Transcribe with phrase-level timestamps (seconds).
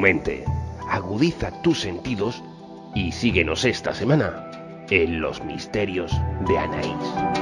[0.00, 0.44] mente,
[0.88, 2.42] agudiza tus sentidos
[2.94, 4.50] y síguenos esta semana
[4.90, 6.12] en los misterios
[6.48, 7.39] de Anaís.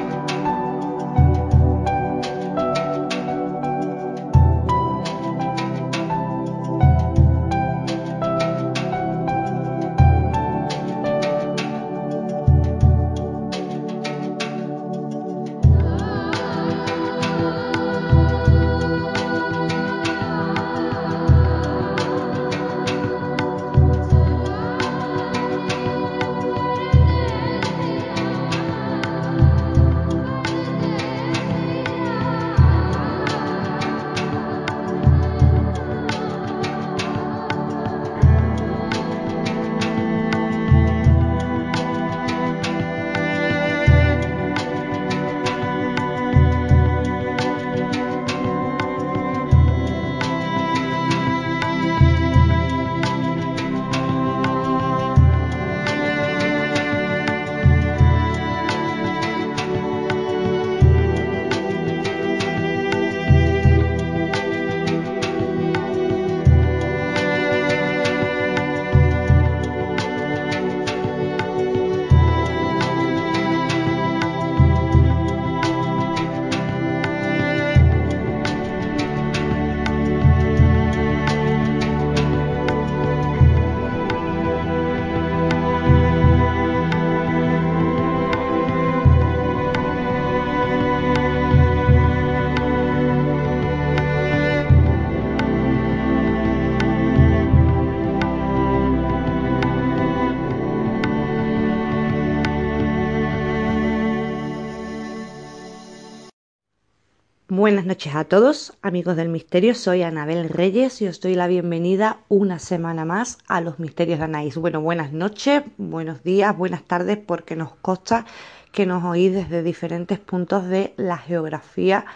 [107.68, 109.74] Buenas noches a todos, amigos del misterio.
[109.74, 114.24] Soy Anabel Reyes y os doy la bienvenida una semana más a los misterios de
[114.24, 114.56] Anaís.
[114.56, 118.24] Bueno, buenas noches, buenos días, buenas tardes, porque nos consta
[118.72, 122.06] que nos oís desde diferentes puntos de la geografía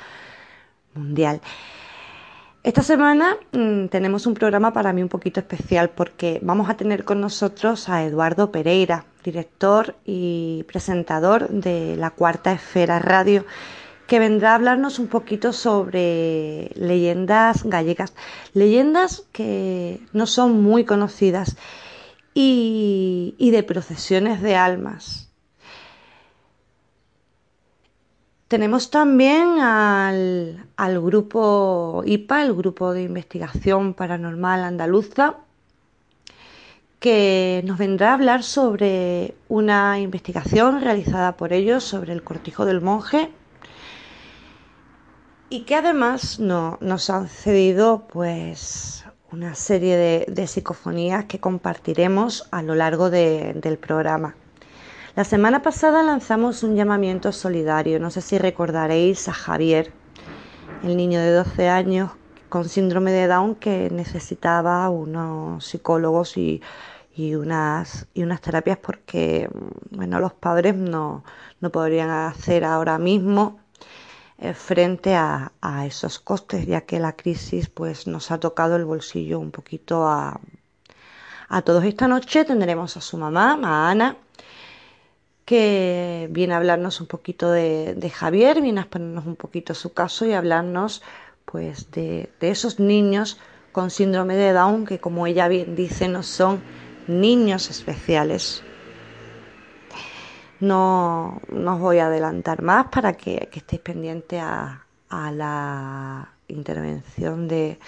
[0.94, 1.42] mundial.
[2.62, 7.04] Esta semana mmm, tenemos un programa para mí un poquito especial porque vamos a tener
[7.04, 13.44] con nosotros a Eduardo Pereira, director y presentador de la Cuarta Esfera Radio
[14.12, 18.12] que vendrá a hablarnos un poquito sobre leyendas gallegas,
[18.52, 21.56] leyendas que no son muy conocidas
[22.34, 25.30] y, de procesiones de almas.
[28.48, 35.38] Tenemos también al, al, grupo IPA, el Grupo de Investigación Paranormal Andaluza,
[37.00, 42.82] que nos vendrá a hablar sobre una investigación realizada por ellos sobre el cortijo del
[42.82, 43.30] monje
[45.52, 52.62] y que además no, nos han cedido pues una serie de, psicofonías que compartiremos a
[52.62, 54.34] lo largo de, del programa.
[55.14, 59.92] La semana pasada lanzamos un llamamiento solidario, no sé si recordaréis a Javier,
[60.84, 62.12] el niño de 12 años
[62.48, 66.62] con síndrome de Down que necesitaba unos psicólogos y,
[67.34, 68.06] unas,
[68.41, 69.50] terapias porque
[69.91, 71.22] bueno, los padres no
[71.70, 73.61] podrían hacer ahora mismo
[74.44, 75.53] eh, frente a,
[75.86, 80.41] esos costes, ya que la crisis pues, nos ha tocado el bolsillo un poquito a,
[81.48, 81.84] a todos.
[81.84, 84.16] Esta noche tendremos a su mamá, a Ana,
[85.44, 89.92] que viene a hablarnos un poquito de, de Javier, viene a exponernos un poquito su
[89.92, 91.03] caso y hablarnos
[91.44, 93.38] pues de, de esos niños
[93.70, 96.60] con síndrome de Down que como ella bien dice no son
[97.06, 98.65] niños especiales
[100.62, 106.34] no, no os voy a adelantar más para que, que estéis pendientes a, a, la
[106.47, 107.80] intervención de,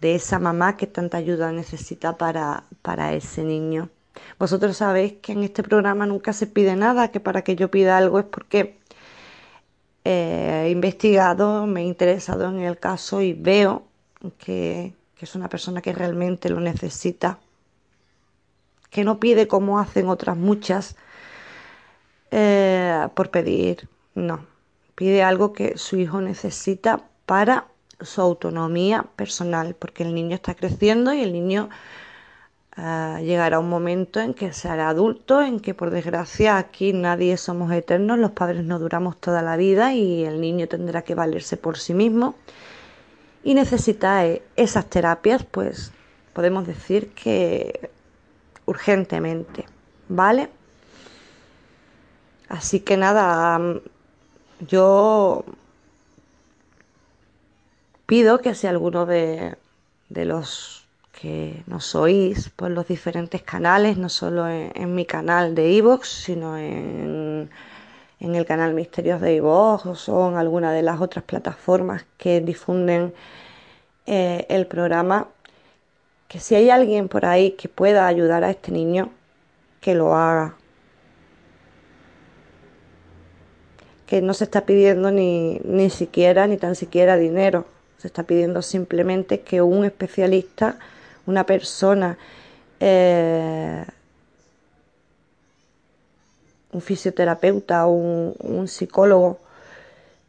[0.00, 3.90] de, esa mamá que tanta ayuda necesita para, para ese niño.
[4.38, 7.98] Vosotros sabéis que en este programa nunca se pide nada, que para que yo pida
[7.98, 8.78] algo es porque
[10.04, 13.82] eh, he investigado, me he interesado en el caso y veo
[14.38, 17.40] que, que es una persona que realmente lo necesita,
[18.88, 20.96] que no pide como hacen otras muchas,
[22.30, 24.46] eh, por pedir, no.
[24.94, 27.66] Pide algo que su hijo necesita para
[28.00, 31.68] su autonomía personal, porque el niño está creciendo y el niño
[32.76, 37.36] uh, llegará un momento en que se hará adulto, en que por desgracia aquí nadie
[37.36, 41.56] somos eternos, los padres no duramos toda la vida y el niño tendrá que valerse
[41.56, 42.34] por sí mismo
[43.42, 45.92] y necesita eh, esas terapias, pues
[46.32, 47.90] podemos decir que
[48.66, 49.66] urgentemente,
[50.08, 50.50] ¿vale?
[52.50, 53.60] Así que nada,
[54.58, 55.44] yo
[58.06, 59.56] pido que si alguno de,
[60.08, 65.70] de los que nos oís por los diferentes canales, no solo en, mi canal de
[65.74, 67.48] iVoox, sino en,
[68.18, 73.14] el canal Misterios de iVoox o en alguna de las otras plataformas que difunden
[74.06, 75.28] eh, el programa,
[76.26, 79.10] que si hay alguien por ahí que pueda ayudar a este niño,
[79.80, 80.56] que lo haga.
[84.10, 87.64] Que no se está pidiendo ni, ni siquiera, ni tan siquiera dinero
[88.00, 90.78] se está pidiendo simplemente que un especialista,
[91.26, 92.16] una persona,
[92.80, 93.84] eh,
[96.72, 99.38] un fisioterapeuta, un, un psicólogo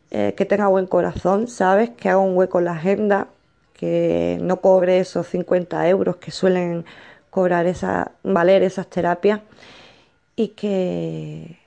[0.09, 1.91] eh, que tenga buen corazón, ¿sabes?
[1.91, 3.27] Que haga un hueco en la agenda,
[3.73, 6.83] que no cobre esos 50 euros que suelen
[7.29, 9.39] cobrar esa, valer esas terapias
[10.35, 11.57] y que,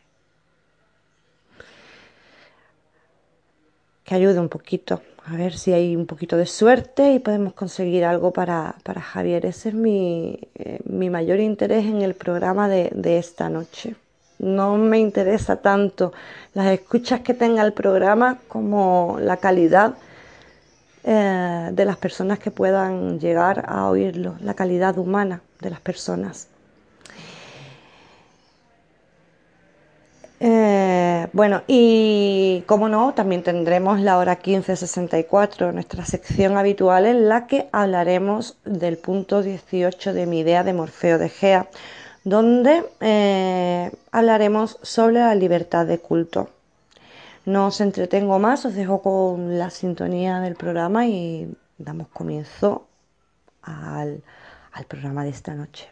[4.04, 8.04] que ayude un poquito a ver si hay un poquito de suerte y podemos conseguir
[8.04, 9.46] algo para, Javier.
[9.46, 13.96] Ese es mi, eh, mi, mayor interés en el programa de, esta noche.
[14.38, 16.12] No me interesa tanto
[16.52, 19.94] las escuchas que tenga el programa como la calidad
[21.04, 26.48] eh, de las personas que puedan llegar a oírlo, la calidad humana de las personas.
[30.46, 37.46] Eh, bueno, y como no, también tendremos la hora 1564, nuestra sección habitual en la
[37.46, 41.70] que hablaremos del punto 18 de mi idea de Morfeo de Gea,
[42.24, 46.50] donde eh, hablaremos sobre la libertad de culto.
[47.46, 52.86] No os entretengo más, os dejo con la sintonía del programa y damos comienzo
[53.62, 54.22] al
[54.88, 55.88] programa de esta noche.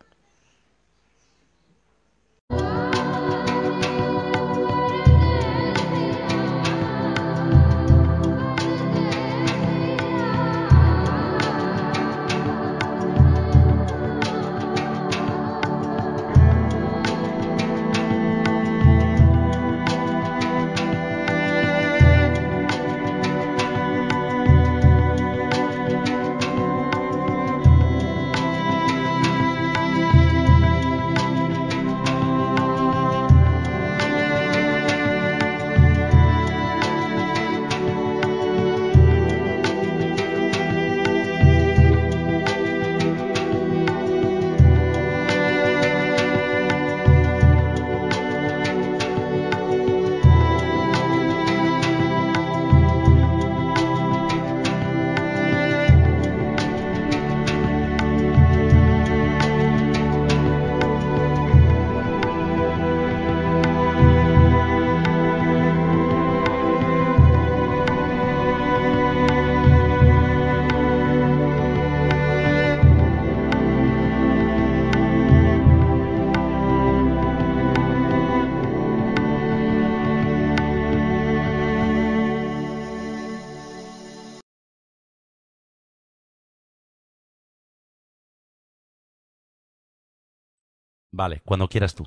[91.12, 92.06] Vale, cuando quieras tú.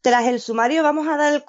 [0.00, 1.44] Tras el sumario vamos a dar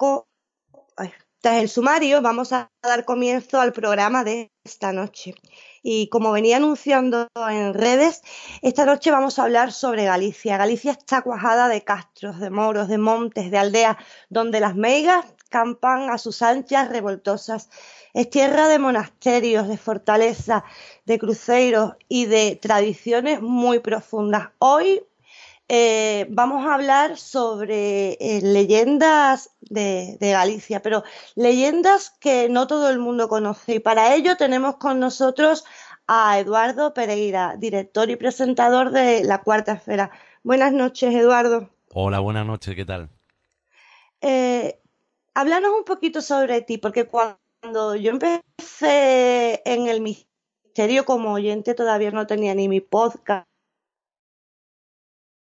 [1.40, 5.34] Tras el sumario vamos a dar comienzo al programa de esta noche.
[5.82, 8.22] Y como venía anunciando en redes,
[8.62, 10.58] esta noche vamos a hablar sobre Galicia.
[10.58, 13.96] Galicia está cuajada de castros, de moros, de montes, de aldeas,
[14.28, 17.70] donde las meigas campan a sus anchas revoltosas
[18.14, 20.64] es tierra de monasterios, de fortaleza,
[21.04, 24.50] de cruceros y de tradiciones muy profundas.
[24.58, 25.02] Hoy
[25.68, 32.98] eh, vamos a hablar sobre eh, leyendas de, Galicia, pero leyendas que no todo el
[32.98, 33.76] mundo conoce.
[33.76, 35.64] Y para ello tenemos con nosotros
[36.06, 40.10] a Eduardo Pereira, director y presentador de La Cuarta Esfera.
[40.42, 41.70] Buenas noches, Eduardo.
[41.92, 43.08] Hola, buenas noches, ¿qué tal?
[44.20, 44.80] Eh,
[45.34, 50.02] háblanos un poquito sobre ti, porque cuando cuando yo empecé en el
[50.74, 53.46] misterio como oyente, todavía no tenía ni mi podcast,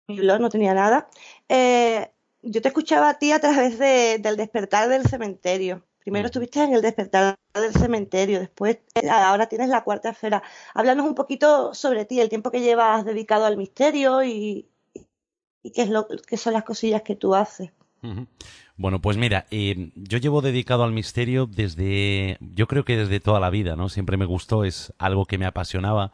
[0.09, 1.07] mi blog, no tenía nada.
[1.47, 2.11] Eh,
[2.41, 5.85] yo te escuchaba a ti a través del despertar del cementerio.
[5.99, 10.43] Primero estuviste en el despertar del cementerio, después eh, ahora tienes la cuarta esfera.
[10.73, 14.67] Háblanos un poquito sobre ti, el tiempo que llevas dedicado al misterio y,
[15.63, 17.71] qué, es lo, qué son las cosillas que tú haces.
[18.77, 23.39] Bueno, pues mira, eh, yo llevo dedicado al misterio desde, yo creo que desde toda
[23.39, 23.89] la vida, ¿no?
[23.89, 26.11] Siempre me gustó, es algo que me apasionaba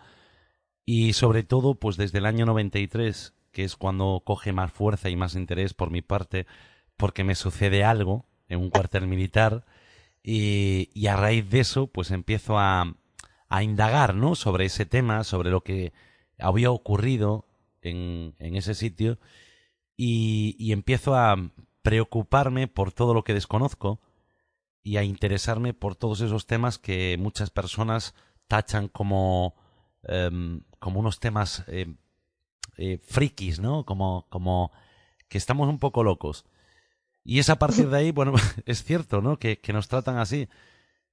[0.85, 5.15] y sobre todo, pues desde el año 93, que es cuando coge más fuerza y
[5.15, 6.45] más interés por mi parte,
[6.97, 9.65] porque me sucede algo en un cuartel militar
[10.23, 12.95] y, a raíz de eso, pues empiezo a,
[13.49, 14.35] a indagar, ¿no?
[14.35, 15.93] Sobre ese tema, sobre lo que
[16.37, 17.45] había ocurrido
[17.81, 19.19] en, ese sitio
[19.97, 21.37] y empiezo a
[21.87, 24.01] preocuparme por todo lo que desconozco
[24.83, 28.13] y a interesarme por todos esos temas que muchas personas
[28.49, 29.55] tachan como,
[30.03, 31.95] em, como unos temas eh,
[32.75, 33.85] eh, frikis, ¿no?
[33.85, 34.73] Como, como
[35.29, 36.43] que estamos un poco locos.
[37.23, 38.33] Y es a partir de ahí, bueno,
[38.65, 39.39] es cierto, ¿no?
[39.39, 40.49] Que, que nos tratan así.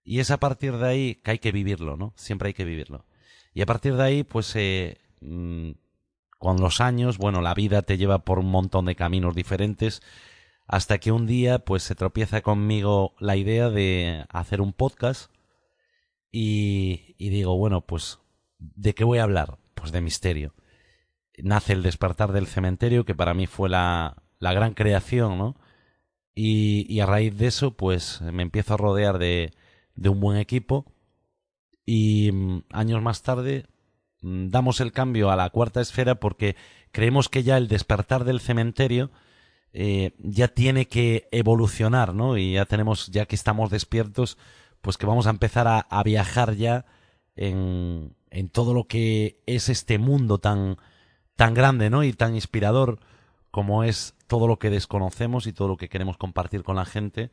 [0.02, 2.14] Y es a partir de ahí que hay que vivirlo, ¿no?
[2.16, 3.06] Siempre hay que vivirlo.
[3.52, 5.70] Y a partir de ahí, pues, eh, mm,
[6.40, 10.02] con los años, bueno, la vida te lleva por un montón de caminos diferentes,
[10.66, 15.30] hasta que un día, pues, se tropieza conmigo la idea de hacer un podcast
[16.30, 18.20] y, y digo, bueno, pues,
[18.58, 19.58] ¿de qué voy a hablar?
[19.74, 20.54] Pues de misterio.
[21.38, 25.56] Nace el despertar del cementerio, que para mí fue la, la gran creación, ¿no?
[26.34, 29.52] Y, y a raíz de eso, pues, me empiezo a rodear de,
[29.94, 30.86] de un buen equipo
[31.86, 33.66] y mm, años más tarde
[34.22, 36.56] mm, damos el cambio a la cuarta esfera porque
[36.92, 39.10] creemos que ya el despertar del cementerio
[39.74, 42.38] eh, ya tiene que evolucionar, ¿no?
[42.38, 44.38] Y ya tenemos, ya que estamos despiertos,
[44.80, 46.86] pues que vamos a empezar a, a viajar ya
[47.36, 50.78] en, en todo lo que es este mundo tan,
[51.34, 52.04] tan grande, ¿no?
[52.04, 53.00] Y tan inspirador
[53.50, 57.30] como es todo lo que desconocemos y todo lo que queremos compartir con la gente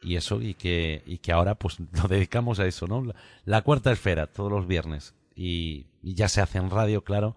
[0.00, 3.14] y eso y que y que ahora pues lo dedicamos a eso no la,
[3.44, 7.36] la cuarta esfera todos los viernes y, y, ya se hace en radio claro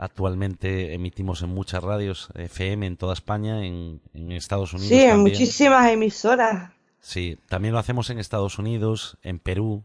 [0.00, 5.14] actualmente emitimos en muchas radios FM en toda España en, en Estados Unidos sí también.
[5.14, 9.84] en muchísimas emisoras sí también lo hacemos en Estados Unidos en Perú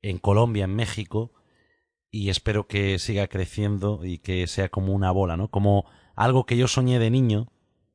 [0.00, 1.32] en Colombia en México
[2.10, 5.84] y espero que siga creciendo y que sea como una bola no como
[6.16, 7.52] algo que yo soñé de niño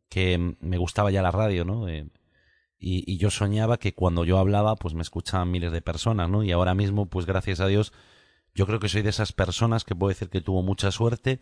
[0.10, 2.08] que me gustaba ya la radio no eh,
[2.80, 6.44] y, y, yo soñaba que cuando yo hablaba pues me escuchaban miles de personas, ¿no?
[6.44, 7.92] Y ahora mismo pues gracias a Dios
[8.58, 11.40] yo creo que soy de esas personas que puedo decir que tuvo mucha suerte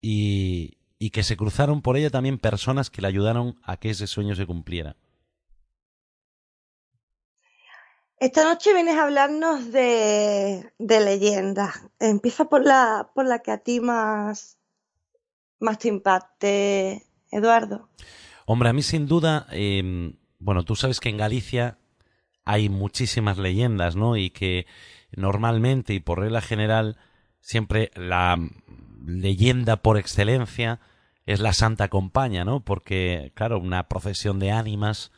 [0.00, 4.06] y, y que se cruzaron por ella también personas que le ayudaron a que ese
[4.06, 4.96] sueño se cumpliera.
[8.18, 11.82] Esta noche vienes a hablarnos de, de leyendas.
[12.00, 14.58] Empieza por la, por la que a ti más,
[15.60, 17.90] más te impacte, Eduardo.
[18.46, 21.78] Hombre, a mí sin duda eh, bueno, tú sabes que en Galicia
[22.44, 24.16] hay muchísimas leyendas, ¿no?
[24.16, 24.66] Y que
[25.16, 26.96] normalmente y por regla general
[27.40, 28.38] siempre la
[29.04, 30.80] leyenda por excelencia
[31.26, 32.64] es la Santa Compaña, ¿no?
[32.64, 35.12] Porque, claro, una procesión de ánimas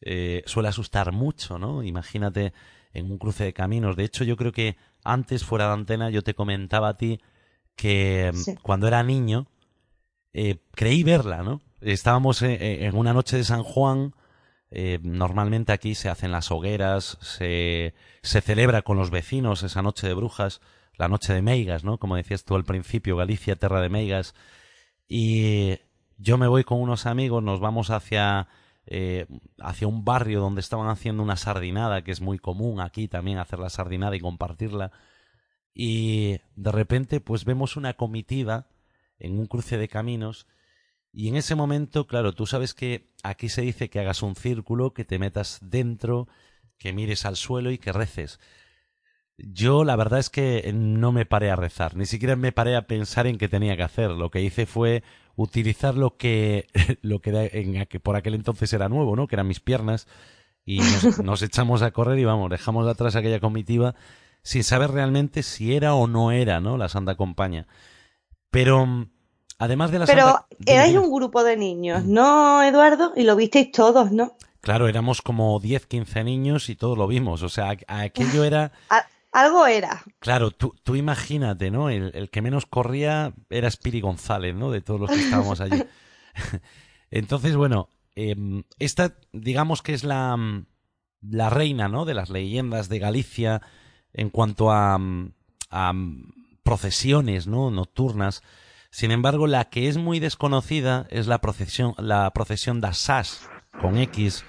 [0.00, 1.82] eh, suele asustar mucho, ¿no?
[1.82, 2.52] Imagínate
[2.92, 3.96] en un cruce de caminos.
[3.96, 7.20] De hecho, yo creo que antes, fuera de antena, yo te comentaba a ti
[7.76, 8.56] que sí.
[8.62, 9.46] cuando era niño
[10.32, 11.62] eh, creí verla, ¿no?
[11.80, 14.14] Estábamos eh, en una noche de San Juan
[14.70, 20.06] eh, normalmente aquí se hacen las hogueras, se, se celebra con los vecinos esa noche
[20.06, 20.60] de brujas,
[20.96, 21.98] la noche de Meigas, ¿no?
[21.98, 24.34] Como decías tú al principio, Galicia, tierra de Meigas.
[25.08, 25.78] Y
[26.18, 28.48] yo me voy con unos amigos, nos vamos hacia,
[28.86, 29.26] eh,
[29.60, 33.60] hacia un barrio donde estaban haciendo una sardinada, que es muy común aquí también hacer
[33.60, 34.92] la sardinada y compartirla.
[35.72, 38.66] Y de repente, pues vemos una comitiva
[39.18, 40.46] en un cruce de caminos
[41.12, 44.92] y en ese momento, claro, tú sabes que aquí se dice que hagas un círculo,
[44.92, 46.28] que te metas dentro,
[46.78, 48.40] que mires al suelo y que reces.
[49.36, 52.86] Yo la verdad es que no me paré a rezar, ni siquiera me paré a
[52.86, 54.10] pensar en qué tenía que hacer.
[54.10, 55.02] Lo que hice fue
[55.36, 56.66] utilizar lo que,
[57.02, 59.28] lo que, en, que por aquel entonces era nuevo, ¿no?
[59.28, 60.08] Que eran mis piernas.
[60.64, 63.94] Y nos, nos echamos a correr y vamos, dejamos atrás aquella comitiva
[64.42, 66.76] sin saber realmente si era o no era, ¿no?
[66.76, 67.66] La Santa Compañía.
[68.50, 69.08] Pero
[69.58, 70.46] Además de la Pero Santa...
[70.66, 73.12] erais un grupo de niños, ¿no, Eduardo?
[73.16, 74.36] Y lo visteis todos, ¿no?
[74.60, 77.42] Claro, éramos como 10, 15 niños y todos lo vimos.
[77.42, 78.72] O sea, aquello era...
[79.32, 80.02] Algo era.
[80.20, 81.90] Claro, tú, tú imagínate, ¿no?
[81.90, 84.70] El, el, que menos corría era Spiri González, ¿no?
[84.70, 85.84] De todos los que estábamos allí.
[87.10, 88.34] Entonces, bueno, eh,
[88.78, 90.36] esta digamos que es la,
[91.20, 92.06] la reina, ¿no?
[92.06, 93.60] De las leyendas de Galicia
[94.14, 94.98] en cuanto a,
[95.70, 95.92] a
[96.62, 97.70] procesiones, ¿no?
[97.70, 98.42] Nocturnas.
[98.90, 103.48] Sin embargo, la que es muy desconocida es la procesión, la procesión de Sas
[103.80, 104.44] con X,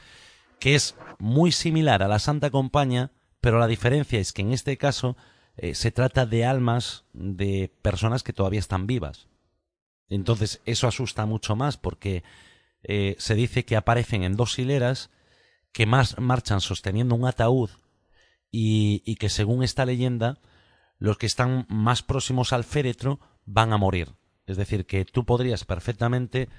[0.59, 4.77] que es muy similar a la Santa Compaña, pero la diferencia es que en este
[4.77, 5.17] caso
[5.57, 9.27] eh, se trata de almas de personas que todavía están vivas.
[10.07, 12.23] Entonces, eso asusta mucho más porque
[12.83, 15.11] eh, se dice que aparecen en dos hileras
[15.71, 17.69] que más marchan sosteniendo un ataúd
[18.51, 20.39] y que según esta leyenda,
[20.97, 24.15] los que están más próximos al féretro van a morir.
[24.49, 26.49] Es decir, que tú podrías perfectamente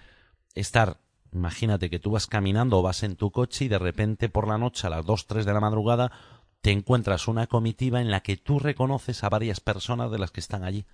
[0.54, 0.98] estar,
[1.32, 4.58] imagínate que tú vas caminando o vas en tu coche y de repente por la
[4.58, 6.12] noche a las 2, 3 de la madrugada
[6.60, 10.40] te encuentras una comitiva en la que tú reconoces a varias personas de las que
[10.40, 10.84] están allí.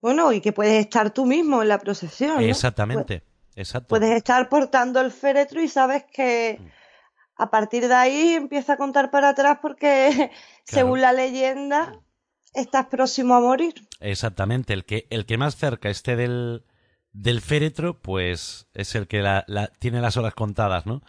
[0.00, 2.40] Bueno, y que puedes estar tú mismo en la procesión.
[2.42, 3.22] Exactamente,
[3.54, 3.88] exacto.
[3.88, 7.42] Puedes estar portando el féretro y sabes que mm.
[7.42, 10.30] a partir de ahí empieza a contar para atrás porque,
[10.64, 12.00] según la leyenda,
[12.56, 13.74] estás próximo a morir.
[14.00, 16.64] Exactamente, el que, el que más cerca esté del,
[17.12, 19.44] del féretro, pues es el que la,
[19.78, 21.02] tiene las horas contadas, ¿no?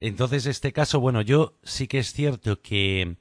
[0.00, 3.18] Entonces, este caso, bueno, yo sí que es cierto que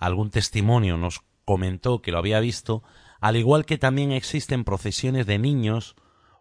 [0.00, 2.82] algún testimonio nos comentó que lo había visto,
[3.20, 5.96] al igual que también existen procesiones de niños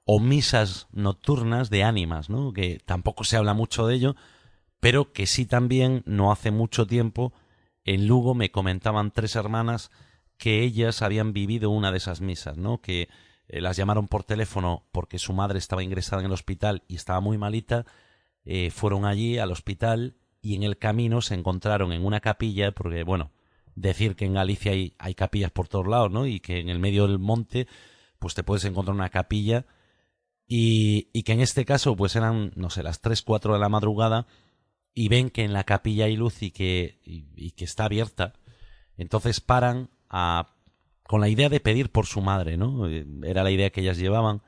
[0.05, 2.53] o misas nocturnas de ánimas, ¿no?
[2.53, 4.15] Que tampoco se habla mucho de ello,
[4.79, 7.33] pero que sí también no hace mucho tiempo
[7.87, 9.89] en Lugo me comentaban tres hermanas
[10.37, 12.81] que ellas habían vivido una de esas misas, ¿no?
[12.81, 13.09] Que
[13.47, 17.19] eh, las llamaron por teléfono porque su madre estaba ingresada en el hospital y estaba
[17.19, 17.85] muy malita,
[18.45, 23.03] eh, fueron allí al hospital y en el camino se encontraron en una capilla, porque
[23.03, 23.31] bueno,
[23.75, 26.27] decir que en Galicia hay, capillas por todos lados, ¿no?
[26.27, 27.67] Y que en el medio del monte,
[28.19, 29.65] pues te puedes encontrar una capilla
[30.47, 34.27] y, que en este caso, pues eran, no sé, las tres, cuatro de la madrugada
[34.93, 38.33] y ven que en la capilla hay luz y que, y que está abierta.
[38.97, 42.87] Entonces paran con la idea de pedir por su madre, ¿no?
[42.89, 44.41] Eh, era la idea que ellas llevaban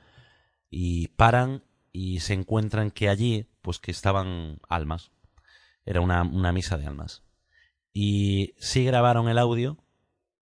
[0.70, 5.12] y paran y se encuentran que allí, pues que estaban almas.
[5.86, 7.24] Era una, una misa de almas.
[7.94, 9.78] Y sí grabaron el audio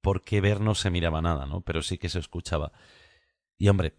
[0.02, 1.62] porque ver no se miraba nada, ¿no?
[1.62, 2.72] Pero sí que se escuchaba.
[3.58, 3.96] Y hombre,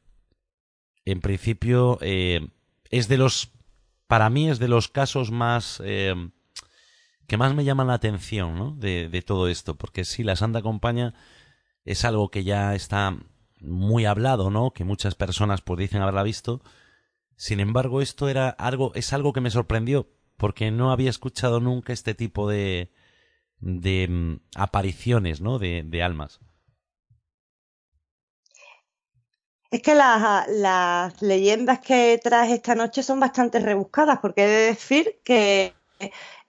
[1.05, 2.49] en principio eh,
[2.91, 3.53] es de los,
[4.07, 6.15] para mí es de los casos más eh,
[7.27, 8.71] que más me llaman la atención ¿no?
[8.73, 11.15] de, todo esto, porque sí, la Santa Compañía
[11.85, 13.17] es algo que ya está
[13.61, 14.73] muy hablado, ¿no?
[14.73, 16.63] Que muchas personas pues dicen haberla visto.
[17.37, 21.93] Sin embargo, esto era algo, es algo que me sorprendió, porque no había escuchado nunca
[21.93, 22.93] este tipo de,
[23.59, 25.59] de mm, apariciones, ¿no?
[25.59, 26.41] De, de, almas.
[29.71, 34.67] Es que las, las leyendas que traes esta noche son bastante rebuscadas, porque he de
[34.67, 35.75] decir que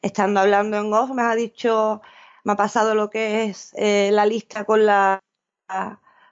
[0.06, 2.02] estando hablando en off, me ha dicho,
[2.44, 5.20] me ha pasado lo que es eh, la lista con, la,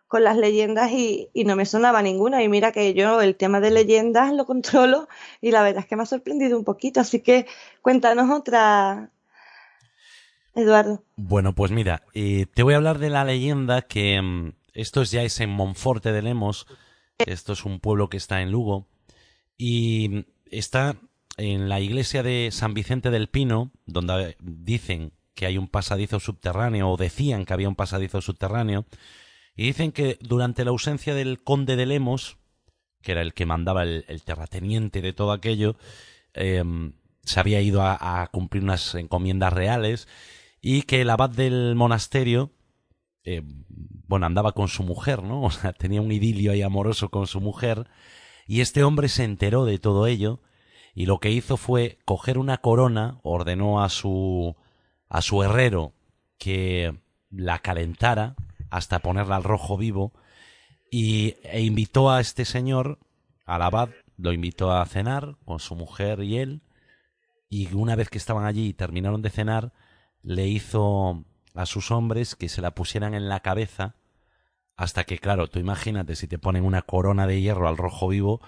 [0.07, 2.43] con las leyendas y, no me sonaba ninguna.
[2.43, 5.07] Y mira que yo el tema de leyendas lo controlo
[5.41, 7.01] y la verdad es que me ha sorprendido un poquito.
[7.01, 7.47] Así que
[7.81, 9.09] cuéntanos otra,
[10.53, 11.03] Eduardo.
[11.15, 15.23] Bueno, pues mira, eh, te voy a hablar de la leyenda que mm, esto ya
[15.23, 16.67] es en Monforte de Lemos.
[17.25, 18.85] Esto es un pueblo que está en Lugo.
[19.57, 20.95] Y está
[21.37, 26.89] en la iglesia de San Vicente del Pino, donde dicen que hay un pasadizo subterráneo,
[26.89, 28.85] o decían que había un pasadizo subterráneo,
[29.55, 32.37] y dicen que durante la ausencia del conde de Lemos,
[33.01, 35.75] que era el que mandaba el, terrateniente de todo aquello,
[36.33, 36.93] em,
[37.23, 40.07] se había ido a, cumplir unas encomiendas reales,
[40.61, 42.51] y que el abad del monasterio,
[43.23, 43.41] eh,
[44.07, 45.41] bueno, andaba con su mujer, ¿no?
[45.43, 47.87] O sea, tenía un idilio ahí amoroso con su mujer,
[48.45, 50.41] y este hombre se enteró de todo ello,
[50.93, 54.55] y lo que hizo fue coger una corona, ordenó a su
[55.09, 55.93] a su herrero
[56.37, 56.97] que
[57.29, 58.35] la calentara
[58.69, 60.11] hasta ponerla al rojo vivo
[60.91, 62.99] y e invitó a este señor
[63.45, 66.61] al abad lo invitó a cenar con su mujer y él
[67.49, 69.73] y una vez que estaban allí y terminaron de cenar
[70.21, 73.95] le hizo a sus hombres que se la pusieran en la cabeza
[74.75, 78.41] hasta que claro tú imagínate si te ponen una corona de hierro al rojo vivo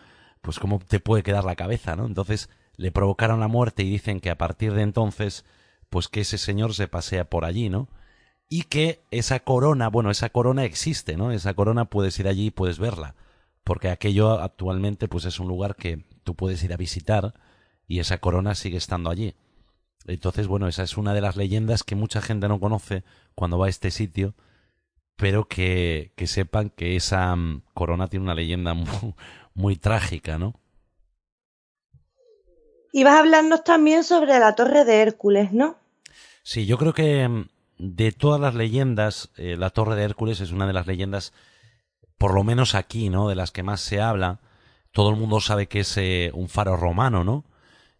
[0.45, 2.05] pues cómo te puede quedar la cabeza, ¿no?
[2.05, 5.43] Entonces le provocaron la muerte y dicen que a partir de entonces,
[5.89, 7.89] pues que ese señor se pasea por allí, ¿no?
[8.47, 11.31] Y que esa corona, bueno, esa corona existe, ¿no?
[11.31, 13.15] Esa corona puedes ir allí y puedes verla,
[13.63, 17.33] porque aquello actualmente pues es un lugar que tú puedes ir a visitar
[17.87, 19.33] y esa corona sigue estando allí.
[20.05, 23.03] Entonces, bueno, esa es una de las leyendas que mucha gente no conoce
[23.33, 24.35] cuando va a este sitio,
[25.15, 29.15] pero que, que sepan que esa mm, corona tiene una leyenda muy,
[29.55, 30.59] muy trágica, ¿no?
[32.91, 35.77] Y vas a hablarnos también sobre la Torre de Hércules, ¿no?
[36.43, 40.51] Sí, yo creo que mm, de todas las leyendas, eh, la Torre de Hércules es
[40.51, 41.33] una de las leyendas,
[42.17, 43.27] por lo menos aquí, ¿no?
[43.27, 44.39] De las que más se habla.
[44.91, 47.43] Todo el mundo sabe que es eh, un faro romano, ¿no?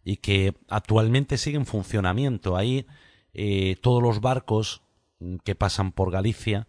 [0.04, 2.56] Y que actualmente sigue en funcionamiento.
[2.56, 2.86] Ahí
[3.34, 4.82] eh, todos los barcos
[5.18, 6.68] mm, que pasan por Galicia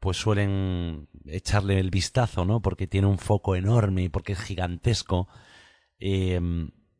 [0.00, 2.60] pues suelen echarle el vistazo, ¿no?
[2.60, 5.28] Porque tiene un foco enorme y porque es gigantesco.
[5.98, 6.40] Eh,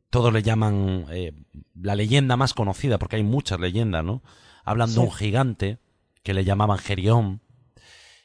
[0.09, 1.33] todos le llaman eh,
[1.79, 4.23] la leyenda más conocida, porque hay muchas leyendas, ¿no?
[4.65, 5.79] Hablan de un gigante
[6.23, 7.41] que le llamaban Gerión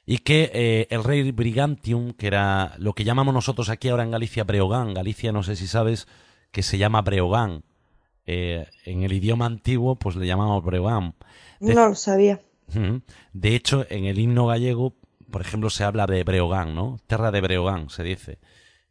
[0.04, 4.10] y que eh, el rey Brigantium, que era lo que llamamos nosotros aquí ahora en
[4.10, 6.06] Galicia Breogán, Galicia no sé si sabes
[6.50, 7.64] que se llama Breogán,
[8.26, 11.14] en el idioma antiguo, pues le llamamos Breogán.
[11.60, 12.40] no lo sabía.
[13.32, 14.96] De hecho, en el himno gallego,
[15.30, 16.98] por ejemplo, se habla de Breogán, ¿no?
[17.06, 18.38] Tierra de Breogán, se dice.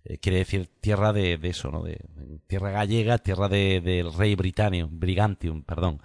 [0.06, 1.84] Eh, quiere decir tierra de, eso, ¿no?
[1.84, 2.00] De,
[2.48, 6.02] tierra gallega, tierra del rey británico, Brigantium, perdón.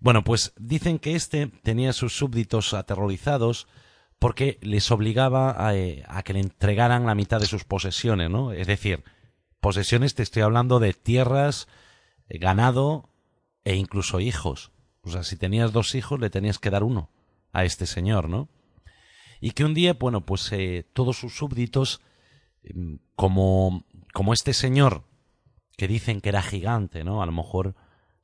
[0.00, 3.66] Bueno, pues dicen que este tenía a sus súbditos aterrorizados
[4.18, 8.52] porque les obligaba a, eh, a, que le entregaran la mitad de sus posesiones, ¿no?
[8.52, 9.04] Es decir,
[9.60, 11.68] posesiones te estoy hablando de tierras,
[12.28, 13.10] eh, ganado
[13.64, 14.72] e incluso hijos.
[15.08, 17.10] O sea, si tenías dos hijos le tenías que dar uno
[17.52, 18.48] a este señor, ¿no?
[19.40, 20.52] Y que un día, bueno, pues
[20.92, 22.00] todos sus súbditos
[22.62, 25.04] Em, como, como este señor
[25.76, 27.22] que dicen que era gigante, ¿no?
[27.22, 27.74] A lo mejor,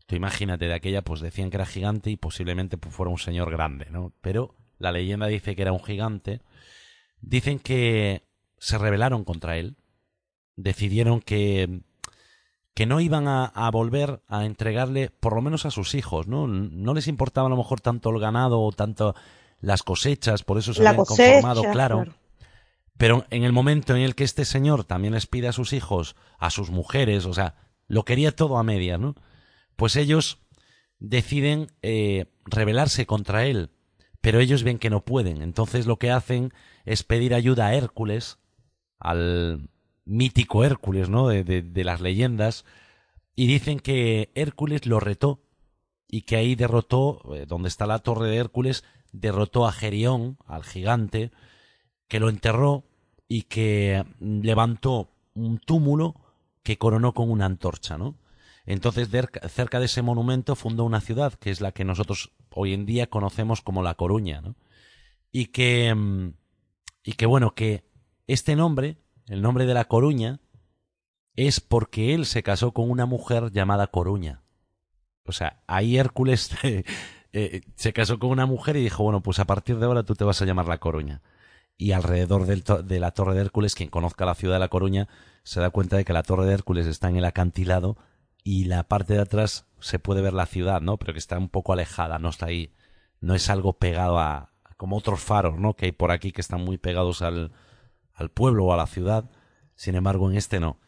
[0.06, 3.50] tú imagínate de aquella, pues decían que era gigante y posiblemente pues, fuera un señor
[3.50, 4.12] grande, ¿no?
[4.20, 6.40] Pero la leyenda dice que era un gigante.
[7.20, 8.26] Dicen que
[8.58, 9.76] se rebelaron contra él.
[10.56, 11.80] Decidieron que,
[12.74, 16.46] que no iban a, a, volver a entregarle, por lo menos a sus hijos, ¿no?
[16.48, 19.14] No les importaba a lo mejor tanto el ganado o tanto
[19.60, 22.04] las cosechas, por eso se habían conformado, claro
[22.96, 26.14] pero en el momento en el que este señor también les pide a sus hijos,
[26.38, 27.56] a sus mujeres, o sea,
[27.88, 29.14] lo quería todo a media, ¿no?
[29.76, 30.38] Pues ellos
[31.00, 33.70] deciden eh, rebelarse contra él,
[34.20, 35.42] pero ellos ven que no pueden.
[35.42, 36.52] Entonces lo que hacen
[36.84, 38.38] es pedir ayuda a Hércules,
[39.00, 39.68] al
[40.04, 41.28] mítico Hércules, ¿no?
[41.28, 42.64] De, las leyendas,
[43.36, 45.40] y dicen que Hércules lo retó
[46.08, 50.64] y que ahí derrotó, eh, donde está la torre de Hércules, derrotó a Gerión, al
[50.64, 51.32] gigante,
[52.08, 52.84] que lo enterró
[53.28, 56.14] y que levantó un túmulo
[56.62, 58.16] que coronó con una antorcha, ¿no?
[58.66, 59.08] Entonces,
[59.48, 63.08] cerca de ese monumento fundó una ciudad, que es la que nosotros hoy en día
[63.08, 64.56] conocemos como La Coruña, ¿no?
[65.30, 66.32] Y que, mm,
[67.04, 67.84] y que bueno, que
[68.26, 70.40] este nombre, el nombre de La Coruña,
[71.36, 74.42] es porque él se casó con una mujer llamada Coruña.
[75.24, 76.50] O sea, ahí Hércules
[77.32, 80.14] eh, se casó con una mujer y dijo, bueno, pues a partir de ahora tú
[80.14, 81.22] te vas a llamar La Coruña
[81.76, 85.08] y alrededor de la Torre de Hércules, quien conozca la ciudad de La Coruña,
[85.42, 87.96] se da cuenta de que la Torre de Hércules está en el acantilado
[88.44, 90.98] y la parte de atrás se puede ver la ciudad, ¿no?
[90.98, 92.72] Pero que está un poco alejada, no está ahí,
[93.20, 95.74] no es algo pegado a, como otros faros, ¿no?
[95.74, 97.52] Que hay por aquí que están muy pegados al,
[98.14, 99.30] al pueblo o a la ciudad,
[99.74, 100.78] sin embargo en este no.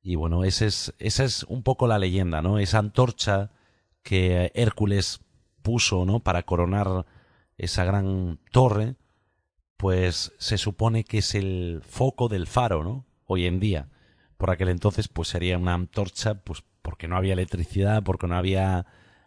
[0.00, 2.58] Y bueno, ese es, esa es un poco la leyenda, ¿no?
[2.58, 3.50] Esa antorcha
[4.02, 5.20] que Hércules
[5.62, 6.20] puso, ¿no?
[6.20, 7.04] Para coronar
[7.56, 8.96] esa gran torre,
[9.76, 13.06] pues se supone que es el foco del faro, ¿no?
[13.26, 13.90] Hoy en día.
[14.36, 18.86] Por aquel entonces, pues sería una antorcha, pues porque no había electricidad, porque no había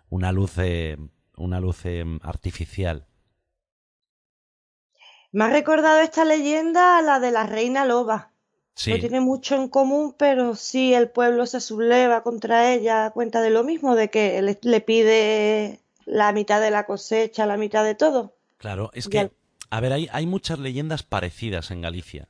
[0.09, 0.97] una luz, eh,
[1.35, 3.07] una luz eh, artificial.
[5.31, 8.31] Me ha recordado esta leyenda a la de la reina loba.
[8.87, 13.41] No tiene mucho en común, pero sí el pueblo se subleva contra ella a cuenta
[13.41, 17.95] de lo mismo, de que le, pide la mitad de la cosecha, la mitad de
[17.95, 18.33] todo.
[18.57, 19.29] Claro, es que
[19.71, 22.27] a ver, hay, hay muchas leyendas parecidas en Galicia.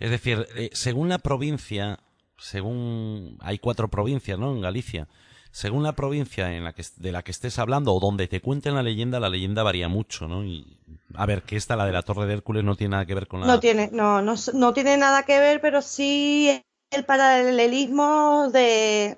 [0.00, 2.00] Es decir, eh, según la provincia,
[2.38, 4.52] según hay cuatro provincias, ¿no?
[4.52, 5.08] En Galicia.
[5.56, 8.74] Según la provincia en la que, de la que estés hablando o donde te cuenten
[8.74, 10.44] la leyenda, la leyenda varía mucho, ¿no?
[10.44, 10.76] Y,
[11.14, 13.26] a ver, que esta, la de la Torre de Hércules, no tiene nada que ver
[13.26, 13.46] con la...
[13.46, 19.16] No tiene, no, no, no tiene nada que ver, pero sí el paralelismo de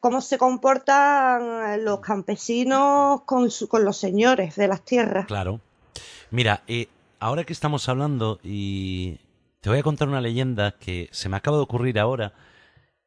[0.00, 5.26] cómo se comportan los campesinos con, con los señores de las tierras.
[5.26, 5.60] Claro,
[6.32, 6.88] Mira, eh,
[7.20, 9.18] ahora que estamos hablando y
[9.60, 12.32] te voy a contar una leyenda que se me acaba de ocurrir ahora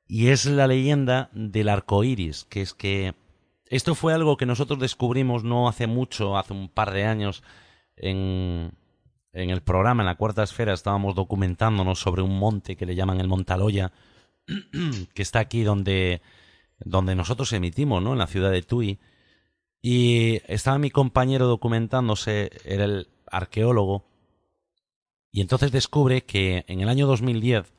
[0.08, 3.16] y es la leyenda del arco iris, que es que
[3.68, 7.44] esto fue algo que nosotros descubrimos no hace mucho, hace un par de años,
[7.98, 8.72] en,
[9.34, 13.20] en el programa, en la cuarta esfera, estábamos documentándonos sobre un monte que le llaman
[13.20, 13.92] el Montaloya,
[15.14, 16.22] que está aquí donde,
[16.80, 18.14] donde nosotros emitimos, ¿no?
[18.14, 19.00] En la ciudad de Tui.
[19.82, 24.06] Y estaba mi compañero documentándose, era el arqueólogo,
[25.32, 27.74] y entonces descubre que en el año 2010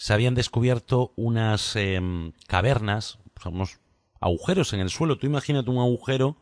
[0.00, 3.80] se habían descubierto unas em, cavernas, unos
[4.18, 5.18] agujeros en el suelo.
[5.18, 6.38] Tú imagínate un agujero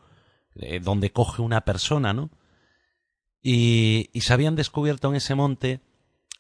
[0.54, 2.30] eh, donde coge una persona, ¿no?
[3.42, 5.80] Y, y se habían descubierto en ese monte,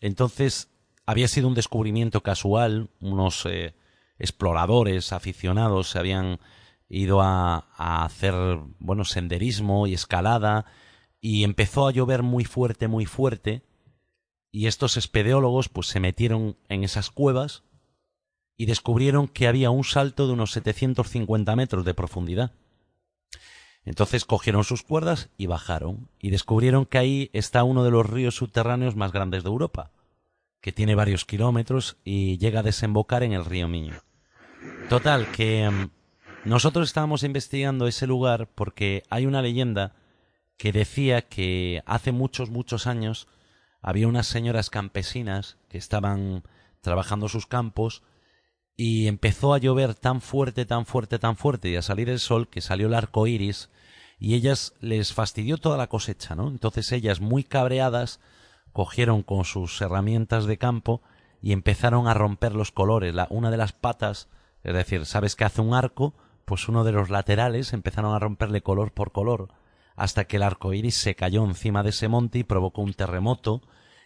[0.00, 0.70] entonces
[1.06, 3.74] había sido un descubrimiento casual, unos eh,
[4.20, 6.38] exploradores aficionados se habían
[6.88, 8.32] ido a, a hacer,
[8.78, 10.66] bueno, senderismo y escalada
[11.20, 13.64] y empezó a llover muy fuerte, muy fuerte,
[14.50, 17.64] y estos espeleólogos pues se metieron en esas cuevas
[18.56, 22.52] y descubrieron que había un salto de unos 750 metros de profundidad.
[23.84, 28.34] Entonces cogieron sus cuerdas y bajaron, y descubrieron que ahí está uno de los ríos
[28.34, 29.92] subterráneos más grandes de Europa,
[30.60, 34.02] que tiene varios kilómetros y llega a desembocar en el río Miño.
[34.88, 35.90] Total, que mm,
[36.44, 39.94] Nosotros estábamos investigando ese lugar porque hay una leyenda
[40.56, 43.28] que decía que hace muchos, muchos años
[43.80, 46.42] había unas señoras campesinas que estaban
[46.80, 48.02] trabajando sus campos
[48.76, 52.48] y empezó a llover tan fuerte, tan fuerte, tan fuerte y a salir el sol
[52.48, 53.70] que salió el arco iris
[54.18, 56.48] y ellas les fastidió toda la cosecha, ¿no?
[56.48, 58.20] Entonces ellas, muy cabreadas,
[58.72, 61.02] cogieron con sus herramientas de campo
[61.40, 63.14] y empezaron a romper los colores.
[63.14, 64.28] La, una de las patas,
[64.64, 66.14] es decir, ¿sabes que hace un arco?
[66.44, 69.48] Pues uno de los laterales empezaron a romperle color por color
[69.98, 73.62] hasta que el arco iris se cayó encima de ese monte y provocó un terremoto,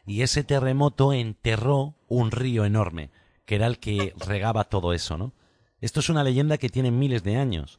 [0.06, 3.10] y ese terremoto enterró un río enorme,
[3.44, 5.34] que era el que regaba todo eso, ¿no?
[5.82, 7.78] Esto es una leyenda que tiene miles de años.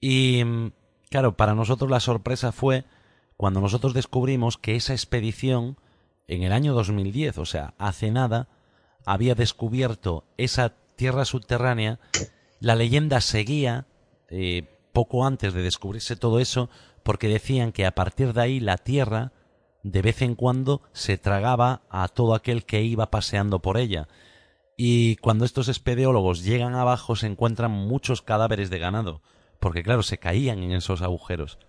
[0.00, 0.72] Y mm,
[1.10, 2.84] claro, para nosotros la sorpresa fue
[3.36, 5.78] cuando nosotros descubrimos que esa expedición,
[6.28, 8.48] en el año 2010, o sea, hace nada,
[9.04, 11.98] había descubierto esa tierra subterránea,
[12.60, 13.86] la leyenda seguía,
[14.28, 16.70] eh, poco antes de descubrirse todo eso,
[17.06, 19.32] porque decían que a partir de ahí la tierra
[19.84, 24.08] de vez en cuando se tragaba a todo aquel que iba paseando por ella.
[24.76, 29.22] Y cuando estos espeleólogos llegan abajo se encuentran muchos cadáveres de ganado,
[29.60, 31.60] porque claro, se caían en esos agujeros.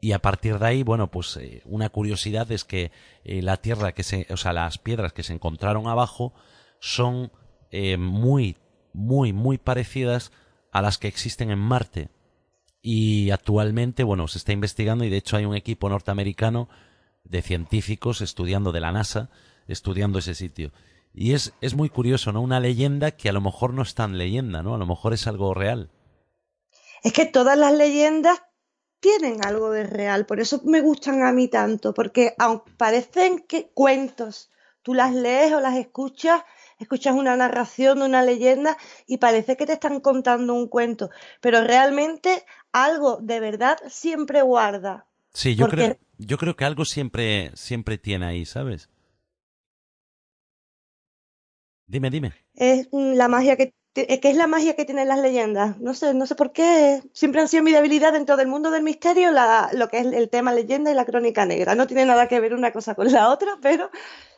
[0.00, 2.92] Y a partir de ahí, bueno, pues eh, una curiosidad es que
[3.24, 6.34] eh, la tierra que se, o sea, las piedras que se encontraron abajo
[6.78, 7.32] son
[7.72, 8.58] eh, muy,
[8.92, 10.30] muy, muy parecidas
[10.70, 12.10] a las que existen en Marte
[12.88, 16.68] y actualmente, bueno, se está investigando y de hecho hay un equipo norteamericano
[17.24, 19.28] de científicos estudiando de la NASA,
[19.66, 20.70] estudiando ese sitio.
[21.12, 22.40] Y es, es muy curioso, ¿no?
[22.40, 24.76] Una leyenda que a lo mejor no es tan leyenda, ¿no?
[24.76, 25.90] A lo mejor es algo real.
[27.02, 28.40] Es que todas las leyendas
[29.00, 33.68] tienen algo de real, por eso me gustan a mí tanto, porque aunque parecen que
[33.74, 34.48] cuentos,
[34.82, 36.44] tú las lees o las escuchas
[36.78, 41.62] escuchas una narración de una leyenda y parece que te están contando un cuento, pero
[41.62, 42.44] realmente
[42.84, 45.06] algo de verdad siempre guarda.
[45.32, 48.88] Sí, yo creo, yo creo que algo siempre, siempre tiene ahí, ¿sabes?
[51.86, 52.32] Dime, dime.
[52.54, 53.72] Es la magia que
[54.04, 55.78] que es la magia que tienen las leyendas.
[55.78, 57.02] No sé, no sé por qué.
[57.14, 60.52] Siempre han sido mi debilidad dentro del mundo del misterio lo que es el tema
[60.52, 61.74] leyenda y la crónica negra.
[61.74, 63.90] No tiene nada que ver una cosa con la otra, pero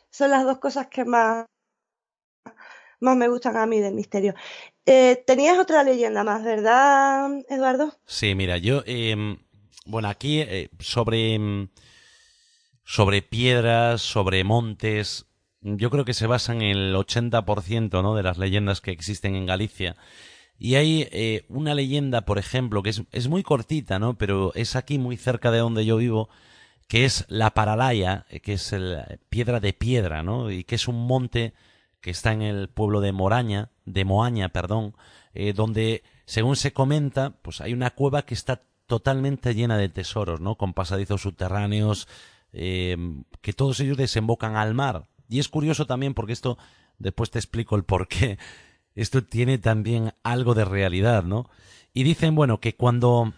[0.09, 1.45] son las dos cosas que más,
[2.99, 4.33] más me gustan a mí del misterio.
[4.85, 7.93] Eh, tenías otra leyenda más, ¿verdad, Eduardo?
[8.05, 9.37] Sí, mira, yo, em,
[9.85, 11.69] bueno, aquí eh, sobre, em,
[12.83, 15.27] sobre piedras, sobre montes,
[15.61, 18.15] yo creo que se basan en el 80% ¿no?
[18.15, 19.95] de las leyendas que existen en Galicia.
[20.57, 24.17] Y hay eh, una leyenda, por ejemplo, que es, es, muy cortita, ¿no?
[24.17, 26.29] Pero es aquí muy cerca de donde yo vivo,
[26.87, 28.97] que es la Paralaya, que es el,
[29.29, 30.51] piedra de piedra, ¿no?
[30.51, 31.53] Y que es un monte
[32.01, 34.95] que está en el pueblo de Moraña, de Moaña, perdón,
[35.33, 40.41] eh, donde, según se comenta, pues hay una cueva que está totalmente llena de tesoros,
[40.41, 40.55] ¿no?
[40.55, 42.07] Con pasadizos subterráneos,
[42.53, 42.97] eh,
[43.41, 45.07] que todos ellos desembocan al mar.
[45.27, 46.57] Y es curioso también porque esto,
[46.97, 48.39] después te explico el por qué,
[48.95, 51.49] esto tiene también algo de realidad, ¿no?
[51.93, 53.33] Y dicen, bueno, que cuando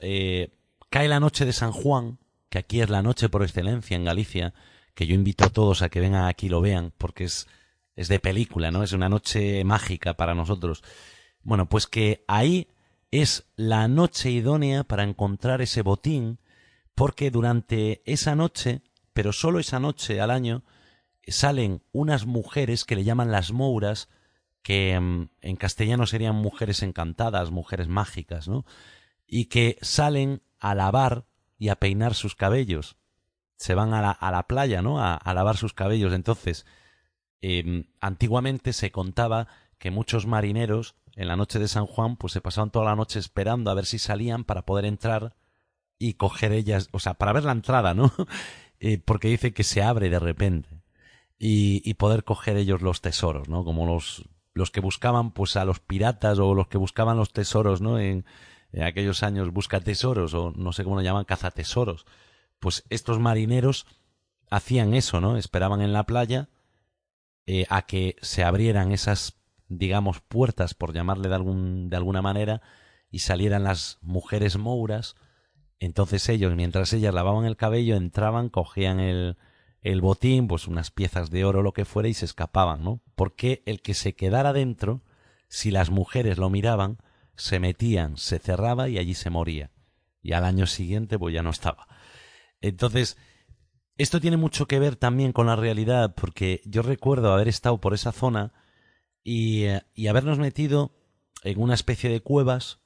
[0.00, 0.50] eh,
[0.90, 4.54] cae la noche de San Juan, que aquí es la noche por excelencia en Galicia,
[4.94, 7.46] que yo invito a todos a que vengan aquí y lo vean, porque es
[7.96, 8.82] es de película, ¿no?
[8.82, 10.84] Es una noche mágica para nosotros.
[11.42, 12.68] Bueno, pues que ahí
[13.10, 16.38] es la noche idónea para encontrar ese botín,
[16.94, 18.82] porque durante esa noche,
[19.14, 20.62] pero solo esa noche al año,
[21.26, 24.08] salen unas mujeres que le llaman las mouras,
[24.62, 28.66] que mm, en castellano serían mujeres encantadas, mujeres mágicas, ¿no?
[29.26, 31.26] Y que salen a lavar
[31.58, 32.96] y a peinar sus cabellos.
[33.56, 35.00] Se van a la, playa, ¿no?
[35.00, 36.12] A lavar sus cabellos.
[36.12, 36.66] Entonces,
[37.42, 42.40] Em, antiguamente se contaba que muchos marineros en la noche de San Juan pues se
[42.40, 45.36] pasaban toda la noche esperando a ver si salían para poder entrar
[45.98, 48.12] y coger ellas, o sea, para ver la entrada, ¿no?
[48.78, 50.82] Eh, porque dice que se abre de repente
[51.38, 53.64] y, poder coger ellos los tesoros, ¿no?
[53.64, 57.80] Como los, los que buscaban pues a los piratas o los que buscaban los tesoros,
[57.80, 57.98] ¿no?
[57.98, 58.26] En,
[58.72, 62.04] en aquellos años busca tesoros o no sé cómo lo llaman, cazatesoros.
[62.58, 63.86] Pues estos marineros
[64.50, 65.38] hacían eso, ¿no?
[65.38, 66.50] Esperaban en la playa
[67.46, 72.60] eh, a que se abrieran esas, digamos, puertas, por llamarle de, algún, de alguna manera,
[73.10, 75.14] y salieran las mujeres mouras.
[75.78, 79.36] Entonces ellos, mientras ellas lavaban el cabello, entraban, cogían el,
[79.82, 83.00] el botín, pues unas piezas de oro, lo que fuera, y se escapaban, ¿no?
[83.14, 85.02] Porque el que se quedara dentro,
[85.48, 86.98] si las mujeres lo miraban,
[87.36, 89.70] se metían, se cerraba y allí se moría.
[90.22, 91.86] Y al año siguiente, pues ya no estaba.
[92.60, 93.16] Entonces,
[93.98, 97.94] esto tiene mucho que ver también con la realidad, porque yo recuerdo haber estado por
[97.94, 98.52] esa zona
[99.24, 100.92] y, eh, y habernos metido
[101.42, 102.80] en una especie de cuevas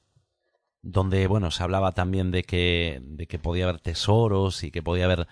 [0.81, 5.05] donde, bueno, se hablaba también de que, de que podía haber tesoros y que podía
[5.05, 5.27] haber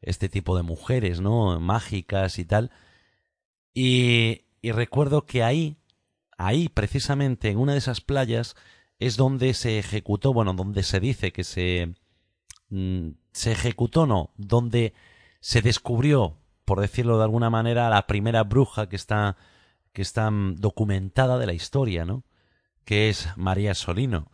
[0.00, 1.58] este tipo de mujeres, ¿no?
[1.60, 2.70] Mágicas y tal.
[3.74, 5.76] Y, y recuerdo que ahí,
[6.38, 8.54] ahí precisamente en una de esas playas,
[8.98, 11.94] es donde se ejecutó, bueno, donde se dice que se,
[12.68, 14.94] mm, se ejecutó, no, donde
[15.42, 19.36] se descubrió, por decirlo de alguna manera, la primera bruja que está,
[19.92, 22.24] que está documentada de la historia, ¿no?
[22.86, 24.32] Que es María Solino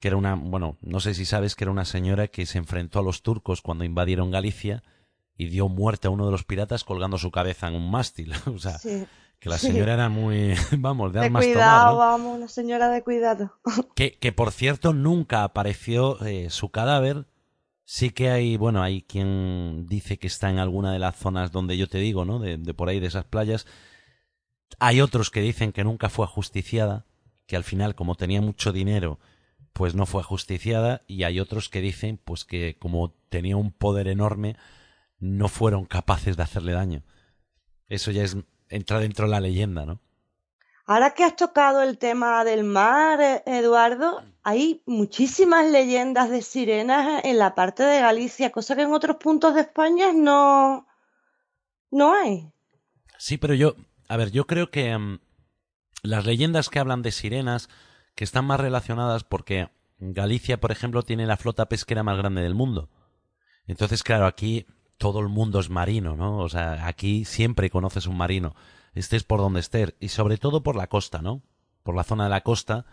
[0.00, 2.98] que era una, bueno, no sé si sabes que era una señora que se enfrentó
[2.98, 4.82] a los turcos cuando invadieron Galicia
[5.36, 8.32] y dio muerte a uno de los piratas colgando su cabeza en un mástil.
[8.46, 13.02] o sea, que la señora era muy, vamos, de, armas cuidado, vamos, una señora de
[13.02, 13.58] cuidado.
[13.94, 17.26] que, que por cierto nunca apareció eh, su cadáver.
[17.92, 21.76] Sí que hay, bueno, hay quien dice que está en alguna de las zonas donde
[21.76, 22.38] yo te digo, ¿no?
[22.38, 23.66] De, por ahí, de esas playas.
[24.78, 27.04] Hay otros que dicen que nunca fue ajusticiada,
[27.48, 29.18] que al final, como tenía mucho dinero,
[29.72, 34.06] pues no fue ajusticiada y hay otros que dicen pues que como tenía un poder
[34.06, 34.54] enorme
[35.18, 37.02] no fueron capaces de hacerle daño.
[37.88, 38.36] Eso ya es
[38.68, 40.00] entra dentro de la leyenda, ¿no?
[40.86, 47.38] Ahora que has tocado el tema del mar, Eduardo, hay muchísimas leyendas de sirenas en
[47.38, 50.86] la parte de Galicia, cosa que en otros puntos de España no
[51.90, 52.52] no hay.
[53.18, 53.74] Sí, pero yo,
[54.08, 55.18] a ver, yo creo que mm,
[56.02, 57.68] las leyendas que hablan de sirenas
[58.14, 62.54] que están más relacionadas porque Galicia, por ejemplo, tiene la flota pesquera más grande del
[62.54, 62.88] mundo.
[63.66, 66.38] Entonces, claro, aquí todo el mundo es marino, ¿no?
[66.38, 68.54] O sea, aquí siempre conoces un marino,
[68.94, 71.42] estés por donde estés, y sobre todo por la costa, ¿no?
[71.82, 72.86] Por la zona de la costa,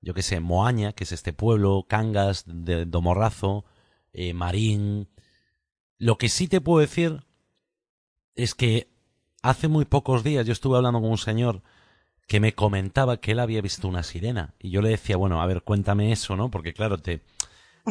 [0.00, 3.64] yo que sé, Moaña, que es este pueblo, Cangas, de Domorrazo,
[4.12, 5.08] eh, Marín.
[5.98, 7.24] Lo que sí te puedo decir
[8.34, 8.88] es que
[9.42, 11.62] hace muy pocos días yo estuve hablando con un señor
[12.28, 14.54] que me comentaba que él había visto una sirena.
[14.60, 16.50] Y yo le decía, bueno, a ver, cuéntame eso, ¿no?
[16.50, 17.22] Porque claro, te,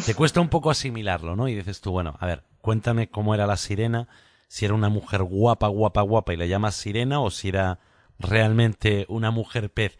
[0.05, 1.47] te cuesta un poco asimilarlo, ¿no?
[1.47, 4.07] Y dices tú, bueno, a ver, cuéntame cómo era la sirena,
[4.47, 7.79] si era una mujer guapa, guapa, guapa y le llamas sirena o si era
[8.19, 9.97] realmente una mujer pez.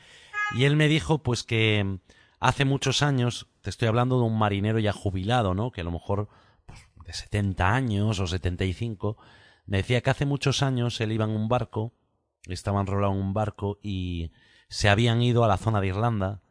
[0.56, 2.00] Y él me dijo, pues que
[2.40, 5.72] hace muchos años, te estoy hablando de un marinero ya jubilado, ¿no?
[5.72, 6.30] Que a lo mejor
[6.66, 9.18] pues, de 70 años o 75,
[9.66, 11.94] me decía que hace muchos años él iba en un barco
[12.54, 14.32] estaban enrolado en un barco y
[14.70, 16.42] se habían ido a la zona de Irlanda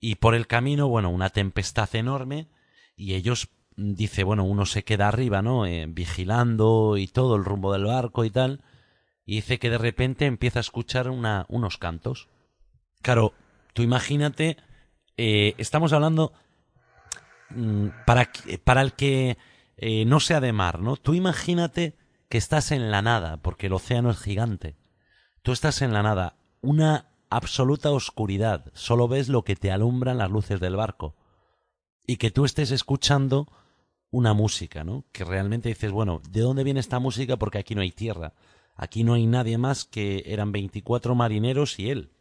[0.00, 2.48] y por el camino, bueno, una tempestad enorme
[2.96, 5.66] y ellos mm, dice, bueno, uno se queda arriba, ¿no?
[5.66, 8.62] Eh, vigilando y todo el rumbo del barco y tal,
[9.24, 12.28] y dice que de repente empieza a escuchar una, unos cantos.
[13.04, 13.34] Claro,
[13.74, 14.56] tú imagínate,
[15.18, 16.32] eh, estamos hablando
[17.50, 18.30] mm, para,
[18.80, 19.36] el que
[19.76, 20.96] eh, no sea de mar, ¿no?
[20.96, 21.98] Tú imagínate
[22.30, 24.78] que estás en la nada, porque el océano es gigante.
[25.42, 30.30] Tú estás en la nada, una absoluta oscuridad, solo ves lo que te alumbran las
[30.30, 31.14] luces del barco.
[32.06, 33.52] Y que tú estés escuchando
[34.10, 35.04] una música, ¿no?
[35.12, 37.36] Que realmente dices, bueno, ¿de dónde viene esta música?
[37.36, 38.32] Porque aquí no hay tierra.
[38.76, 42.13] Aquí no hay nadie más que eran 24 marineros y él.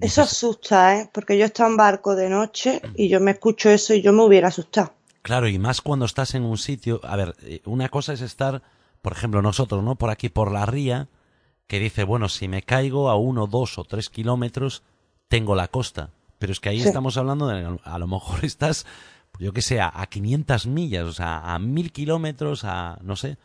[0.00, 1.10] Eso asusta, ¿eh?
[1.12, 4.22] Porque yo estaba en barco de noche y yo me escucho eso y yo me
[4.22, 4.92] hubiera asustado.
[5.22, 7.00] Claro, y más cuando estás en un sitio.
[7.02, 8.62] A ver, eh, una cosa es estar,
[9.02, 9.96] por ejemplo, nosotros, ¿no?
[9.96, 11.08] Por aquí, por la ría,
[11.66, 14.82] que dice, bueno, si me caigo a uno, dos o tres kilómetros,
[15.28, 16.10] tengo la costa.
[16.38, 18.86] Pero es que ahí estamos hablando de, a lo mejor estás,
[19.38, 23.38] yo que sé, a 500 millas, o sea, a mil kilómetros, a, no sé,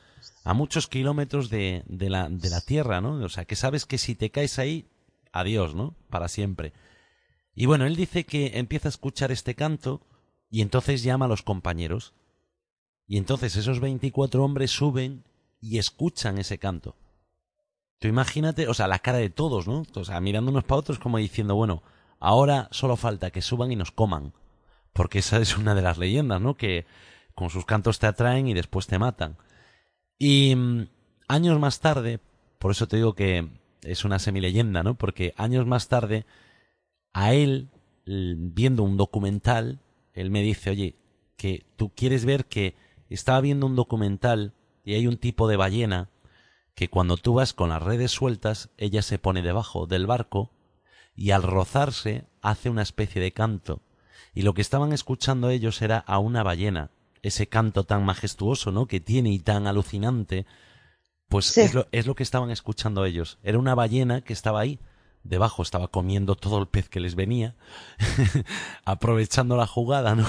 [0.44, 3.14] a muchos kilómetros de, de, la, de la tierra, ¿no?
[3.24, 4.86] O sea, que sabes que si te caes ahí,
[5.32, 5.96] adiós, ¿no?
[6.10, 6.74] Para siempre.
[7.54, 10.02] Y bueno, él dice que empieza a escuchar este canto
[10.50, 12.13] y entonces llama a los compañeros.
[13.08, 15.23] Y entonces esos 24 hombres suben
[15.60, 16.96] y escuchan ese canto.
[18.00, 19.84] Tú imagínate, o sea, la cara de todos, ¿no?
[19.96, 21.84] O sea, mirando unos para otros como diciendo, bueno,
[22.19, 24.34] ahora solo falta que suban y nos coman.
[24.94, 26.56] Porque esa es una de las leyendas, ¿no?
[26.56, 26.86] Que
[27.36, 29.38] con sus cantos te atraen y después te matan.
[30.17, 30.88] Y mm,
[31.27, 32.19] años más tarde,
[32.60, 33.50] por eso te digo que
[33.84, 34.96] es una semileyenda, ¿no?
[34.96, 36.25] Porque años más tarde,
[37.13, 37.69] a él,
[38.06, 39.79] viendo un documental,
[40.13, 40.96] él me dice, oye,
[41.38, 42.75] que tú quieres ver que
[43.10, 44.54] estaba viendo un documental
[44.84, 46.10] y hay un tipo de ballena
[46.75, 50.52] que cuando tú vas con las redes sueltas, ella se pone debajo del barco
[51.15, 53.82] y al rozarse hace una especie de canto.
[54.34, 58.88] Y lo que estaban escuchando ellos era a una ballena, ese canto tan majestuoso, ¿no?
[58.88, 60.46] que tiene y tan alucinante.
[61.32, 63.40] Pues es, lo, es lo que estaban escuchando ellos.
[63.42, 64.79] Era una ballena que estaba ahí,
[65.23, 67.56] debajo estaba comiendo todo el pez que les venía,
[68.86, 70.27] aprovechando la jugada, ¿no?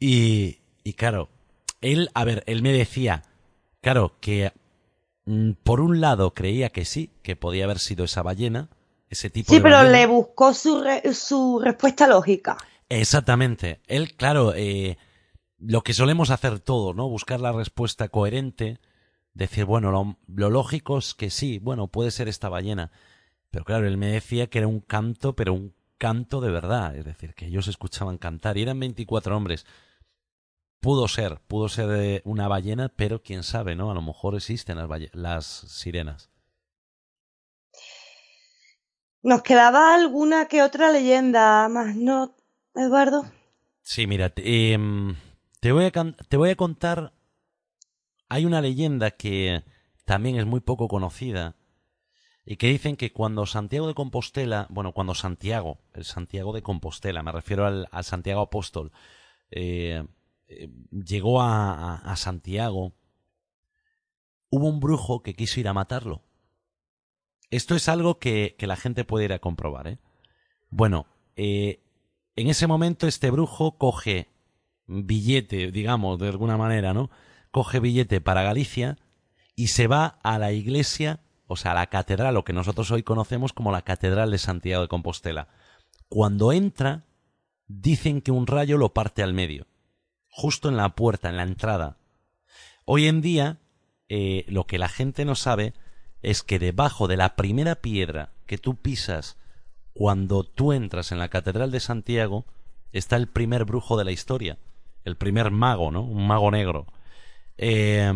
[0.00, 1.28] Y, y claro,
[1.80, 3.22] él, a ver, él me decía,
[3.80, 4.52] claro, que
[5.24, 8.68] Mm, por un lado creía que sí, que podía haber sido esa ballena,
[9.08, 12.56] ese tipo sí, pero le buscó su, su respuesta lógica.
[12.88, 13.80] Exactamente.
[13.86, 14.98] Él, claro, eh,
[15.58, 17.08] lo que solemos hacer todos, ¿no?
[17.08, 18.78] Buscar la respuesta coherente,
[19.34, 22.90] decir, bueno, lo, lo, lógico es que sí, bueno, puede ser esta ballena.
[23.50, 27.04] Pero claro, él me decía que era un canto, pero un canto de verdad, es
[27.04, 29.66] decir, que ellos escuchaban cantar y eran 24 hombres.
[30.80, 33.90] Pudo ser, pudo ser eh, una ballena, pero quién sabe, ¿no?
[33.90, 36.30] A lo mejor existen las, las sirenas.
[39.22, 42.34] Nos quedaba alguna que otra leyenda más, ¿no,
[42.74, 43.24] Eduardo?
[43.82, 44.76] Sí, mira, eh,
[45.60, 45.90] te voy, a,
[46.28, 47.12] te voy a contar.
[48.32, 49.62] Hay una leyenda que
[50.06, 51.54] también es muy poco conocida
[52.46, 57.22] y que dicen que cuando Santiago de Compostela, bueno, cuando Santiago, el Santiago de Compostela,
[57.22, 58.90] me refiero al, Santiago Apóstol,
[59.50, 60.02] eh,
[60.48, 62.94] eh, llegó a, a, Santiago,
[64.48, 66.22] hubo un brujo que quiso ir a matarlo.
[67.50, 69.88] Esto es algo que, la gente puede ir a comprobar.
[69.88, 69.98] ¿eh?
[70.70, 71.04] Bueno,
[71.36, 71.82] eh,
[72.36, 74.30] en ese momento este brujo coge
[74.86, 77.10] billete, digamos, de alguna manera, ¿no?
[77.52, 78.98] Coge billete para Galicia
[79.54, 83.04] y se va a la iglesia, o sea, a la catedral, lo que nosotros hoy
[83.04, 85.48] conocemos como la Catedral de Santiago de Compostela.
[86.08, 87.04] Cuando entra,
[87.68, 89.68] dicen que un rayo lo parte al medio,
[90.28, 91.98] justo en la puerta, en la entrada.
[92.84, 93.60] Hoy en día,
[94.08, 95.74] eh, lo que la gente no sabe
[96.22, 99.36] es que debajo de la primera piedra que tú pisas
[99.92, 102.46] cuando tú entras en la Catedral de Santiago
[102.92, 104.58] está el primer brujo de la historia
[105.04, 106.02] el primer mago, ¿no?
[106.02, 106.86] Un mago negro.
[107.64, 108.12] Eh,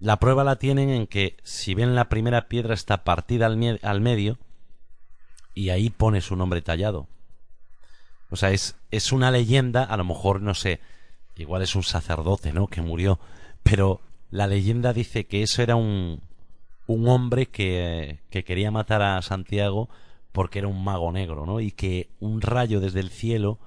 [0.00, 4.00] la prueba la tienen en que si ven la primera piedra está partida al, al,
[4.00, 4.38] medio
[5.54, 7.06] y ahí pone su nombre tallado.
[8.28, 10.80] O sea, es, es una leyenda, a lo mejor, no sé,
[11.36, 12.66] igual es un sacerdote, ¿no?
[12.66, 13.20] Que murió,
[13.62, 14.00] pero
[14.32, 16.20] la leyenda dice que eso era un,
[16.88, 19.88] un hombre que, que quería matar a Santiago
[20.32, 21.60] porque era un mago negro, ¿no?
[21.60, 23.60] Y que un rayo desde el cielo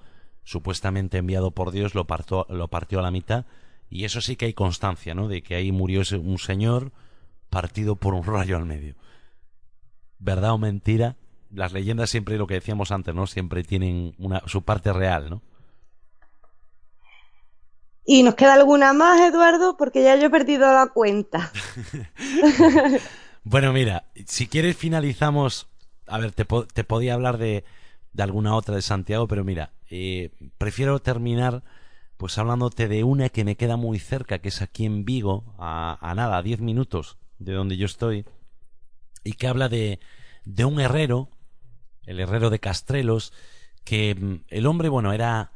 [0.43, 2.05] supuestamente enviado por Dios, lo,
[2.49, 3.45] lo partió a la mitad.
[3.89, 5.27] Y eso sí que hay constancia, ¿no?
[5.27, 6.91] De que ahí murió un señor
[7.49, 8.95] partido por un rayo al medio.
[10.19, 11.15] ¿Verdad o mentira?
[11.51, 13.25] Las leyendas siempre, lo que decíamos antes, ¿no?
[13.25, 15.41] Siempre tienen una, su parte real, ¿no?
[18.05, 19.77] ¿Y nos queda alguna más, Eduardo?
[19.77, 21.51] Porque ya yo he perdido la cuenta.
[23.43, 25.67] bueno, mira, si quieres finalizamos...
[26.07, 27.63] A ver, te, te podía hablar de,
[28.13, 31.63] de alguna otra de Santiago, pero mira, eh, prefiero terminar
[32.19, 35.97] pues hablándote de una que me queda muy cerca, que es aquí en Vigo, a,
[36.01, 38.25] a nada, a diez minutos de donde yo estoy,
[39.23, 40.01] y que habla de,
[40.43, 41.29] de un herrero,
[42.03, 43.31] el herrero de Castrelos,
[43.85, 45.53] que mm, el hombre, bueno, era,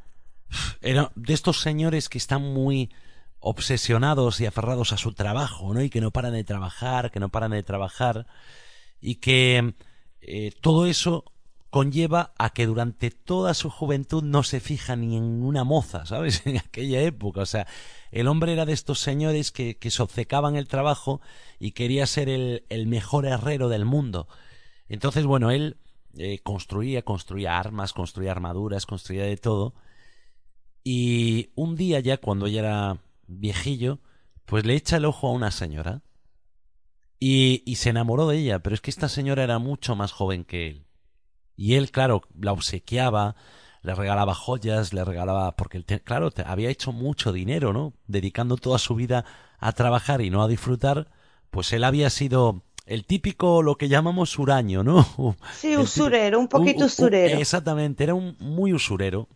[0.82, 2.94] era de estos señores que están muy
[3.40, 5.82] obsesionados y aferrados a su trabajo, ¿no?
[5.82, 8.26] Y que no paran de trabajar, que no paran de trabajar,
[9.02, 9.74] y que
[10.22, 11.26] eh, todo eso
[11.74, 16.44] conlleva a que durante toda su juventud no se fija ni en una moza, ¿sabes?
[16.46, 17.42] En aquella época.
[17.42, 17.66] O sea,
[18.12, 21.20] el hombre era de estos señores que, que obcecaban el trabajo
[21.60, 24.28] y quería ser el, el, mejor herrero del mundo.
[24.88, 25.78] Entonces, bueno, él
[26.16, 29.74] eh, construía, construía armas, construía armaduras, construía de todo.
[30.84, 33.98] Y un día ya, cuando ya era viejillo,
[34.46, 36.04] pues le echa el ojo a una señora.
[37.20, 40.46] Y, y se enamoró de ella, pero es que esta señora era mucho más joven
[40.46, 40.86] que él.
[41.64, 43.38] Y él, claro, la obsequiaba,
[43.84, 47.94] le regalaba joyas, le regalaba, porque él, claro, había hecho mucho dinero, ¿no?
[48.06, 49.24] Dedicando toda su vida
[49.60, 51.08] a trabajar y no a disfrutar,
[51.52, 55.08] pues él había sido el típico, lo que llamamos huraño, ¿no?
[55.54, 57.40] Sí, usurero, un poquito usurero.
[57.40, 59.30] exactamente, era un muy usurero.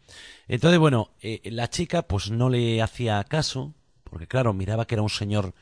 [0.50, 3.74] Entonces, bueno, eh, la chica pues no le hacía caso,
[4.04, 5.54] porque claro, miraba que era un señor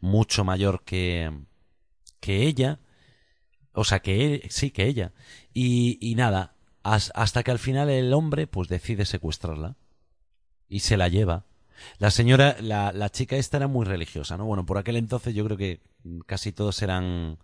[0.00, 1.32] mucho mayor que,
[2.20, 2.78] que ella,
[3.72, 5.12] o sea, que él, sí, que ella.
[5.54, 9.76] Y, y nada, hasta que al final el hombre pues decide secuestrarla
[10.68, 11.46] y se la lleva.
[11.98, 14.44] La señora, la, la chica esta era muy religiosa, ¿no?
[14.44, 15.80] Bueno, por aquel entonces yo creo que
[16.26, 17.38] casi todos eran,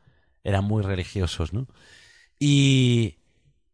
[0.44, 1.66] eran muy religiosos, ¿no?
[2.38, 3.16] Y,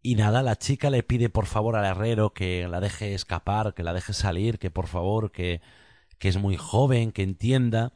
[0.02, 3.82] y nada, la chica le pide por favor al herrero que la deje escapar, que
[3.82, 5.60] la deje salir, que por favor, que,
[6.18, 7.92] que es muy joven, que entienda.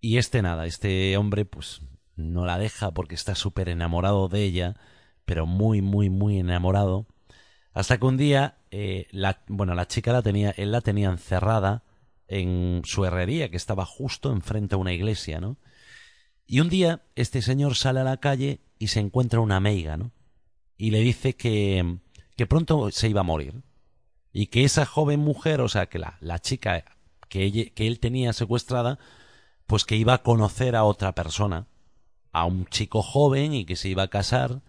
[0.00, 1.82] Y este nada, este hombre pues
[2.16, 4.76] no la deja porque está súper enamorado de ella,
[5.24, 7.06] pero muy, muy, muy enamorado.
[7.72, 11.84] Hasta que un día, eh, la, bueno, la chica la tenía, él la tenía encerrada
[12.26, 15.58] en su herrería, que estaba justo enfrente a una iglesia, ¿no?
[16.46, 20.12] Y un día, este señor sale a la calle y se encuentra una meiga, ¿no?
[20.78, 21.98] Y le dice que,
[22.36, 23.62] que pronto se iba a morir.
[24.32, 26.84] Y que esa joven mujer, o sea, que la, la chica
[27.28, 28.98] que, que él tenía secuestrada,
[29.66, 31.66] pues que iba a conocer a otra persona
[32.36, 34.60] a un chico joven y que se iba a casar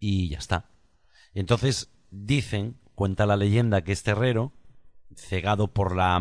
[0.00, 0.70] y ya está.
[1.34, 4.54] Entonces dicen, cuenta la leyenda que este herrero,
[5.14, 6.18] cegado por la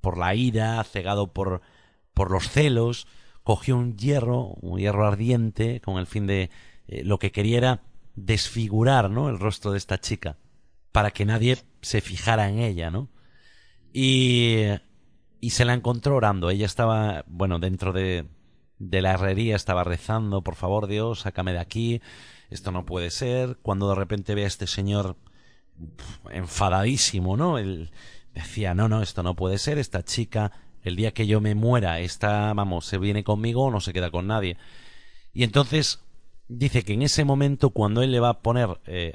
[0.00, 1.62] por la ira, cegado por
[2.12, 3.06] por los celos,
[3.44, 6.50] cogió un hierro, un hierro ardiente, con el fin de
[6.88, 7.82] eh, lo que quería era
[8.16, 9.28] desfigurar, ¿no?
[9.28, 10.38] El rostro de esta chica,
[10.90, 13.10] para que nadie se fijara en ella, ¿no?
[13.92, 14.64] Y,
[15.40, 16.50] y se la encontró orando.
[16.50, 18.26] Ella estaba, bueno, dentro de,
[18.90, 22.02] de la herrería, estaba rezando, por favor Dios, sácame de aquí,
[22.50, 23.58] esto no puede ser.
[23.62, 25.16] Cuando de repente ve a este señor
[26.30, 27.58] enfadadísimo, ¿no?
[27.58, 27.90] Él
[28.34, 32.00] decía, no, no, esto no puede ser, esta chica, el día que yo me muera,
[32.00, 34.56] esta, vamos, se viene conmigo o no se queda con nadie.
[35.32, 36.00] Y entonces
[36.48, 39.14] dice que en ese momento, cuando él le va a poner eh,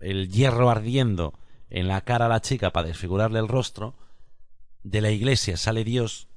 [0.00, 1.34] el hierro ardiendo
[1.68, 3.94] en la cara a la chica para desfigurarle el rostro,
[4.82, 6.28] de la iglesia sale Dios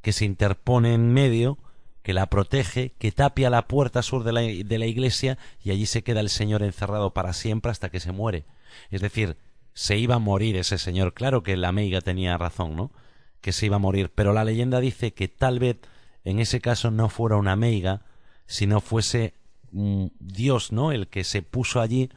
[0.00, 1.58] que se interpone en medio,
[2.06, 5.86] que la protege, que tapia la puerta sur de la, de la iglesia y allí
[5.86, 8.44] se queda el Señor encerrado para siempre hasta que se muere.
[8.92, 9.36] Es decir,
[9.74, 11.14] se iba a morir ese señor.
[11.14, 12.92] Claro que la meiga tenía razón, ¿no?
[13.40, 14.12] Que se iba a morir.
[14.14, 15.78] Pero la leyenda dice que tal vez
[16.22, 18.02] en ese caso no fuera una meiga,
[18.46, 19.34] sino fuese
[19.72, 20.92] Dios, ¿no?
[20.92, 22.08] El que se puso allí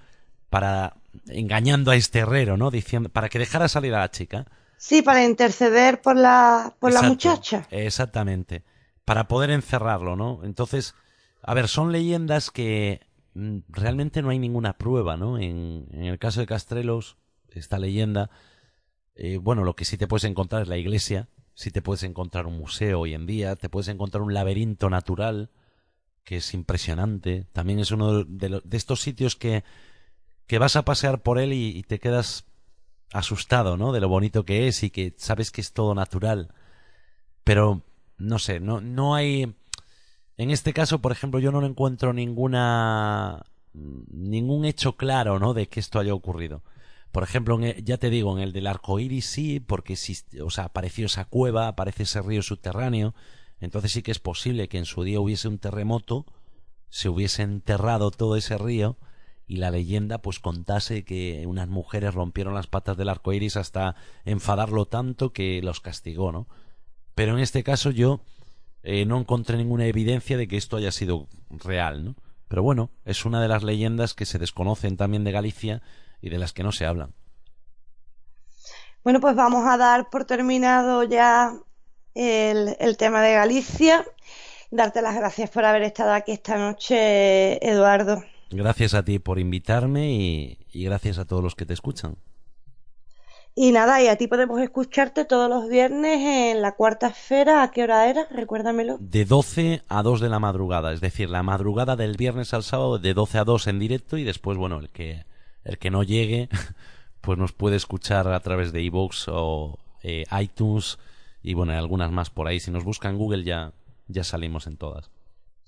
[0.51, 0.97] para
[1.29, 2.69] engañando a este herrero, ¿no?
[2.69, 4.45] Diciendo para que dejara salir a la chica.
[4.77, 7.65] Sí, para interceder por la por la muchacha.
[7.71, 8.68] Exactamente.
[9.09, 10.41] Para poder encerrarlo, ¿no?
[10.43, 10.93] Entonces,
[11.41, 15.39] a ver, son leyendas que mm, realmente no hay ninguna prueba, ¿no?
[15.39, 17.17] En, el caso de Castrelos,
[17.49, 18.29] esta leyenda,
[19.15, 22.45] eh, bueno, lo que sí te puedes encontrar es la iglesia, sí te puedes encontrar
[22.45, 25.49] un museo hoy en día, te puedes encontrar un laberinto natural,
[26.23, 27.47] que es impresionante.
[27.51, 29.63] También es uno de, estos sitios que,
[30.45, 32.45] que vas a pasear por él y, te quedas
[33.11, 33.91] asustado, ¿no?
[33.91, 36.53] De lo bonito que es y que sabes que es todo natural.
[37.43, 37.81] Pero,
[38.19, 39.55] no sé, no, no hay...
[40.37, 43.43] En este caso, por ejemplo, yo no encuentro ninguna...
[43.73, 45.53] ningún hecho claro, ¿no?
[45.53, 46.63] De que esto haya ocurrido.
[47.11, 49.95] Por ejemplo, e, ya te digo, en el del arco iris sí, porque
[50.43, 53.15] o sea, apareció esa cueva, aparece ese río subterráneo,
[53.59, 56.25] entonces sí que es posible que en su día hubiese un terremoto,
[56.89, 58.97] se hubiese enterrado todo ese río
[59.47, 63.95] y la leyenda pues contase que unas mujeres rompieron las patas del arco iris hasta
[64.23, 66.47] enfadarlo tanto que los castigó, ¿no?
[67.19, 68.21] Pero en este caso yo
[68.81, 72.15] eh, no encontré ninguna evidencia de que esto haya sido real, ¿no?
[72.47, 75.81] Pero bueno, es una de las leyendas que se desconocen también de Galicia
[76.21, 77.13] y de las que no se hablan.
[79.03, 81.59] Bueno, pues vamos a dar por terminado ya
[82.15, 84.05] el, tema de Galicia.
[84.71, 88.23] Darte las gracias por haber estado aquí esta noche, Eduardo.
[88.49, 92.15] Gracias a ti por invitarme y, gracias a todos los que te escuchan.
[93.61, 97.61] Y nada, y a ti podemos escucharte todos los viernes en la cuarta esfera.
[97.61, 98.25] ¿A qué hora era?
[98.31, 98.95] Recuérdamelo.
[99.01, 102.99] De 12 a 2 de la madrugada, es decir, la madrugada del viernes al sábado
[102.99, 105.25] de 12 a 2 en directo y después, bueno, el que,
[105.65, 106.47] el que no llegue,
[107.19, 110.97] pues nos puede escuchar a través de iVoox o eh, iTunes
[111.43, 112.61] y bueno, hay algunas más por ahí.
[112.61, 113.73] Si nos buscan Google ya,
[114.07, 115.11] ya salimos en todas.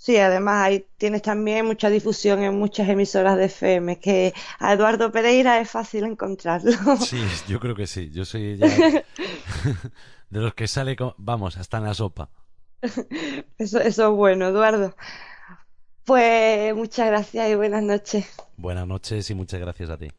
[0.02, 5.12] Sí, además ahí tienes también mucha difusión en muchas emisoras de FM, que a Eduardo
[5.12, 6.72] Pereira es fácil encontrarlo.
[6.97, 8.10] Sí, yo creo que sí.
[8.10, 8.66] Yo soy ya
[10.32, 12.32] de los que sale, vamos, hasta en la sopa.
[13.60, 14.95] Eso, eso es bueno, Eduardo.
[16.04, 18.26] Pues muchas gracias y buenas noches.
[18.58, 20.12] Buenas noches y muchas gracias a ti.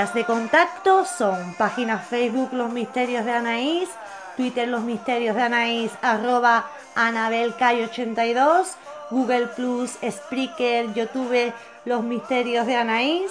[0.00, 3.90] De contacto son página Facebook Los Misterios de Anaís,
[4.34, 6.64] Twitter Los Misterios de Anaís, arroba
[6.96, 8.76] AnabelCay82,
[9.10, 11.52] Google Plus, Spreaker, YouTube
[11.84, 13.30] Los Misterios de Anaís.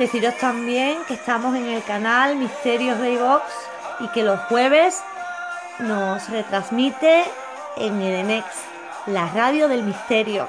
[0.00, 3.44] Deciros también que estamos en el canal Misterios de iVox
[4.00, 5.02] y que los jueves
[5.78, 7.24] nos retransmite
[7.76, 8.46] en Edenex,
[9.04, 10.48] la radio del misterio.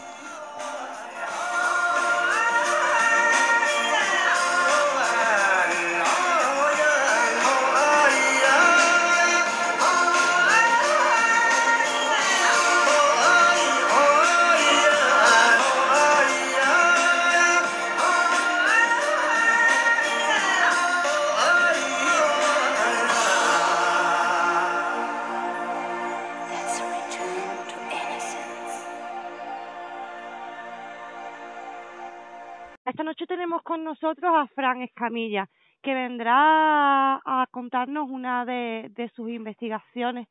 [35.01, 35.49] A Fran Escamilla,
[35.81, 40.27] que vendrá a contarnos una de, sus investigaciones.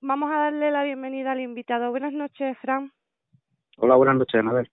[0.00, 1.90] Vamos a darle la bienvenida al invitado.
[1.90, 2.92] Buenas noches, Fran.
[3.78, 4.70] Hola, buenas noches, Anabel.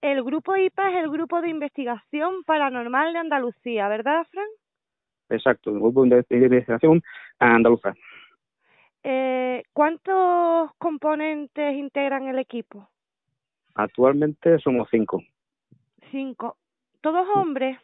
[0.00, 4.48] El grupo IPA es el Grupo de Investigación Paranormal de Andalucía, ¿verdad, Fran?
[5.28, 7.02] Exacto, el Grupo de Investigación
[7.38, 7.94] Andaluza.
[9.04, 12.88] Eh, ¿Cuántos componentes integran el equipo?
[13.74, 15.22] Actualmente somos cinco.
[16.10, 16.56] Cinco.
[17.02, 17.78] ¿Todos hombres?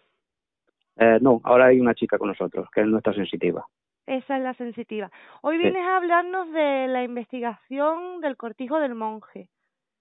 [0.96, 3.66] Eh, no, ahora hay una chica con nosotros, que es nuestra sensitiva.
[4.06, 5.10] Esa es la sensitiva.
[5.42, 9.48] Hoy vienes a hablarnos de la investigación del cortijo del monje.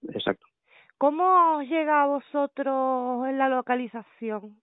[0.08, 0.46] Exacto.
[0.96, 4.56] ¿Cómo llega a vosotros en la localización?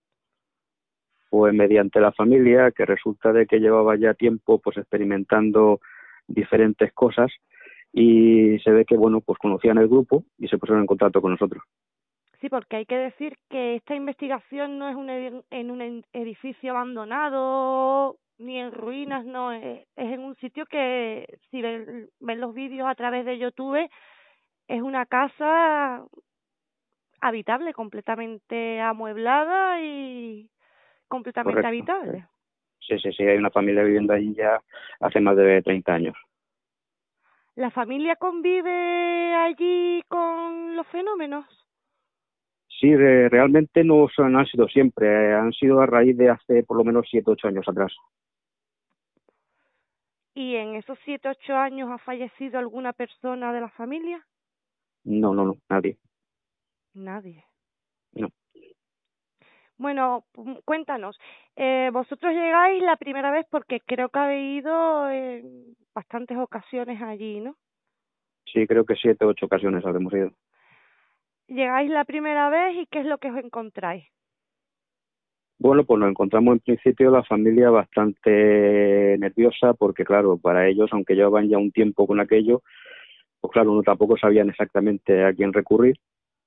[1.30, 5.80] Pues mediante la familia, que resulta de que llevaba ya tiempo pues experimentando
[6.28, 7.32] diferentes cosas
[7.94, 11.32] y se ve que bueno pues conocían el grupo y se pusieron en contacto con
[11.32, 11.64] nosotros.
[12.42, 18.60] Sí, porque hay que decir que esta investigación no es en un edificio abandonado ni
[18.60, 23.38] en ruinas, no, es, en un sitio que si ven, los vídeos a través de
[23.38, 23.90] YouTube
[24.68, 26.04] es una casa
[27.22, 30.50] habitable, completamente amueblada y
[31.08, 32.28] completamente habitable.
[32.80, 34.62] Sí, sí, sí, hay una familia viviendo allí ya
[35.00, 36.16] hace más de 30 años.
[37.56, 41.65] ¿La familia convive allí con los fenómenos?
[42.80, 46.84] Sí, realmente no, son, han sido siempre, han sido a raíz de hace por lo
[46.84, 47.94] menos siete, ocho años atrás.
[50.34, 54.26] ¿Y en esos siete, ocho años ha fallecido alguna persona de la familia?
[55.06, 55.98] No, no, no, nadie.
[56.94, 57.46] Nadie.
[58.12, 58.30] No.
[59.78, 60.26] Bueno,
[60.66, 61.18] cuéntanos,
[61.56, 67.40] eh, vosotros llegáis la primera vez porque creo que habéis ido en bastantes ocasiones allí,
[67.40, 67.56] ¿no?
[68.46, 70.32] Sí, creo que siete, ocho ocasiones habremos ido
[71.48, 74.06] llegáis la primera vez y qué es lo que os encontráis.
[75.58, 81.16] Bueno, pues nos encontramos en principio la familia bastante nerviosa porque, claro, para ellos, aunque
[81.16, 82.62] llevaban ya un tiempo con aquello,
[83.40, 85.98] pues claro, no tampoco sabían exactamente a quién recurrir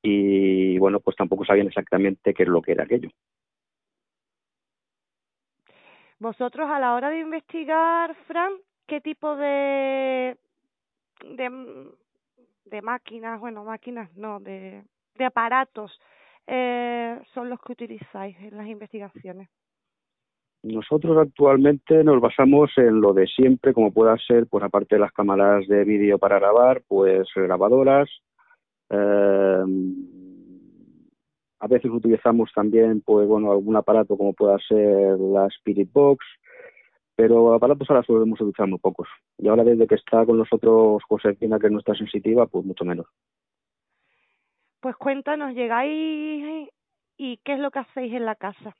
[0.02, 3.08] y bueno, pues tampoco sabían exactamente qué es lo que era aquello.
[6.18, 8.52] Vosotros a la hora de investigar, Fran,
[8.86, 10.36] ¿qué tipo de
[11.24, 11.50] de,
[12.70, 15.98] de máquinas, bueno, máquinas no, de, de aparatos
[16.46, 19.48] eh, son los que utilizáis en las investigaciones?
[20.62, 25.12] Nosotros actualmente nos basamos en lo de siempre, como pueda ser, pues aparte de las
[25.12, 28.08] cámaras de vídeo para grabar, pues grabadoras.
[28.90, 29.64] Eh,
[31.60, 36.24] a veces utilizamos también, pues bueno, algún aparato como pueda ser la Spirit Box,
[37.18, 39.08] pero aparatos ahora solemos utilizar muy pocos.
[39.38, 43.06] Y ahora desde que está con nosotros Josefina, que es nuestra sensitiva, pues mucho menos.
[44.78, 46.68] Pues cuéntanos, llegáis
[47.16, 48.72] y qué es lo que hacéis en la casa.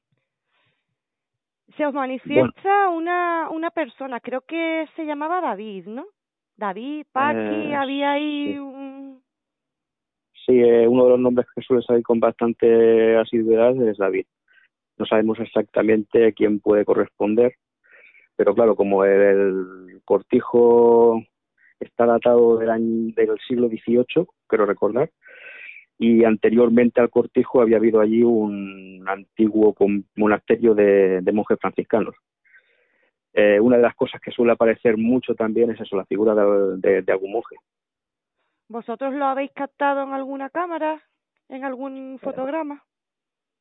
[1.76, 6.06] Se os manifiesta una, una persona, creo que se llamaba David, ¿no?
[6.56, 8.58] David, Paqui, Eh, había ahí sí.
[8.60, 9.20] un...
[10.46, 14.26] Sí, eh, uno de los nombres que suele salir con bastante asiduidad es David.
[14.96, 17.54] No sabemos exactamente quién puede corresponder,
[18.38, 21.20] pero claro, como el cortijo
[21.80, 25.10] está datado del, año, del siglo XVIII, quiero recordar,
[25.98, 29.74] y anteriormente al cortijo había habido allí un antiguo
[30.14, 32.14] monasterio de, de monjes franciscanos.
[33.32, 36.76] Eh, una de las cosas que suele aparecer mucho también es eso, la figura de,
[36.78, 37.56] de- de algún monje.
[38.68, 41.02] ¿Vosotros lo habéis captado en alguna cámara?
[41.48, 42.84] ¿En algún fotograma?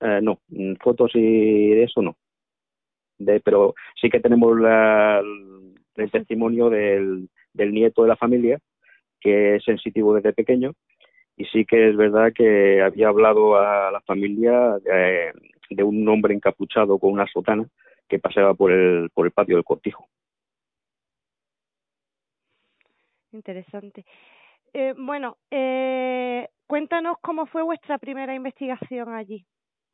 [0.01, 2.15] Eh, no, mm, fotos y de eso no.
[3.17, 5.21] De, pero sí que tenemos la-
[5.95, 8.59] el testimonio del, del nieto de la familia,
[9.19, 10.73] que es sensitivo desde pequeño,
[11.35, 14.77] y sí que es verdad que había hablado a la familia
[15.69, 17.67] de, un hombre encapuchado con una sotana
[18.07, 20.07] que paseaba por el, por el patio del cortijo.
[23.31, 24.05] Interesante.
[24.73, 29.45] Eh, bueno, eh, cuéntanos cómo fue vuestra primera investigación allí.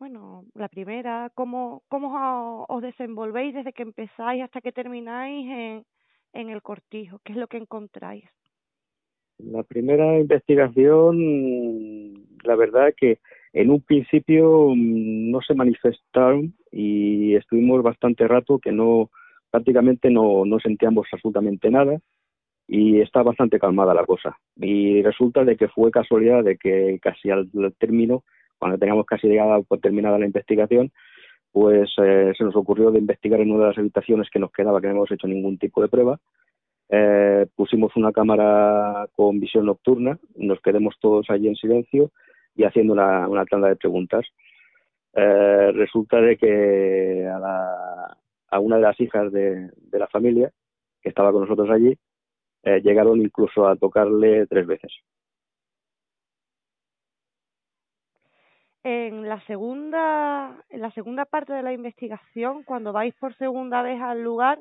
[0.03, 5.85] Bueno, la primera, cómo, cómo os- desenvolvéis desde que empezáis hasta que termináis en,
[6.33, 8.25] en el cortijo, qué es lo que encontráis.
[9.37, 11.15] La primera investigación,
[12.43, 13.19] la verdad que
[13.53, 19.09] en un principio mm, no se manifestaron y estuvimos bastante rato que no
[19.51, 21.97] prácticamente no, no sentíamos absolutamente nada
[22.67, 24.37] y está bastante calmada la cosa.
[24.57, 28.25] Y resulta de que fue casualidad de que casi al término,
[28.63, 30.89] cuando teníamos casi llegada por terminada la investigación,
[31.51, 34.79] pues eh, se nos ocurrió de investigar en una de las habitaciones que nos quedaba,
[34.79, 36.17] que no hemos hecho ningún tipo de prueba,
[36.87, 42.11] eh, pusimos una cámara con visión nocturna, nos quedemos todos allí en silencio
[42.55, 44.25] y haciendo una, tanda de preguntas.
[45.13, 50.53] Eh, resulta de que a, una de las hijas de, la familia,
[51.01, 51.97] que estaba con nosotros allí,
[52.81, 54.93] llegaron incluso a tocarle tres veces.
[58.83, 64.01] En la segunda, en la segunda parte de la investigación, cuando vais por segunda vez
[64.01, 64.59] al lugar,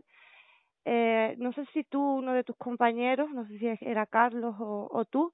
[0.84, 4.88] eh, no sé si tú, uno de tus compañeros, no sé si era Carlos o,
[4.90, 5.32] o tú,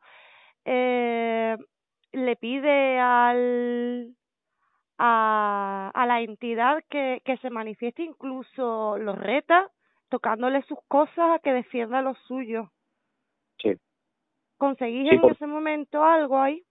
[0.64, 1.56] eh,
[2.12, 4.14] le pide al
[4.98, 9.70] a, a la entidad que, que se manifieste, incluso lo reta,
[10.08, 12.70] tocándole sus cosas a que defienda lo suyo.
[13.62, 13.74] Sí.
[14.58, 16.64] ¿Conseguís Sí, en por- ese momento algo ahí?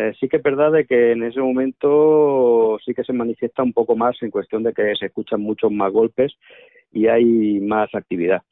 [0.00, 3.74] Eh, sí que es verdad de que en ese momento sí que se manifiesta un
[3.74, 6.32] poco más en cuestión de que se escuchan muchos más golpes
[6.90, 8.42] y hay más actividad.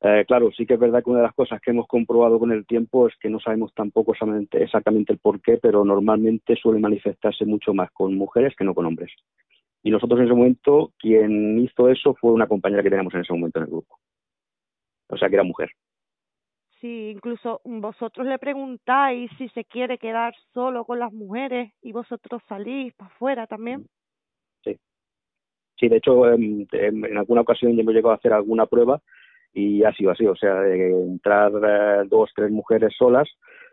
[0.00, 2.52] Eh, claro, sí que es verdad que una de las cosas que hemos comprobado con
[2.52, 6.78] el tiempo es que no sabemos tampoco exactamente, exactamente el por qué, pero normalmente suele
[6.78, 9.10] manifestarse mucho más con mujeres que no con hombres.
[9.82, 13.32] Y nosotros en ese momento, quien hizo eso fue una compañera que teníamos en ese
[13.32, 13.98] momento en el grupo.
[15.08, 15.70] O sea, que era mujer.
[16.84, 22.42] Sí, incluso vosotros le preguntáis si se quiere quedar solo con las mujeres y vosotros
[22.46, 23.86] salís para afuera también.
[25.76, 29.00] Sí, de hecho, en, en- en alguna ocasión ya hemos llegado a hacer alguna prueba
[29.54, 33.30] y ha sido así, o sea, entrar eh, dos, tres mujeres solas,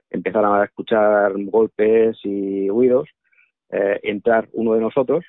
[0.10, 3.10] empezar a escuchar golpes y ruidos,
[3.72, 5.26] eh, entrar uno de nosotros,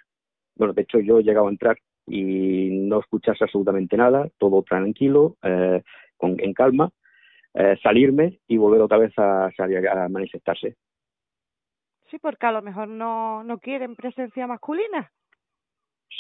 [0.55, 5.37] bueno, de hecho yo he llegado a entrar y no escucharse absolutamente nada, todo tranquilo,
[5.43, 5.83] eh,
[6.17, 6.93] con, en calma,
[7.55, 10.77] eh, salirme y volver otra vez a, salir a manifestarse.
[12.11, 15.11] Sí, porque a lo mejor no, no quieren presencia masculina.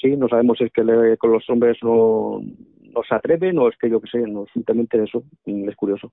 [0.00, 2.40] sí, no sabemos si es que le- con los hombres no,
[2.82, 6.12] no se atreven o es que yo qué sé, no, simplemente eso, mm, es curioso.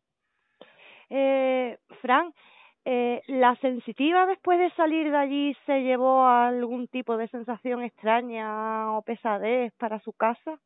[1.10, 2.34] Eh, Fran,
[2.86, 8.94] eh, ¿la sensitiva después de salir de allí se llevó algún tipo de sensación extraña
[8.98, 10.60] o pesadez para su casa?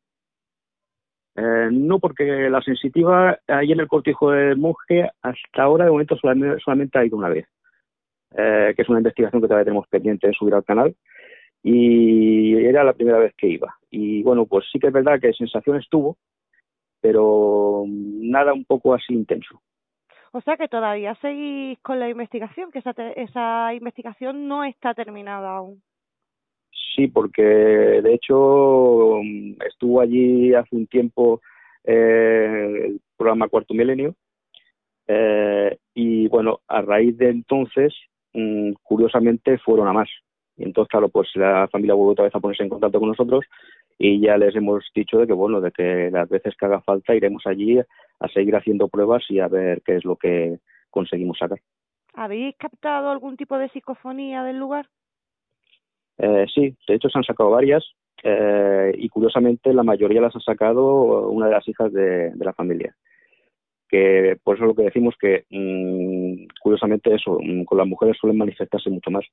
[1.35, 6.15] Eh, no, porque la sensitiva ahí en el cortijo del monje hasta ahora de momento
[6.17, 7.47] solamente, solamente ha ido una vez.
[8.35, 10.95] eh, que es una investigación que todavía tenemos pendiente de subir al canal.
[11.61, 13.75] Y era la primera vez que iba.
[13.89, 16.17] Y bueno, pues sí que es verdad que sensaciones tuvo,
[16.99, 19.61] pero nada un poco así intenso.
[20.33, 25.55] O sea que todavía seguís con la investigación, que esa, esa investigación no está terminada
[25.55, 25.81] aún.
[26.95, 29.19] Sí, porque de hecho
[29.67, 31.41] estuvo allí hace un tiempo
[31.83, 34.15] eh, el programa Cuarto Milenio
[35.07, 37.93] eh, y bueno, a raíz de entonces,
[38.33, 40.09] mm, curiosamente, fueron a más.
[40.55, 43.43] Y entonces, claro, pues la familia vuelve otra vez a ponerse en contacto con nosotros
[43.97, 47.15] y ya les hemos dicho de que, bueno, de que las veces que haga falta
[47.15, 51.59] iremos allí a seguir haciendo pruebas y a ver qué es lo que conseguimos sacar.
[52.13, 54.87] ¿Habéis captado algún tipo de psicofonía del lugar?
[56.17, 57.83] Eh, sí, de hecho se han sacado varias
[58.23, 62.95] eh, y curiosamente la mayoría las ha sacado una de las hijas de, la familia.
[63.87, 68.37] Que por eso lo que decimos que mm, curiosamente eso, mm, con las mujeres suelen
[68.37, 69.25] manifestarse mucho más.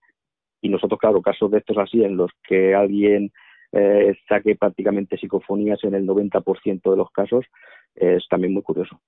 [0.61, 3.33] Y nosotros, claro, casos de estos así en los que alguien
[3.72, 7.47] eh, saque prácticamente psicofonías en el 90% de los casos,
[7.95, 9.01] es también muy curioso.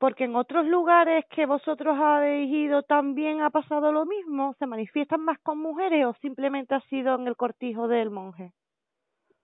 [0.00, 5.20] Porque en otros lugares que vosotros habéis ido también ha pasado lo mismo, ¿se manifiestan
[5.20, 8.50] más con mujeres o simplemente ha sido en el cortijo del monje?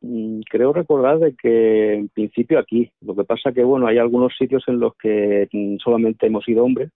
[0.00, 4.34] Mm, creo recordar de que en principio aquí, lo que pasa que bueno, hay algunos
[4.34, 6.90] sitios en los que mm, solamente hemos ido hombres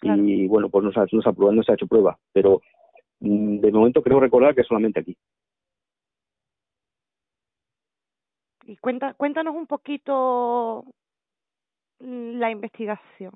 [0.00, 2.62] y bueno, pues no se, ha, no no se ha hecho prueba, pero
[3.20, 5.14] mm, de momento creo recordar que solamente aquí.
[8.64, 10.86] Y cuenta, cuéntanos un poquito
[12.02, 13.32] la investigación.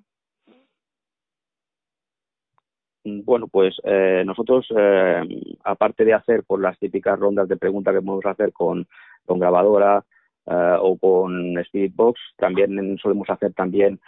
[3.05, 5.23] Mm, bueno, pues eh, nosotros, eh,
[5.65, 8.87] aparte de hacer por las típicas rondas de preguntas que podemos hacer con,
[9.25, 10.05] con grabadora
[10.47, 14.01] eh, o con Spiritbox, también solemos hacer también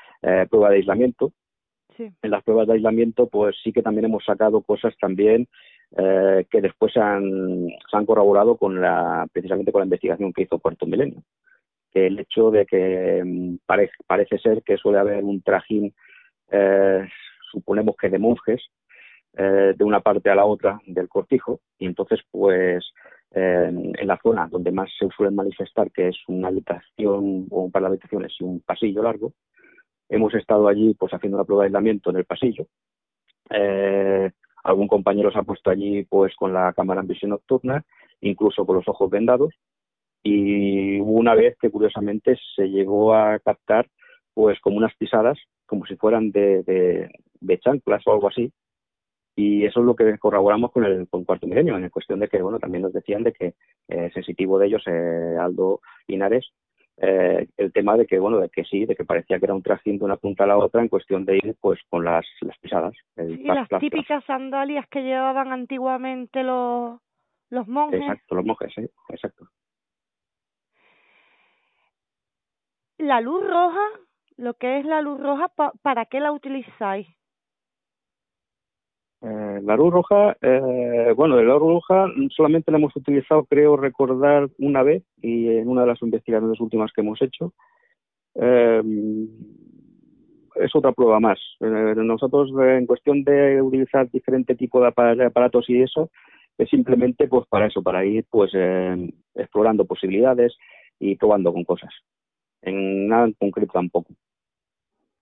[0.50, 1.32] prueba de aislamiento.
[1.96, 2.10] Sí.
[2.22, 5.48] En las pruebas de aislamiento, pues sí que también hemos sacado cosas también
[5.96, 10.42] eh, que después se han, se han corroborado con la, precisamente con la investigación que
[10.42, 11.22] hizo Puerto Milenio.
[11.92, 13.56] Que el hecho de que mm,
[14.06, 15.94] parece ser que suele haber un trajín,
[16.50, 17.06] eh,
[17.50, 18.62] suponemos que de monjes,
[19.36, 22.92] eh, de una parte a la otra del cortijo, y entonces, pues,
[23.30, 27.82] en la zona donde más se suelen manifestar, que es una habitación o un par
[27.82, 29.34] de habitaciones y un pasillo largo,
[30.08, 32.66] hemos estado allí, pues, haciendo la prueba de aislamiento en el pasillo.
[33.50, 34.30] Eh,
[34.64, 37.84] Algún compañero se ha puesto allí pues con la cámara en visión nocturna,
[38.20, 39.54] incluso con los ojos vendados.
[40.22, 43.86] Y hubo una vez que curiosamente se llegó a captar
[44.34, 46.62] pues como unas pisadas, como si fueran de,
[47.40, 48.52] de, chanclas o algo así.
[49.34, 52.40] Y eso es lo que corroboramos con el con Cuarto Milenio, en cuestión de que,
[52.40, 53.54] bueno, también nos decían de que
[53.88, 56.52] eh, sensitivo de ellos, eh, Aldo Linares,
[56.98, 59.62] eh, el tema de que, bueno, de que sí, de que parecía que era un
[59.62, 62.58] trajín de una punta a la otra en cuestión de ir, pues, con las, las
[62.58, 62.94] pisadas.
[63.16, 67.00] sí, las, típicas sandalias que llevaban antiguamente los,
[67.50, 68.00] los monjes.
[68.00, 69.48] Exacto, los monjes, sí, exacto.
[72.98, 73.80] La luz roja,
[74.36, 77.06] lo que es la luz roja, ¿para qué la utilizáis?
[79.20, 84.48] Eh, la luz roja, eh, bueno, la luz roja solamente la hemos utilizado, creo recordar,
[84.58, 87.52] una vez y en una de las investigaciones últimas que hemos hecho.
[88.34, 88.82] Eh,
[90.56, 91.38] es otra prueba más.
[91.60, 96.10] nosotros, en cuestión de utilizar diferente tipo de aparatos y eso,
[96.56, 98.50] es simplemente pues para eso, para ir pues
[99.36, 100.56] explorando posibilidades
[100.98, 101.94] y probando con cosas.
[102.62, 104.14] En nada en concreto tampoco.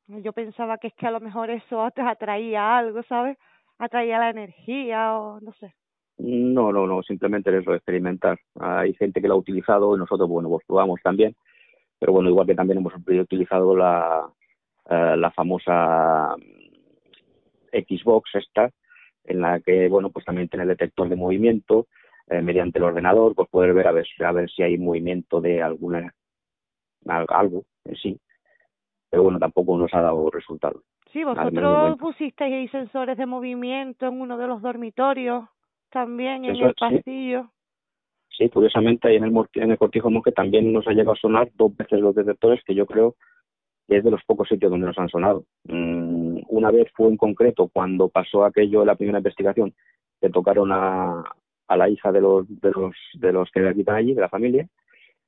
[0.09, 3.37] Yo pensaba que es que a lo mejor eso atraía algo, ¿sabes?
[3.78, 5.74] atraía la energía o no sé.
[6.18, 8.39] No, no, no, simplemente es lo experimentar.
[8.59, 11.37] Hay gente que lo ha utilizado y nosotros, bueno, pues probamos también.
[11.99, 14.26] Pero bueno, igual que también hemos utilizado la,
[14.89, 16.34] eh, la famosa
[17.72, 18.70] Xbox esta,
[19.24, 21.87] en la que, bueno, pues también tiene el detector de movimiento,
[22.28, 25.62] eh, mediante el ordenador, pues poder ver a ver, a ver si hay movimiento de
[25.62, 26.14] alguna
[27.09, 28.21] algo en sí.
[29.11, 30.83] Pero bueno, tampoco nos ha dado resultado.
[31.13, 35.45] Sí, vosotros pusisteis sensores de movimiento en uno de los dormitorios,
[35.91, 37.51] también en el pasillo.
[38.37, 38.51] Sí.
[38.51, 41.75] curiosamente ahí en el, en el cortijo monje también nos ha llegado a sonar dos
[41.75, 43.15] veces los detectores, que yo creo
[43.89, 45.45] que es de los pocos sitios donde nos han sonado.
[45.65, 49.73] Mm, una vez fue en concreto cuando pasó aquello en la primera investigación,
[50.21, 51.25] que tocaron a,
[51.69, 54.69] a la hija de los, de los, de los que habitan allí, de la familia,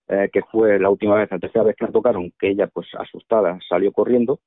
[0.08, 2.88] eh, que fue la última vez, la tercera vez que la tocaron, que ella pues
[2.94, 4.40] asustada salió corriendo